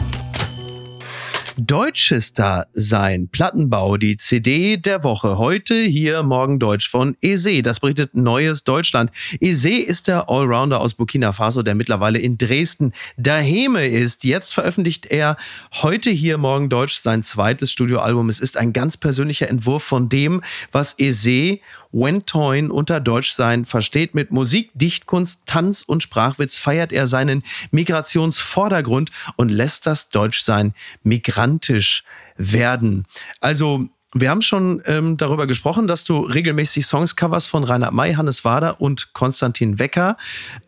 Deutschester 1.66 2.68
sein. 2.72 3.28
Plattenbau, 3.28 3.98
die 3.98 4.16
CD 4.16 4.78
der 4.78 5.04
Woche. 5.04 5.36
Heute 5.36 5.74
hier 5.74 6.22
morgen 6.22 6.58
Deutsch 6.58 6.88
von 6.88 7.18
Eze. 7.20 7.60
Das 7.60 7.80
berichtet 7.80 8.14
Neues 8.14 8.64
Deutschland. 8.64 9.10
Eze 9.40 9.74
ist 9.74 10.08
der 10.08 10.30
Allrounder 10.30 10.80
aus 10.80 10.94
Burkina 10.94 11.32
Faso, 11.32 11.62
der 11.62 11.74
mittlerweile 11.74 12.18
in 12.18 12.38
Dresden 12.38 12.94
daheme 13.18 13.86
ist. 13.86 14.24
Jetzt 14.24 14.54
veröffentlicht 14.54 15.06
er 15.06 15.36
heute 15.72 16.08
hier 16.08 16.38
morgen 16.38 16.70
Deutsch 16.70 16.98
sein 16.98 17.22
zweites 17.22 17.70
Studioalbum. 17.70 18.30
Es 18.30 18.40
ist 18.40 18.56
ein 18.56 18.72
ganz 18.72 18.96
persönlicher 18.96 19.48
Entwurf 19.50 19.82
von 19.82 20.08
dem, 20.08 20.40
was 20.72 20.94
Eze 20.98 21.58
Wentoin 21.92 22.70
unter 22.70 23.00
Deutschsein 23.00 23.64
versteht. 23.64 24.14
Mit 24.14 24.30
Musik, 24.30 24.70
Dichtkunst, 24.74 25.42
Tanz 25.46 25.82
und 25.82 26.02
Sprachwitz 26.02 26.58
feiert 26.58 26.92
er 26.92 27.06
seinen 27.06 27.42
Migrationsvordergrund 27.70 29.10
und 29.36 29.48
lässt 29.48 29.86
das 29.86 30.08
Deutschsein 30.08 30.74
migrantisch 31.02 32.04
werden. 32.36 33.06
Also 33.40 33.88
wir 34.12 34.30
haben 34.30 34.42
schon 34.42 34.82
ähm, 34.86 35.16
darüber 35.16 35.46
gesprochen, 35.46 35.86
dass 35.86 36.02
du 36.04 36.18
regelmäßig 36.20 36.84
Songs 36.84 37.14
coverst 37.14 37.48
von 37.48 37.62
Rainer 37.62 37.92
May, 37.92 38.14
Hannes 38.14 38.44
Wader 38.44 38.80
und 38.80 39.12
Konstantin 39.12 39.78
Wecker. 39.78 40.16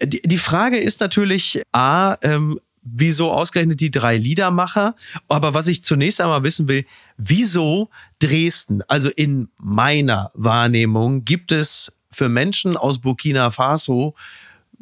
Die, 0.01 0.23
die 0.23 0.39
Frage 0.39 0.79
ist 0.79 1.01
natürlich, 1.01 1.61
A, 1.73 2.17
ähm, 2.23 2.61
wieso 2.83 3.33
ausgerechnet 3.33 3.81
die 3.81 3.91
drei 3.91 4.17
Liedermacher? 4.17 4.97
Aber 5.29 5.55
was 5.55 5.69
ich 5.69 5.85
zunächst 5.85 6.21
einmal 6.21 6.43
wissen 6.43 6.69
will, 6.69 6.85
wieso 7.17 7.91
Dresden? 8.19 8.83
Also 8.89 9.09
in 9.11 9.49
meiner 9.59 10.31
Wahrnehmung 10.35 11.25
gibt 11.25 11.53
es 11.53 11.93
für 12.11 12.29
Menschen 12.29 12.77
aus 12.77 13.01
Burkina 13.01 13.51
Faso 13.51 14.15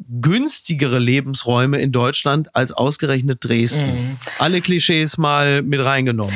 günstigere 0.09 0.99
Lebensräume 0.99 1.79
in 1.79 1.91
Deutschland 1.91 2.55
als 2.55 2.71
ausgerechnet 2.71 3.39
Dresden. 3.41 4.17
Alle 4.39 4.61
Klischees 4.61 5.17
mal 5.17 5.61
mit 5.61 5.83
reingenommen. 5.83 6.35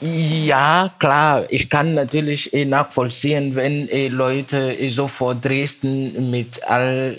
Ja, 0.00 0.90
klar. 0.98 1.44
Ich 1.50 1.68
kann 1.68 1.94
natürlich 1.94 2.52
äh, 2.54 2.64
nachvollziehen, 2.64 3.54
wenn 3.54 3.88
äh, 3.88 4.08
Leute 4.08 4.78
äh, 4.78 4.88
so 4.88 5.08
vor 5.08 5.34
Dresden 5.34 6.30
mit 6.30 6.62
all 6.66 7.16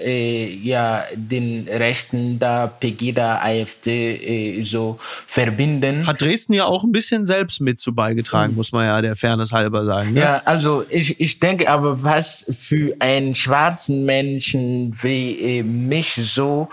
ja, 0.64 1.04
den 1.16 1.68
Rechten 1.68 2.40
da, 2.40 2.68
Pegida, 2.68 3.40
AfD 3.42 4.62
so 4.64 5.00
verbinden. 5.26 6.06
Hat 6.08 6.22
Dresden 6.22 6.54
ja 6.54 6.66
auch 6.66 6.84
ein 6.84 6.92
bisschen 6.92 7.26
selbst 7.26 7.62
mit 7.62 7.80
zu 7.80 7.94
beigetragen, 7.94 8.56
muss 8.56 8.72
man 8.72 8.86
ja 8.86 9.02
der 9.02 9.16
Fairness 9.16 9.52
halber 9.52 9.86
sagen. 9.86 10.14
Ne? 10.14 10.22
Ja, 10.22 10.42
also 10.46 10.86
ich, 10.90 11.20
ich 11.20 11.40
denke 11.40 11.70
aber, 11.70 12.04
was 12.04 12.52
für 12.58 12.96
einen 13.00 13.36
schwarzen 13.36 14.06
Menschen 14.06 14.96
wie 15.02 15.64
mich 15.64 16.14
so, 16.16 16.70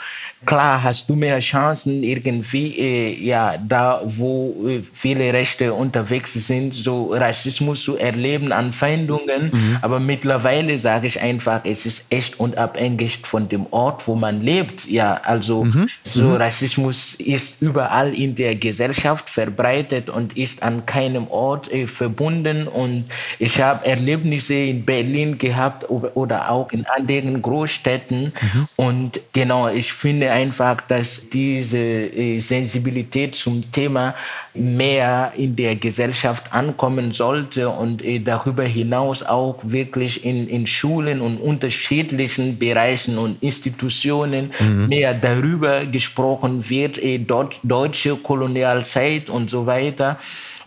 klar 0.47 0.83
hast 0.83 1.09
du 1.09 1.17
mehr 1.17 1.39
Chancen 1.39 2.03
irgendwie, 2.03 3.25
ja, 3.25 3.57
da 3.67 4.01
wo 4.05 4.81
viele 4.93 5.33
Rechte 5.33 5.75
unterwegs 5.83 6.33
sind, 6.35 6.75
so 6.75 7.13
Rassismus 7.13 7.83
zu 7.83 7.97
erleben, 7.97 8.53
Anfeindungen. 8.53 9.51
Aber 9.83 9.99
mittlerweile 10.01 10.79
sage 10.79 11.07
ich 11.09 11.21
einfach, 11.21 11.61
es 11.65 11.85
ist 11.87 12.07
echt 12.11 12.41
unabhängig 12.41 13.19
von 13.23 13.49
dem 13.49 13.67
Ort, 13.71 14.07
wo 14.07 14.15
man 14.15 14.41
lebt. 14.41 14.89
Ja, 14.89 15.21
also 15.25 15.67
so 16.03 16.37
Rassismus 16.37 17.15
ist 17.15 17.61
überall 17.61 18.15
in 18.15 18.35
der 18.35 18.55
Gesellschaft 18.55 19.29
verbreitet 19.29 20.09
und 20.09 20.37
ist 20.37 20.63
an 20.63 20.87
keinem 20.87 21.27
Ort 21.29 21.73
äh, 21.73 21.87
verbunden. 21.87 22.69
Und 22.69 23.05
ich 23.39 23.61
habe 23.61 23.85
Erlebnisse 23.85 24.55
in 24.55 24.85
Berlin 24.85 25.39
gehabt 25.39 25.91
oder, 25.91 26.51
auch 26.51 26.73
in 26.73 26.87
anderen 26.87 27.43
Großstädten. 27.43 28.33
Und 28.77 29.21
genau, 29.33 29.69
ich 29.69 29.93
finde 29.93 30.31
einfach, 30.31 30.81
dass 30.81 31.29
diese 31.29 31.79
äh, 31.79 32.41
Sensibilität 32.41 33.35
zum 33.35 33.71
Thema 33.73 34.15
mehr 34.55 35.33
in 35.37 35.57
der 35.57 35.77
Gesellschaft 35.77 36.53
ankommen 36.53 37.13
sollte 37.13 37.71
und 37.71 38.05
äh, 38.05 38.19
darüber 38.19 38.65
hinaus 38.65 39.23
auch 39.23 39.59
wirklich 39.63 40.27
in, 40.27 40.47
in 40.47 40.67
Schulen 40.67 41.23
und 41.23 41.39
unterschiedlichen 41.39 42.59
Bereichen 42.59 43.17
und 43.17 43.43
Institutionen 43.43 44.51
mhm. 44.61 44.89
mehr 44.89 45.15
darüber 45.15 45.87
gesprochen 45.87 46.69
wird, 46.69 46.99
äh, 46.99 47.19
dort 47.19 47.61
deutsche 47.63 48.17
Kolonialzeit 48.17 49.31
und 49.31 49.49
so 49.49 49.65
weiter. 49.65 50.19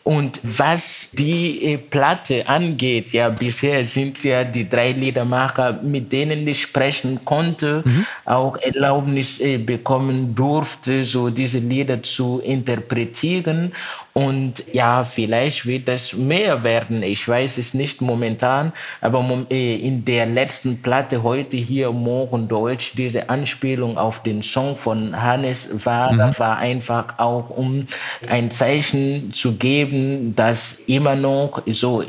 Und 0.08 0.40
was 0.44 1.10
die 1.14 1.64
äh, 1.64 1.78
Platte 1.80 2.48
angeht, 2.48 3.12
ja, 3.12 3.30
bisher 3.30 3.84
sind 3.86 4.24
ja 4.24 4.44
die 4.44 4.70
drei 4.70 4.92
Liedermacher, 4.92 5.80
mit 5.82 6.14
denen 6.14 6.48
ich 6.48 6.62
sprechen 6.62 7.26
konnte, 7.26 7.82
mhm. 7.84 8.06
auch 8.24 8.56
Erlaubnis 8.58 9.42
äh, 9.42 9.58
bekommen 9.58 10.36
durfte, 10.36 11.04
so 11.04 11.32
diese 11.32 11.58
Lieder 11.58 12.04
zu 12.04 12.40
interpretieren. 12.40 13.72
Und 14.18 14.64
ja, 14.72 15.04
vielleicht 15.04 15.66
wird 15.66 15.90
es 15.90 16.14
mehr 16.14 16.64
werden. 16.64 17.04
Ich 17.04 17.28
weiß 17.28 17.58
es 17.58 17.74
nicht 17.74 18.00
momentan, 18.00 18.72
aber 19.02 19.46
äh, 19.50 19.76
in 19.76 20.06
der 20.06 20.26
letzten 20.26 20.82
Platte 20.82 21.22
heute 21.22 21.58
hier 21.58 21.92
morgen 21.92 22.48
Deutsch, 22.48 22.94
diese 22.96 23.30
Anspielung 23.30 23.98
auf 23.98 24.24
den 24.24 24.42
Song 24.42 24.78
von 24.78 25.22
Hannes 25.22 25.86
Wader 25.86 26.28
mhm. 26.28 26.40
war 26.40 26.58
einfach 26.60 27.20
auch, 27.20 27.50
um 27.50 27.88
ein 28.30 28.52
Zeichen 28.52 29.34
zu 29.34 29.56
geben, 29.56 30.34
dass 30.34 30.82
immer 30.88 31.18
noch 31.18 31.62
so 31.66 32.02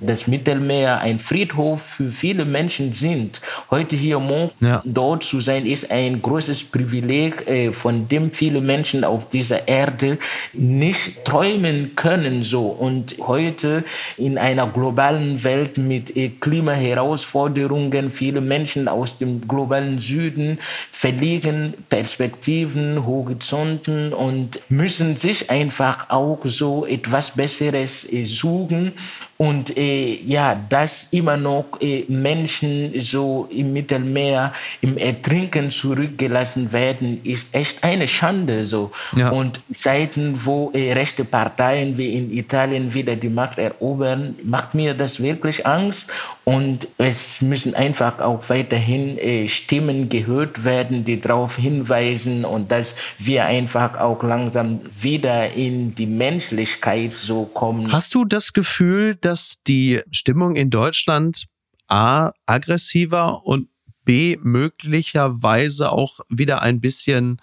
das 0.00 0.26
Mittelmeer 0.26 1.00
ein 1.00 1.18
Friedhof 1.18 1.82
für 1.82 2.10
viele 2.10 2.44
Menschen 2.44 2.92
sind. 2.92 3.40
Heute 3.70 3.96
hier 3.96 4.18
morgen 4.18 4.50
ja. 4.60 4.82
dort 4.84 5.24
zu 5.24 5.40
sein, 5.40 5.66
ist 5.66 5.90
ein 5.90 6.22
großes 6.22 6.64
Privileg, 6.64 7.46
äh, 7.48 7.72
von 7.72 8.08
dem 8.08 8.32
viele 8.32 8.60
Menschen 8.60 9.04
auf 9.04 9.28
dieser 9.28 9.68
Erde 9.68 10.18
nicht 10.52 11.24
träumen 11.24 11.92
können 11.96 12.42
so. 12.42 12.66
Und 12.66 13.16
heute 13.20 13.84
in 14.16 14.38
einer 14.38 14.66
globalen 14.66 15.42
Welt 15.44 15.78
mit 15.78 16.16
äh, 16.16 16.28
Klimaherausforderungen, 16.28 18.10
viele 18.10 18.40
Menschen 18.40 18.88
aus 18.88 19.18
dem 19.18 19.46
globalen 19.46 19.98
Süden 19.98 20.58
verlieren 20.90 21.74
Perspektiven, 21.88 23.06
Horizonten 23.06 24.12
und 24.12 24.60
müssen 24.68 25.16
sich 25.16 25.50
einfach 25.50 26.10
auch 26.10 26.40
so 26.44 26.86
etwas 26.86 27.32
Besseres 27.32 28.10
äh, 28.12 28.24
suchen. 28.24 28.92
Und 29.40 29.76
äh, 29.76 30.16
ja, 30.26 30.60
dass 30.68 31.12
immer 31.12 31.36
noch 31.36 31.66
äh, 31.80 32.04
Menschen 32.08 32.92
so 33.00 33.46
im 33.52 33.72
Mittelmeer 33.72 34.52
im 34.80 34.98
Ertrinken 34.98 35.70
zurückgelassen 35.70 36.72
werden, 36.72 37.20
ist 37.22 37.54
echt 37.54 37.84
eine 37.84 38.08
Schande. 38.08 38.66
So. 38.66 38.90
Ja. 39.14 39.30
Und 39.30 39.60
Zeiten, 39.72 40.34
wo 40.44 40.72
äh, 40.74 40.92
rechte 40.92 41.24
Parteien 41.24 41.96
wie 41.96 42.14
in 42.14 42.32
Italien 42.32 42.92
wieder 42.92 43.14
die 43.14 43.28
Macht 43.28 43.58
erobern, 43.58 44.34
macht 44.42 44.74
mir 44.74 44.92
das 44.92 45.22
wirklich 45.22 45.64
Angst. 45.64 46.10
Und 46.48 46.88
es 46.96 47.42
müssen 47.42 47.74
einfach 47.74 48.20
auch 48.20 48.48
weiterhin 48.48 49.18
äh, 49.18 49.48
Stimmen 49.48 50.08
gehört 50.08 50.64
werden, 50.64 51.04
die 51.04 51.20
darauf 51.20 51.56
hinweisen 51.56 52.46
und 52.46 52.70
dass 52.70 52.96
wir 53.18 53.44
einfach 53.44 53.98
auch 53.98 54.22
langsam 54.22 54.80
wieder 55.02 55.52
in 55.52 55.94
die 55.94 56.06
Menschlichkeit 56.06 57.14
so 57.18 57.44
kommen. 57.44 57.92
Hast 57.92 58.14
du 58.14 58.24
das 58.24 58.54
Gefühl, 58.54 59.14
dass 59.14 59.62
die 59.66 60.00
Stimmung 60.10 60.56
in 60.56 60.70
Deutschland 60.70 61.48
A 61.86 62.30
aggressiver 62.46 63.44
und 63.44 63.68
B 64.06 64.38
möglicherweise 64.40 65.92
auch 65.92 66.20
wieder 66.30 66.62
ein 66.62 66.80
bisschen 66.80 67.42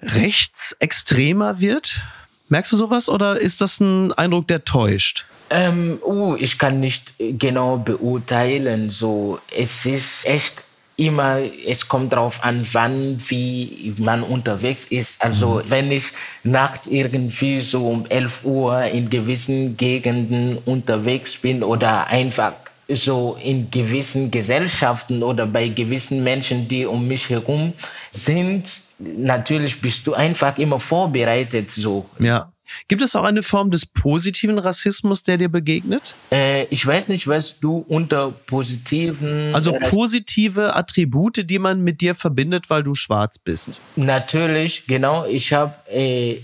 rechtsextremer 0.00 1.60
wird? 1.60 2.00
Merkst 2.48 2.72
du 2.72 2.78
sowas 2.78 3.10
oder 3.10 3.38
ist 3.38 3.60
das 3.60 3.78
ein 3.78 4.10
Eindruck, 4.14 4.48
der 4.48 4.64
täuscht? 4.64 5.26
Ähm, 5.52 5.98
uh, 6.02 6.34
ich 6.36 6.58
kann 6.58 6.80
nicht 6.80 7.12
genau 7.18 7.76
beurteilen. 7.76 8.90
So, 8.90 9.38
es 9.54 9.84
ist 9.84 10.26
echt 10.26 10.62
immer, 10.96 11.40
es 11.66 11.88
kommt 11.88 12.12
darauf 12.12 12.42
an, 12.42 12.66
wann, 12.72 13.20
wie 13.28 13.94
man 13.98 14.22
unterwegs 14.22 14.86
ist. 14.86 15.22
Also 15.22 15.56
mhm. 15.56 15.62
wenn 15.68 15.90
ich 15.92 16.12
nachts 16.42 16.86
irgendwie 16.86 17.60
so 17.60 17.88
um 17.88 18.06
11 18.06 18.44
Uhr 18.44 18.84
in 18.84 19.10
gewissen 19.10 19.76
Gegenden 19.76 20.58
unterwegs 20.64 21.36
bin 21.36 21.62
oder 21.62 22.06
einfach 22.06 22.52
so 22.88 23.38
in 23.42 23.70
gewissen 23.70 24.30
Gesellschaften 24.30 25.22
oder 25.22 25.46
bei 25.46 25.68
gewissen 25.68 26.22
Menschen, 26.24 26.68
die 26.68 26.86
um 26.86 27.06
mich 27.06 27.28
herum 27.30 27.72
sind, 28.10 28.70
natürlich 28.98 29.80
bist 29.80 30.06
du 30.06 30.14
einfach 30.14 30.58
immer 30.58 30.80
vorbereitet 30.80 31.70
so. 31.70 32.06
Ja. 32.18 32.52
Gibt 32.88 33.02
es 33.02 33.16
auch 33.16 33.24
eine 33.24 33.42
Form 33.42 33.70
des 33.70 33.86
positiven 33.86 34.58
Rassismus, 34.58 35.22
der 35.22 35.38
dir 35.38 35.48
begegnet? 35.48 36.14
Äh, 36.30 36.64
ich 36.64 36.86
weiß 36.86 37.08
nicht, 37.08 37.26
was 37.28 37.60
du 37.60 37.84
unter 37.88 38.30
positiven. 38.30 39.54
Also 39.54 39.72
positive 39.90 40.74
Attribute, 40.74 41.48
die 41.48 41.58
man 41.58 41.82
mit 41.82 42.00
dir 42.00 42.14
verbindet, 42.14 42.70
weil 42.70 42.82
du 42.82 42.94
schwarz 42.94 43.38
bist. 43.38 43.80
Natürlich, 43.96 44.86
genau. 44.86 45.26
Ich 45.26 45.52
habe 45.52 45.74
äh, 45.90 46.38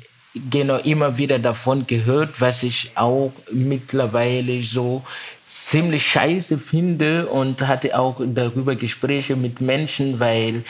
genau 0.51 0.76
immer 0.79 1.18
wieder 1.18 1.39
davon 1.39 1.87
gehört, 1.87 2.41
was 2.41 2.62
ich 2.62 2.93
auch 2.95 3.33
mittlerweile 3.53 4.62
so 4.62 5.03
ziemlich 5.49 6.07
scheiße 6.07 6.59
finde 6.59 7.26
und 7.26 7.66
hatte 7.66 7.99
auch 7.99 8.20
darüber 8.22 8.76
Gespräche 8.76 9.34
mit 9.34 9.62
Menschen, 9.62 10.20
weil 10.20 10.62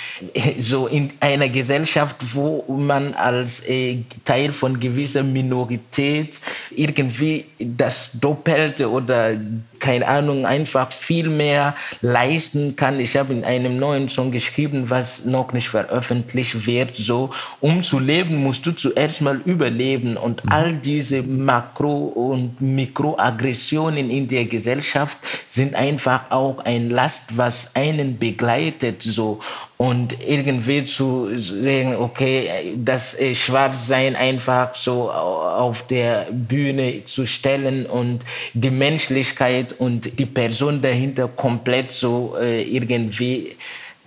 so 0.58 0.86
in 0.86 1.10
einer 1.18 1.48
Gesellschaft, 1.48 2.16
wo 2.32 2.64
man 2.78 3.14
als 3.14 3.68
äh, 3.68 3.98
Teil 4.24 4.52
von 4.52 4.78
gewisser 4.78 5.24
Minorität 5.24 6.40
irgendwie 6.70 7.46
das 7.58 8.12
Doppelte 8.20 8.88
oder 8.88 9.36
keine 9.80 10.06
Ahnung, 10.06 10.46
einfach 10.46 10.92
viel 10.92 11.28
mehr 11.28 11.74
leisten 12.00 12.76
kann. 12.76 13.00
Ich 13.00 13.16
habe 13.16 13.32
in 13.32 13.44
einem 13.44 13.78
neuen 13.78 14.08
Song 14.08 14.30
geschrieben, 14.30 14.90
was 14.90 15.24
noch 15.24 15.52
nicht 15.52 15.68
veröffentlicht 15.68 16.66
wird. 16.66 16.96
So, 16.96 17.30
um 17.60 17.82
zu 17.82 17.98
leben, 17.98 18.36
musst 18.36 18.66
du 18.66 18.72
zuerst 18.72 19.22
mal 19.22 19.40
überleben. 19.44 20.16
Und 20.16 20.44
mhm. 20.44 20.52
all 20.52 20.72
diese 20.74 21.22
Makro- 21.22 22.08
und 22.08 22.60
Mikroaggressionen 22.60 24.10
in 24.10 24.28
der 24.28 24.46
Gesellschaft 24.46 25.18
sind 25.46 25.74
einfach 25.74 26.30
auch 26.30 26.64
ein 26.64 26.90
Last, 26.90 27.36
was 27.36 27.74
einen 27.74 28.18
begleitet. 28.18 29.02
So 29.02 29.40
und 29.78 30.16
irgendwie 30.26 30.84
zu 30.84 31.38
sagen, 31.38 31.94
okay, 31.96 32.74
das 32.76 33.18
äh, 33.18 33.34
Schwarzsein 33.34 34.16
einfach 34.16 34.74
so 34.74 35.10
auf 35.10 35.86
der 35.86 36.26
Bühne 36.32 37.04
zu 37.04 37.26
stellen 37.26 37.86
und 37.86 38.24
die 38.54 38.70
Menschlichkeit 38.70 39.76
und 39.78 40.18
die 40.18 40.26
Person 40.26 40.82
dahinter 40.82 41.28
komplett 41.28 41.92
so 41.92 42.36
äh, 42.40 42.62
irgendwie 42.62 43.54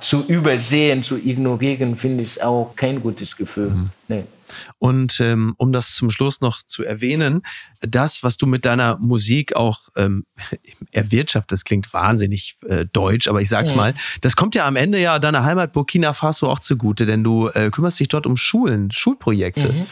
zu 0.01 0.25
übersehen, 0.27 1.03
zu 1.03 1.17
ignorieren, 1.17 1.95
finde 1.95 2.23
ich 2.23 2.43
auch 2.43 2.75
kein 2.75 3.01
gutes 3.01 3.37
Gefühl. 3.37 3.69
Mhm. 3.69 3.89
Nee. 4.09 4.23
Und 4.77 5.19
ähm, 5.19 5.53
um 5.57 5.71
das 5.71 5.95
zum 5.95 6.09
Schluss 6.09 6.41
noch 6.41 6.61
zu 6.63 6.83
erwähnen, 6.83 7.41
das, 7.81 8.23
was 8.23 8.37
du 8.37 8.45
mit 8.45 8.65
deiner 8.65 8.97
Musik 8.97 9.55
auch 9.55 9.89
ähm, 9.95 10.25
erwirtschaftest, 10.91 11.65
klingt 11.65 11.93
wahnsinnig 11.93 12.57
äh, 12.67 12.85
deutsch, 12.91 13.27
aber 13.27 13.41
ich 13.41 13.49
sag's 13.49 13.71
mhm. 13.71 13.77
mal, 13.77 13.93
das 14.21 14.35
kommt 14.35 14.55
ja 14.55 14.65
am 14.65 14.75
Ende 14.75 14.99
ja 14.99 15.19
deiner 15.19 15.43
Heimat 15.43 15.73
Burkina 15.73 16.13
Faso 16.13 16.49
auch 16.49 16.59
zugute, 16.59 17.05
denn 17.05 17.23
du 17.23 17.47
äh, 17.49 17.69
kümmerst 17.69 17.99
dich 17.99 18.07
dort 18.07 18.25
um 18.25 18.37
Schulen, 18.37 18.91
Schulprojekte. 18.91 19.71
Mhm. 19.71 19.85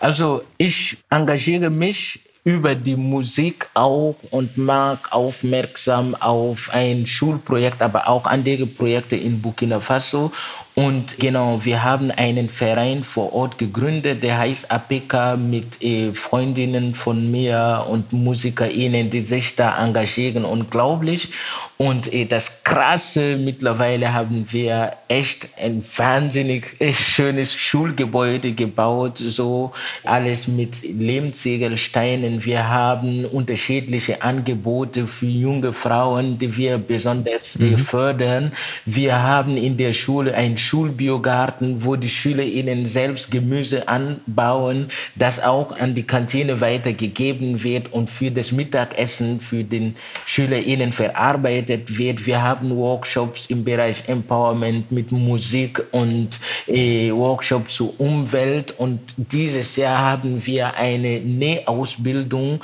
Also 0.00 0.44
ich 0.58 0.98
engagiere 1.10 1.70
mich 1.70 2.20
über 2.46 2.76
die 2.76 2.94
Musik 2.94 3.66
auch 3.74 4.14
und 4.30 4.56
mag 4.56 5.12
aufmerksam 5.12 6.14
auf 6.14 6.70
ein 6.72 7.04
Schulprojekt, 7.04 7.82
aber 7.82 8.08
auch 8.08 8.24
andere 8.24 8.66
Projekte 8.66 9.16
in 9.16 9.42
Burkina 9.42 9.80
Faso. 9.80 10.30
Und 10.78 11.18
genau, 11.18 11.64
wir 11.64 11.84
haben 11.84 12.10
einen 12.10 12.50
Verein 12.50 13.02
vor 13.02 13.32
Ort 13.32 13.56
gegründet, 13.56 14.22
der 14.22 14.36
heißt 14.36 14.70
APK 14.70 15.38
mit 15.38 15.82
äh, 15.82 16.12
Freundinnen 16.12 16.94
von 16.94 17.30
mir 17.30 17.86
und 17.88 18.12
MusikerInnen, 18.12 19.08
die 19.08 19.22
sich 19.22 19.56
da 19.56 19.82
engagieren, 19.82 20.44
unglaublich. 20.44 21.30
Und 21.78 22.12
äh, 22.12 22.24
das 22.24 22.64
Krasse, 22.64 23.36
mittlerweile 23.36 24.14
haben 24.14 24.46
wir 24.50 24.94
echt 25.08 25.48
ein 25.62 25.84
wahnsinnig 25.96 26.76
äh, 26.78 26.92
schönes 26.92 27.54
Schulgebäude 27.54 28.52
gebaut, 28.52 29.18
so 29.18 29.72
alles 30.02 30.48
mit 30.48 30.82
Lehmziegelsteinen. 30.82 32.44
Wir 32.44 32.68
haben 32.68 33.26
unterschiedliche 33.26 34.22
Angebote 34.22 35.06
für 35.06 35.26
junge 35.26 35.74
Frauen, 35.74 36.38
die 36.38 36.56
wir 36.56 36.78
besonders 36.78 37.56
äh, 37.56 37.64
mhm. 37.64 37.78
fördern. 37.78 38.52
Wir 38.86 39.22
haben 39.22 39.58
in 39.58 39.76
der 39.76 39.92
Schule 39.92 40.34
ein 40.34 40.56
Schulbiogarten, 40.66 41.84
wo 41.84 41.96
die 41.96 42.08
SchülerInnen 42.08 42.86
selbst 42.86 43.30
Gemüse 43.30 43.88
anbauen, 43.88 44.88
das 45.14 45.42
auch 45.42 45.78
an 45.78 45.94
die 45.94 46.02
Kantine 46.02 46.60
weitergegeben 46.60 47.62
wird 47.62 47.92
und 47.92 48.10
für 48.10 48.30
das 48.30 48.52
Mittagessen 48.52 49.40
für 49.40 49.64
den 49.64 49.94
SchülerInnen 50.26 50.92
verarbeitet 50.92 51.98
wird. 51.98 52.26
Wir 52.26 52.42
haben 52.42 52.76
Workshops 52.76 53.46
im 53.46 53.64
Bereich 53.64 54.08
Empowerment 54.08 54.90
mit 54.90 55.12
Musik 55.12 55.82
und 55.92 56.40
äh, 56.66 57.10
Workshops 57.12 57.76
zur 57.76 57.98
Umwelt 58.00 58.74
und 58.78 59.00
dieses 59.16 59.76
Jahr 59.76 59.98
haben 59.98 60.44
wir 60.44 60.74
eine 60.74 61.20
Nähausbildung 61.20 62.60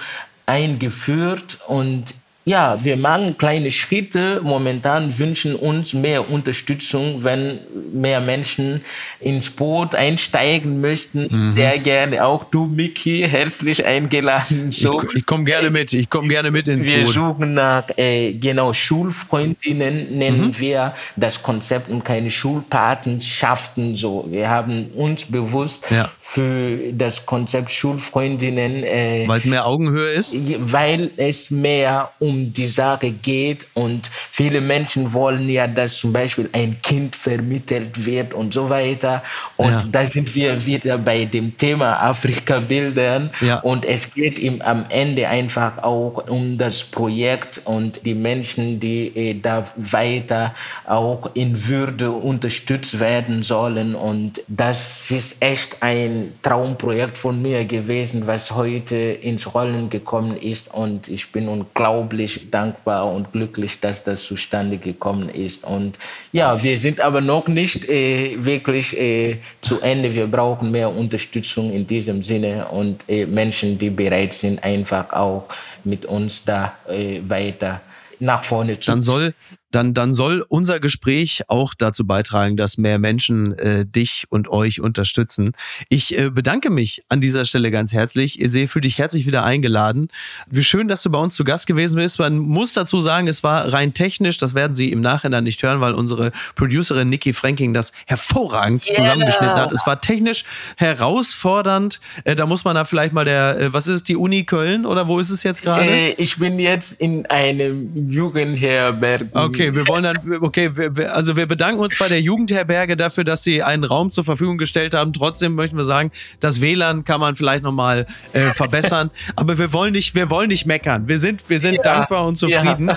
eingeführt 0.47 1.59
und 1.69 2.15
ja, 2.45 2.83
wir 2.83 2.97
machen 2.97 3.39
kleine 3.39 3.71
Schritte. 3.71 4.41
Momentan 4.43 5.17
wünschen 5.19 5.55
uns 5.55 5.95
mehr 5.95 6.29
Unterstützung, 6.29 7.23
wenn 7.23 7.61
mehr 7.93 8.21
Menschen 8.21 8.81
ins 9.21 9.49
Boot 9.51 9.95
einsteigen 9.95 10.81
möchten. 10.81 11.29
Mhm. 11.31 11.53
Sehr 11.53 11.79
gerne. 11.79 12.25
Auch 12.25 12.45
du, 12.45 12.67
Miki, 12.67 13.27
herzlich 13.29 13.87
eingeladen. 13.87 14.73
So, 14.73 15.01
ich, 15.03 15.19
ich 15.19 15.27
komme 15.27 15.45
gerne 15.45 15.71
mit. 15.71 15.93
Ich 15.93 16.11
komme 16.11 16.29
gerne 16.29 16.51
mit 16.51 16.67
ins 16.67 16.85
wir 16.85 16.97
Boot. 16.97 17.05
Wir 17.05 17.13
suchen 17.13 17.55
nach, 17.55 17.85
äh, 17.97 18.33
genau, 18.33 18.73
Schulfreundinnen 18.73 20.19
nennen 20.19 20.49
mhm. 20.49 20.59
wir 20.59 20.95
das 21.15 21.43
Konzept 21.43 21.91
und 21.91 22.05
keine 22.05 22.31
Schulpatenschaften. 22.31 23.95
So, 23.95 24.27
wir 24.29 24.51
haben 24.51 24.87
uns 24.95 25.25
bewusst 25.25 25.87
ja 25.91 26.11
für 26.33 26.79
das 26.93 27.27
Konzept 27.27 27.71
Schulfreundinnen. 27.71 28.85
Äh, 28.85 29.25
weil 29.27 29.39
es 29.39 29.45
mehr 29.45 29.67
Augenhöhe 29.67 30.13
ist? 30.13 30.35
Weil 30.61 31.11
es 31.19 31.51
mehr 31.51 32.11
um 32.21 32.32
die 32.53 32.67
Sache 32.67 33.11
geht 33.11 33.67
und 33.75 34.11
viele 34.31 34.61
Menschen 34.61 35.13
wollen 35.13 35.49
ja, 35.49 35.67
dass 35.67 35.97
zum 35.97 36.13
Beispiel 36.13 36.49
ein 36.53 36.77
Kind 36.83 37.15
vermittelt 37.17 38.05
wird 38.05 38.35
und 38.35 38.55
so 38.55 38.69
weiter. 38.69 39.23
Und 39.57 39.71
ja. 39.71 39.85
da 39.91 40.07
sind 40.07 40.35
wir 40.35 40.65
wieder 40.65 40.99
bei 40.99 41.25
dem 41.25 41.57
Thema 41.57 42.03
Afrika-Bildern. 42.03 43.31
Ja. 43.41 43.61
Und 43.61 43.85
es 43.85 44.13
geht 44.13 44.39
ihm 44.39 44.63
am 44.63 44.85
Ende 44.89 45.29
einfach 45.29 45.83
auch 45.83 46.29
um 46.29 46.59
das 46.59 46.83
Projekt 46.85 47.63
und 47.65 48.05
die 48.07 48.15
Menschen, 48.15 48.81
die 48.81 49.07
äh, 49.17 49.41
da 49.41 49.67
weiter 49.77 50.55
auch 50.87 51.31
in 51.35 51.69
Würde 51.69 52.11
unterstützt 52.11 52.99
werden 53.01 53.43
sollen. 53.43 53.95
Und 53.95 54.43
das 54.49 55.11
ist 55.11 55.37
echt 55.41 55.83
ein 55.83 56.33
Traumprojekt 56.43 57.19
von 57.19 57.41
mir 57.41 57.65
gewesen, 57.65 58.27
was 58.27 58.53
heute 58.53 58.97
ins 58.97 59.55
Rollen 59.55 59.91
gekommen 59.91 60.37
ist. 60.37 60.73
Und 60.73 61.09
ich 61.09 61.33
bin 61.33 61.49
unglaublich 61.49 62.22
dankbar 62.51 63.13
und 63.13 63.33
glücklich, 63.33 63.81
dass 63.81 64.05
das 64.05 64.23
zustande 64.23 64.79
gekommen 64.79 65.29
ist. 65.29 65.65
Und 65.65 65.97
ja, 66.33 66.63
wir 66.63 66.79
sind 66.79 67.01
aber 67.01 67.21
noch 67.21 67.49
nicht 67.49 67.89
äh, 67.89 68.37
wirklich 68.45 68.99
äh, 68.99 69.39
zu 69.61 69.81
Ende. 69.81 70.15
Wir 70.15 70.27
brauchen 70.27 70.71
mehr 70.71 70.95
Unterstützung 70.95 71.73
in 71.73 71.87
diesem 71.87 72.23
Sinne 72.23 72.69
und 72.69 73.01
äh, 73.09 73.27
Menschen, 73.27 73.79
die 73.79 73.91
bereit 73.91 74.35
sind, 74.35 74.63
einfach 74.63 75.13
auch 75.13 75.45
mit 75.85 76.07
uns 76.07 76.45
da 76.45 76.77
äh, 76.89 77.21
weiter 77.27 77.81
nach 78.19 78.45
vorne 78.45 78.79
zu. 78.79 78.91
Dann 78.91 79.03
soll 79.03 79.35
dann, 79.73 79.95
dann 79.95 80.13
soll 80.13 80.45
unser 80.49 80.81
Gespräch 80.81 81.43
auch 81.49 81.75
dazu 81.75 82.07
beitragen, 82.07 82.57
dass 82.57 82.79
mehr 82.79 82.99
Menschen 82.99 83.59
äh, 83.59 83.85
dich 83.87 84.27
und 84.29 84.49
euch 84.49 84.81
unterstützen. 84.81 85.53
Ich 85.89 86.19
äh, 86.19 86.31
bedanke 86.31 86.71
mich 86.71 87.05
an 87.09 87.21
dieser 87.21 87.45
Stelle 87.45 87.71
ganz 87.71 87.93
herzlich. 87.93 88.39
Ihr 88.39 88.49
seht, 88.49 88.71
fühl 88.71 88.83
dich 88.83 88.99
herzlich 88.99 89.27
wieder 89.27 89.45
eingeladen. 89.45 90.09
Wie 90.51 90.63
schön, 90.63 90.89
dass 90.89 91.03
du 91.03 91.11
bei 91.11 91.19
uns 91.19 91.35
zu 91.35 91.45
Gast 91.45 91.67
gewesen 91.67 91.97
bist. 91.97 92.19
Man 92.19 92.39
muss 92.39 92.73
dazu 92.75 93.01
sagen, 93.01 93.27
es 93.29 93.43
war 93.43 93.73
rein 93.73 93.95
technisch, 93.95 94.39
das 94.39 94.55
werden 94.55 94.75
Sie 94.75 94.93
im 94.93 95.01
Nachhinein 95.01 95.45
nicht 95.45 95.63
hören, 95.63 95.81
weil 95.81 95.95
unsere 95.95 96.33
Producerin 96.55 97.09
Nikki 97.09 97.33
Franking 97.33 97.73
das 97.75 97.93
hervorragend 98.07 98.87
yeah. 98.87 98.97
zusammengeschnitten 98.97 99.57
hat. 99.57 99.73
Es 99.73 99.87
war 99.87 100.01
technisch 100.01 100.45
herausfordernd. 100.77 102.01
Äh, 102.25 102.37
da 102.37 102.47
muss 102.47 102.65
man 102.65 102.75
da 102.75 102.85
vielleicht 102.85 103.13
mal 103.13 103.25
der, 103.25 103.59
äh, 103.59 103.73
was 103.73 103.87
ist 103.87 104.09
die 104.09 104.17
Uni 104.17 104.45
Köln 104.45 104.85
oder 104.85 105.09
wo 105.09 105.19
ist 105.19 105.31
es 105.31 105.43
jetzt 105.43 105.63
gerade? 105.63 105.87
Äh, 105.87 106.13
ich 106.19 106.39
bin 106.39 106.59
jetzt 106.59 107.01
in 107.01 107.27
einem 107.27 108.11
Jugendherberg. 108.11 109.27
Okay. 109.33 109.62
Okay, 109.63 109.77
wir 109.77 109.89
wollen 109.89 110.03
dann, 110.03 110.19
okay, 110.43 110.71
wir, 110.75 111.15
also 111.15 111.37
wir 111.37 111.47
bedanken 111.47 111.81
uns 111.81 111.97
bei 111.99 112.09
der 112.09 112.21
Jugendherberge 112.21 112.97
dafür, 112.97 113.25
dass 113.25 113.45
sie 113.45 113.63
einen 113.63 113.85
Raum 113.85 114.11
zur 114.11 114.25
Verfügung 114.25 114.59
gestellt 114.59 114.95
haben. 114.95 115.13
Trotzdem 115.13 115.55
möchten 115.55 115.77
wir 115.77 115.85
sagen, 115.85 116.11
das 116.41 116.61
WLAN 116.61 117.05
kann 117.05 117.21
man 117.21 117.37
vielleicht 117.37 117.63
nochmal 117.63 118.07
äh, 118.33 118.51
verbessern. 118.51 119.11
Aber 119.37 119.59
wir 119.59 119.73
wollen 119.73 119.93
nicht, 119.93 120.15
wir 120.15 120.31
wollen 120.31 120.49
nicht 120.49 120.67
meckern. 120.67 121.07
Wir 121.07 121.19
sind, 121.19 121.45
wir 121.49 121.61
sind 121.61 121.77
ja, 121.77 121.83
dankbar 121.83 122.27
und 122.27 122.37
zufrieden. 122.37 122.89
Ja. 122.89 122.97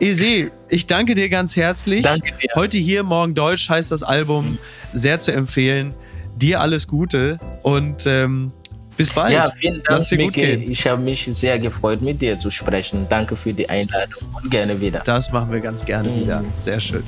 Ese, 0.00 0.50
ich 0.68 0.86
danke 0.86 1.14
dir 1.14 1.28
ganz 1.28 1.56
herzlich. 1.56 2.02
Danke 2.02 2.32
dir. 2.32 2.48
Heute 2.54 2.78
hier, 2.78 3.02
morgen 3.02 3.34
Deutsch 3.34 3.68
heißt 3.68 3.92
das 3.92 4.02
Album 4.02 4.58
sehr 4.92 5.20
zu 5.20 5.32
empfehlen. 5.32 5.94
Dir 6.36 6.60
alles 6.60 6.86
Gute 6.86 7.38
und 7.62 8.06
ähm, 8.06 8.52
bis 8.96 9.10
bald. 9.10 9.34
Ja, 9.34 9.44
vielen 9.58 9.82
Dank, 9.82 10.10
Miki. 10.12 10.42
Ich 10.42 10.86
habe 10.86 11.02
mich 11.02 11.28
sehr 11.32 11.58
gefreut, 11.58 12.02
mit 12.02 12.20
dir 12.22 12.38
zu 12.38 12.50
sprechen. 12.50 13.06
Danke 13.08 13.36
für 13.36 13.52
die 13.52 13.68
Einladung 13.68 14.22
und 14.42 14.50
gerne 14.50 14.80
wieder. 14.80 15.02
Das 15.04 15.30
machen 15.32 15.52
wir 15.52 15.60
ganz 15.60 15.84
gerne 15.84 16.08
mhm. 16.08 16.20
wieder. 16.20 16.44
Sehr 16.58 16.80
schön. 16.80 17.02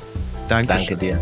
Danke. 0.47 0.67
Danke 0.67 0.97
dir. 0.97 1.19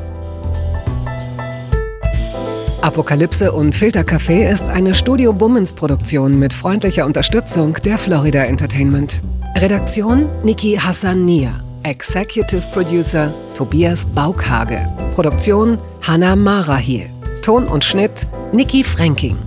Apokalypse 2.81 3.51
und 3.51 3.75
Filtercafé 3.75 4.49
ist 4.49 4.65
eine 4.65 4.93
Studio 4.93 5.33
Bummens 5.33 5.73
Produktion 5.73 6.37
mit 6.37 6.53
freundlicher 6.53 7.05
Unterstützung 7.05 7.73
der 7.83 7.97
Florida 7.97 8.43
Entertainment. 8.43 9.19
Redaktion 9.55 10.29
Niki 10.43 10.75
Hassania. 10.75 11.51
Executive 11.83 12.61
Producer 12.73 13.33
Tobias 13.55 14.05
Baukhage. 14.05 14.87
Produktion 15.13 15.77
Hannah 16.01 16.35
Marahiel. 16.35 17.09
Ton 17.41 17.67
und 17.67 17.83
Schnitt 17.83 18.27
Niki 18.53 18.83
Franking. 18.83 19.37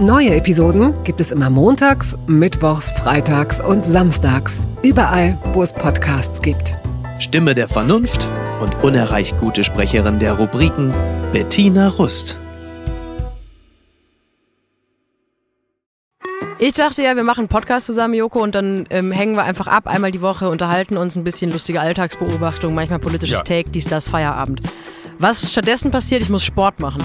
Neue 0.00 0.34
Episoden 0.34 0.94
gibt 1.04 1.20
es 1.20 1.30
immer 1.30 1.50
montags, 1.50 2.16
mittwochs, 2.26 2.90
freitags 2.90 3.60
und 3.60 3.84
samstags. 3.84 4.58
Überall, 4.82 5.36
wo 5.52 5.62
es 5.62 5.74
Podcasts 5.74 6.40
gibt. 6.40 6.74
Stimme 7.18 7.54
der 7.54 7.68
Vernunft 7.68 8.26
und 8.62 8.82
unerreicht 8.82 9.38
gute 9.38 9.62
Sprecherin 9.62 10.18
der 10.18 10.32
Rubriken 10.32 10.94
Bettina 11.34 11.88
Rust. 11.88 12.38
Ich 16.58 16.72
dachte 16.72 17.02
ja, 17.02 17.14
wir 17.14 17.22
machen 17.22 17.40
einen 17.40 17.48
Podcast 17.48 17.84
zusammen, 17.84 18.14
Joko, 18.14 18.42
und 18.42 18.54
dann 18.54 18.86
ähm, 18.88 19.12
hängen 19.12 19.34
wir 19.34 19.42
einfach 19.42 19.66
ab, 19.66 19.86
einmal 19.86 20.12
die 20.12 20.22
Woche, 20.22 20.48
unterhalten 20.48 20.96
uns 20.96 21.14
ein 21.14 21.24
bisschen 21.24 21.52
lustige 21.52 21.82
Alltagsbeobachtung, 21.82 22.72
manchmal 22.72 23.00
politisches 23.00 23.40
ja. 23.40 23.44
Take, 23.44 23.68
dies, 23.68 23.84
das, 23.84 24.08
Feierabend. 24.08 24.62
Was 25.18 25.52
stattdessen 25.52 25.90
passiert, 25.90 26.22
ich 26.22 26.30
muss 26.30 26.42
Sport 26.42 26.80
machen. 26.80 27.04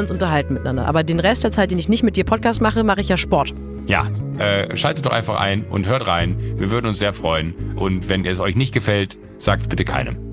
uns 0.00 0.10
unterhalten 0.10 0.54
miteinander. 0.54 0.86
Aber 0.86 1.02
den 1.02 1.20
Rest 1.20 1.44
der 1.44 1.52
Zeit, 1.52 1.70
den 1.70 1.78
ich 1.78 1.88
nicht 1.88 2.02
mit 2.02 2.16
dir 2.16 2.24
Podcast 2.24 2.60
mache, 2.60 2.84
mache 2.84 3.00
ich 3.00 3.08
ja 3.08 3.16
Sport. 3.16 3.54
Ja, 3.86 4.08
äh, 4.38 4.76
schaltet 4.76 5.06
doch 5.06 5.12
einfach 5.12 5.38
ein 5.38 5.64
und 5.64 5.86
hört 5.86 6.06
rein. 6.06 6.36
Wir 6.56 6.70
würden 6.70 6.88
uns 6.88 6.98
sehr 6.98 7.12
freuen. 7.12 7.54
Und 7.76 8.08
wenn 8.08 8.24
es 8.26 8.40
euch 8.40 8.56
nicht 8.56 8.74
gefällt, 8.74 9.16
sagt 9.38 9.62
es 9.62 9.68
bitte 9.68 9.84
keinem. 9.84 10.25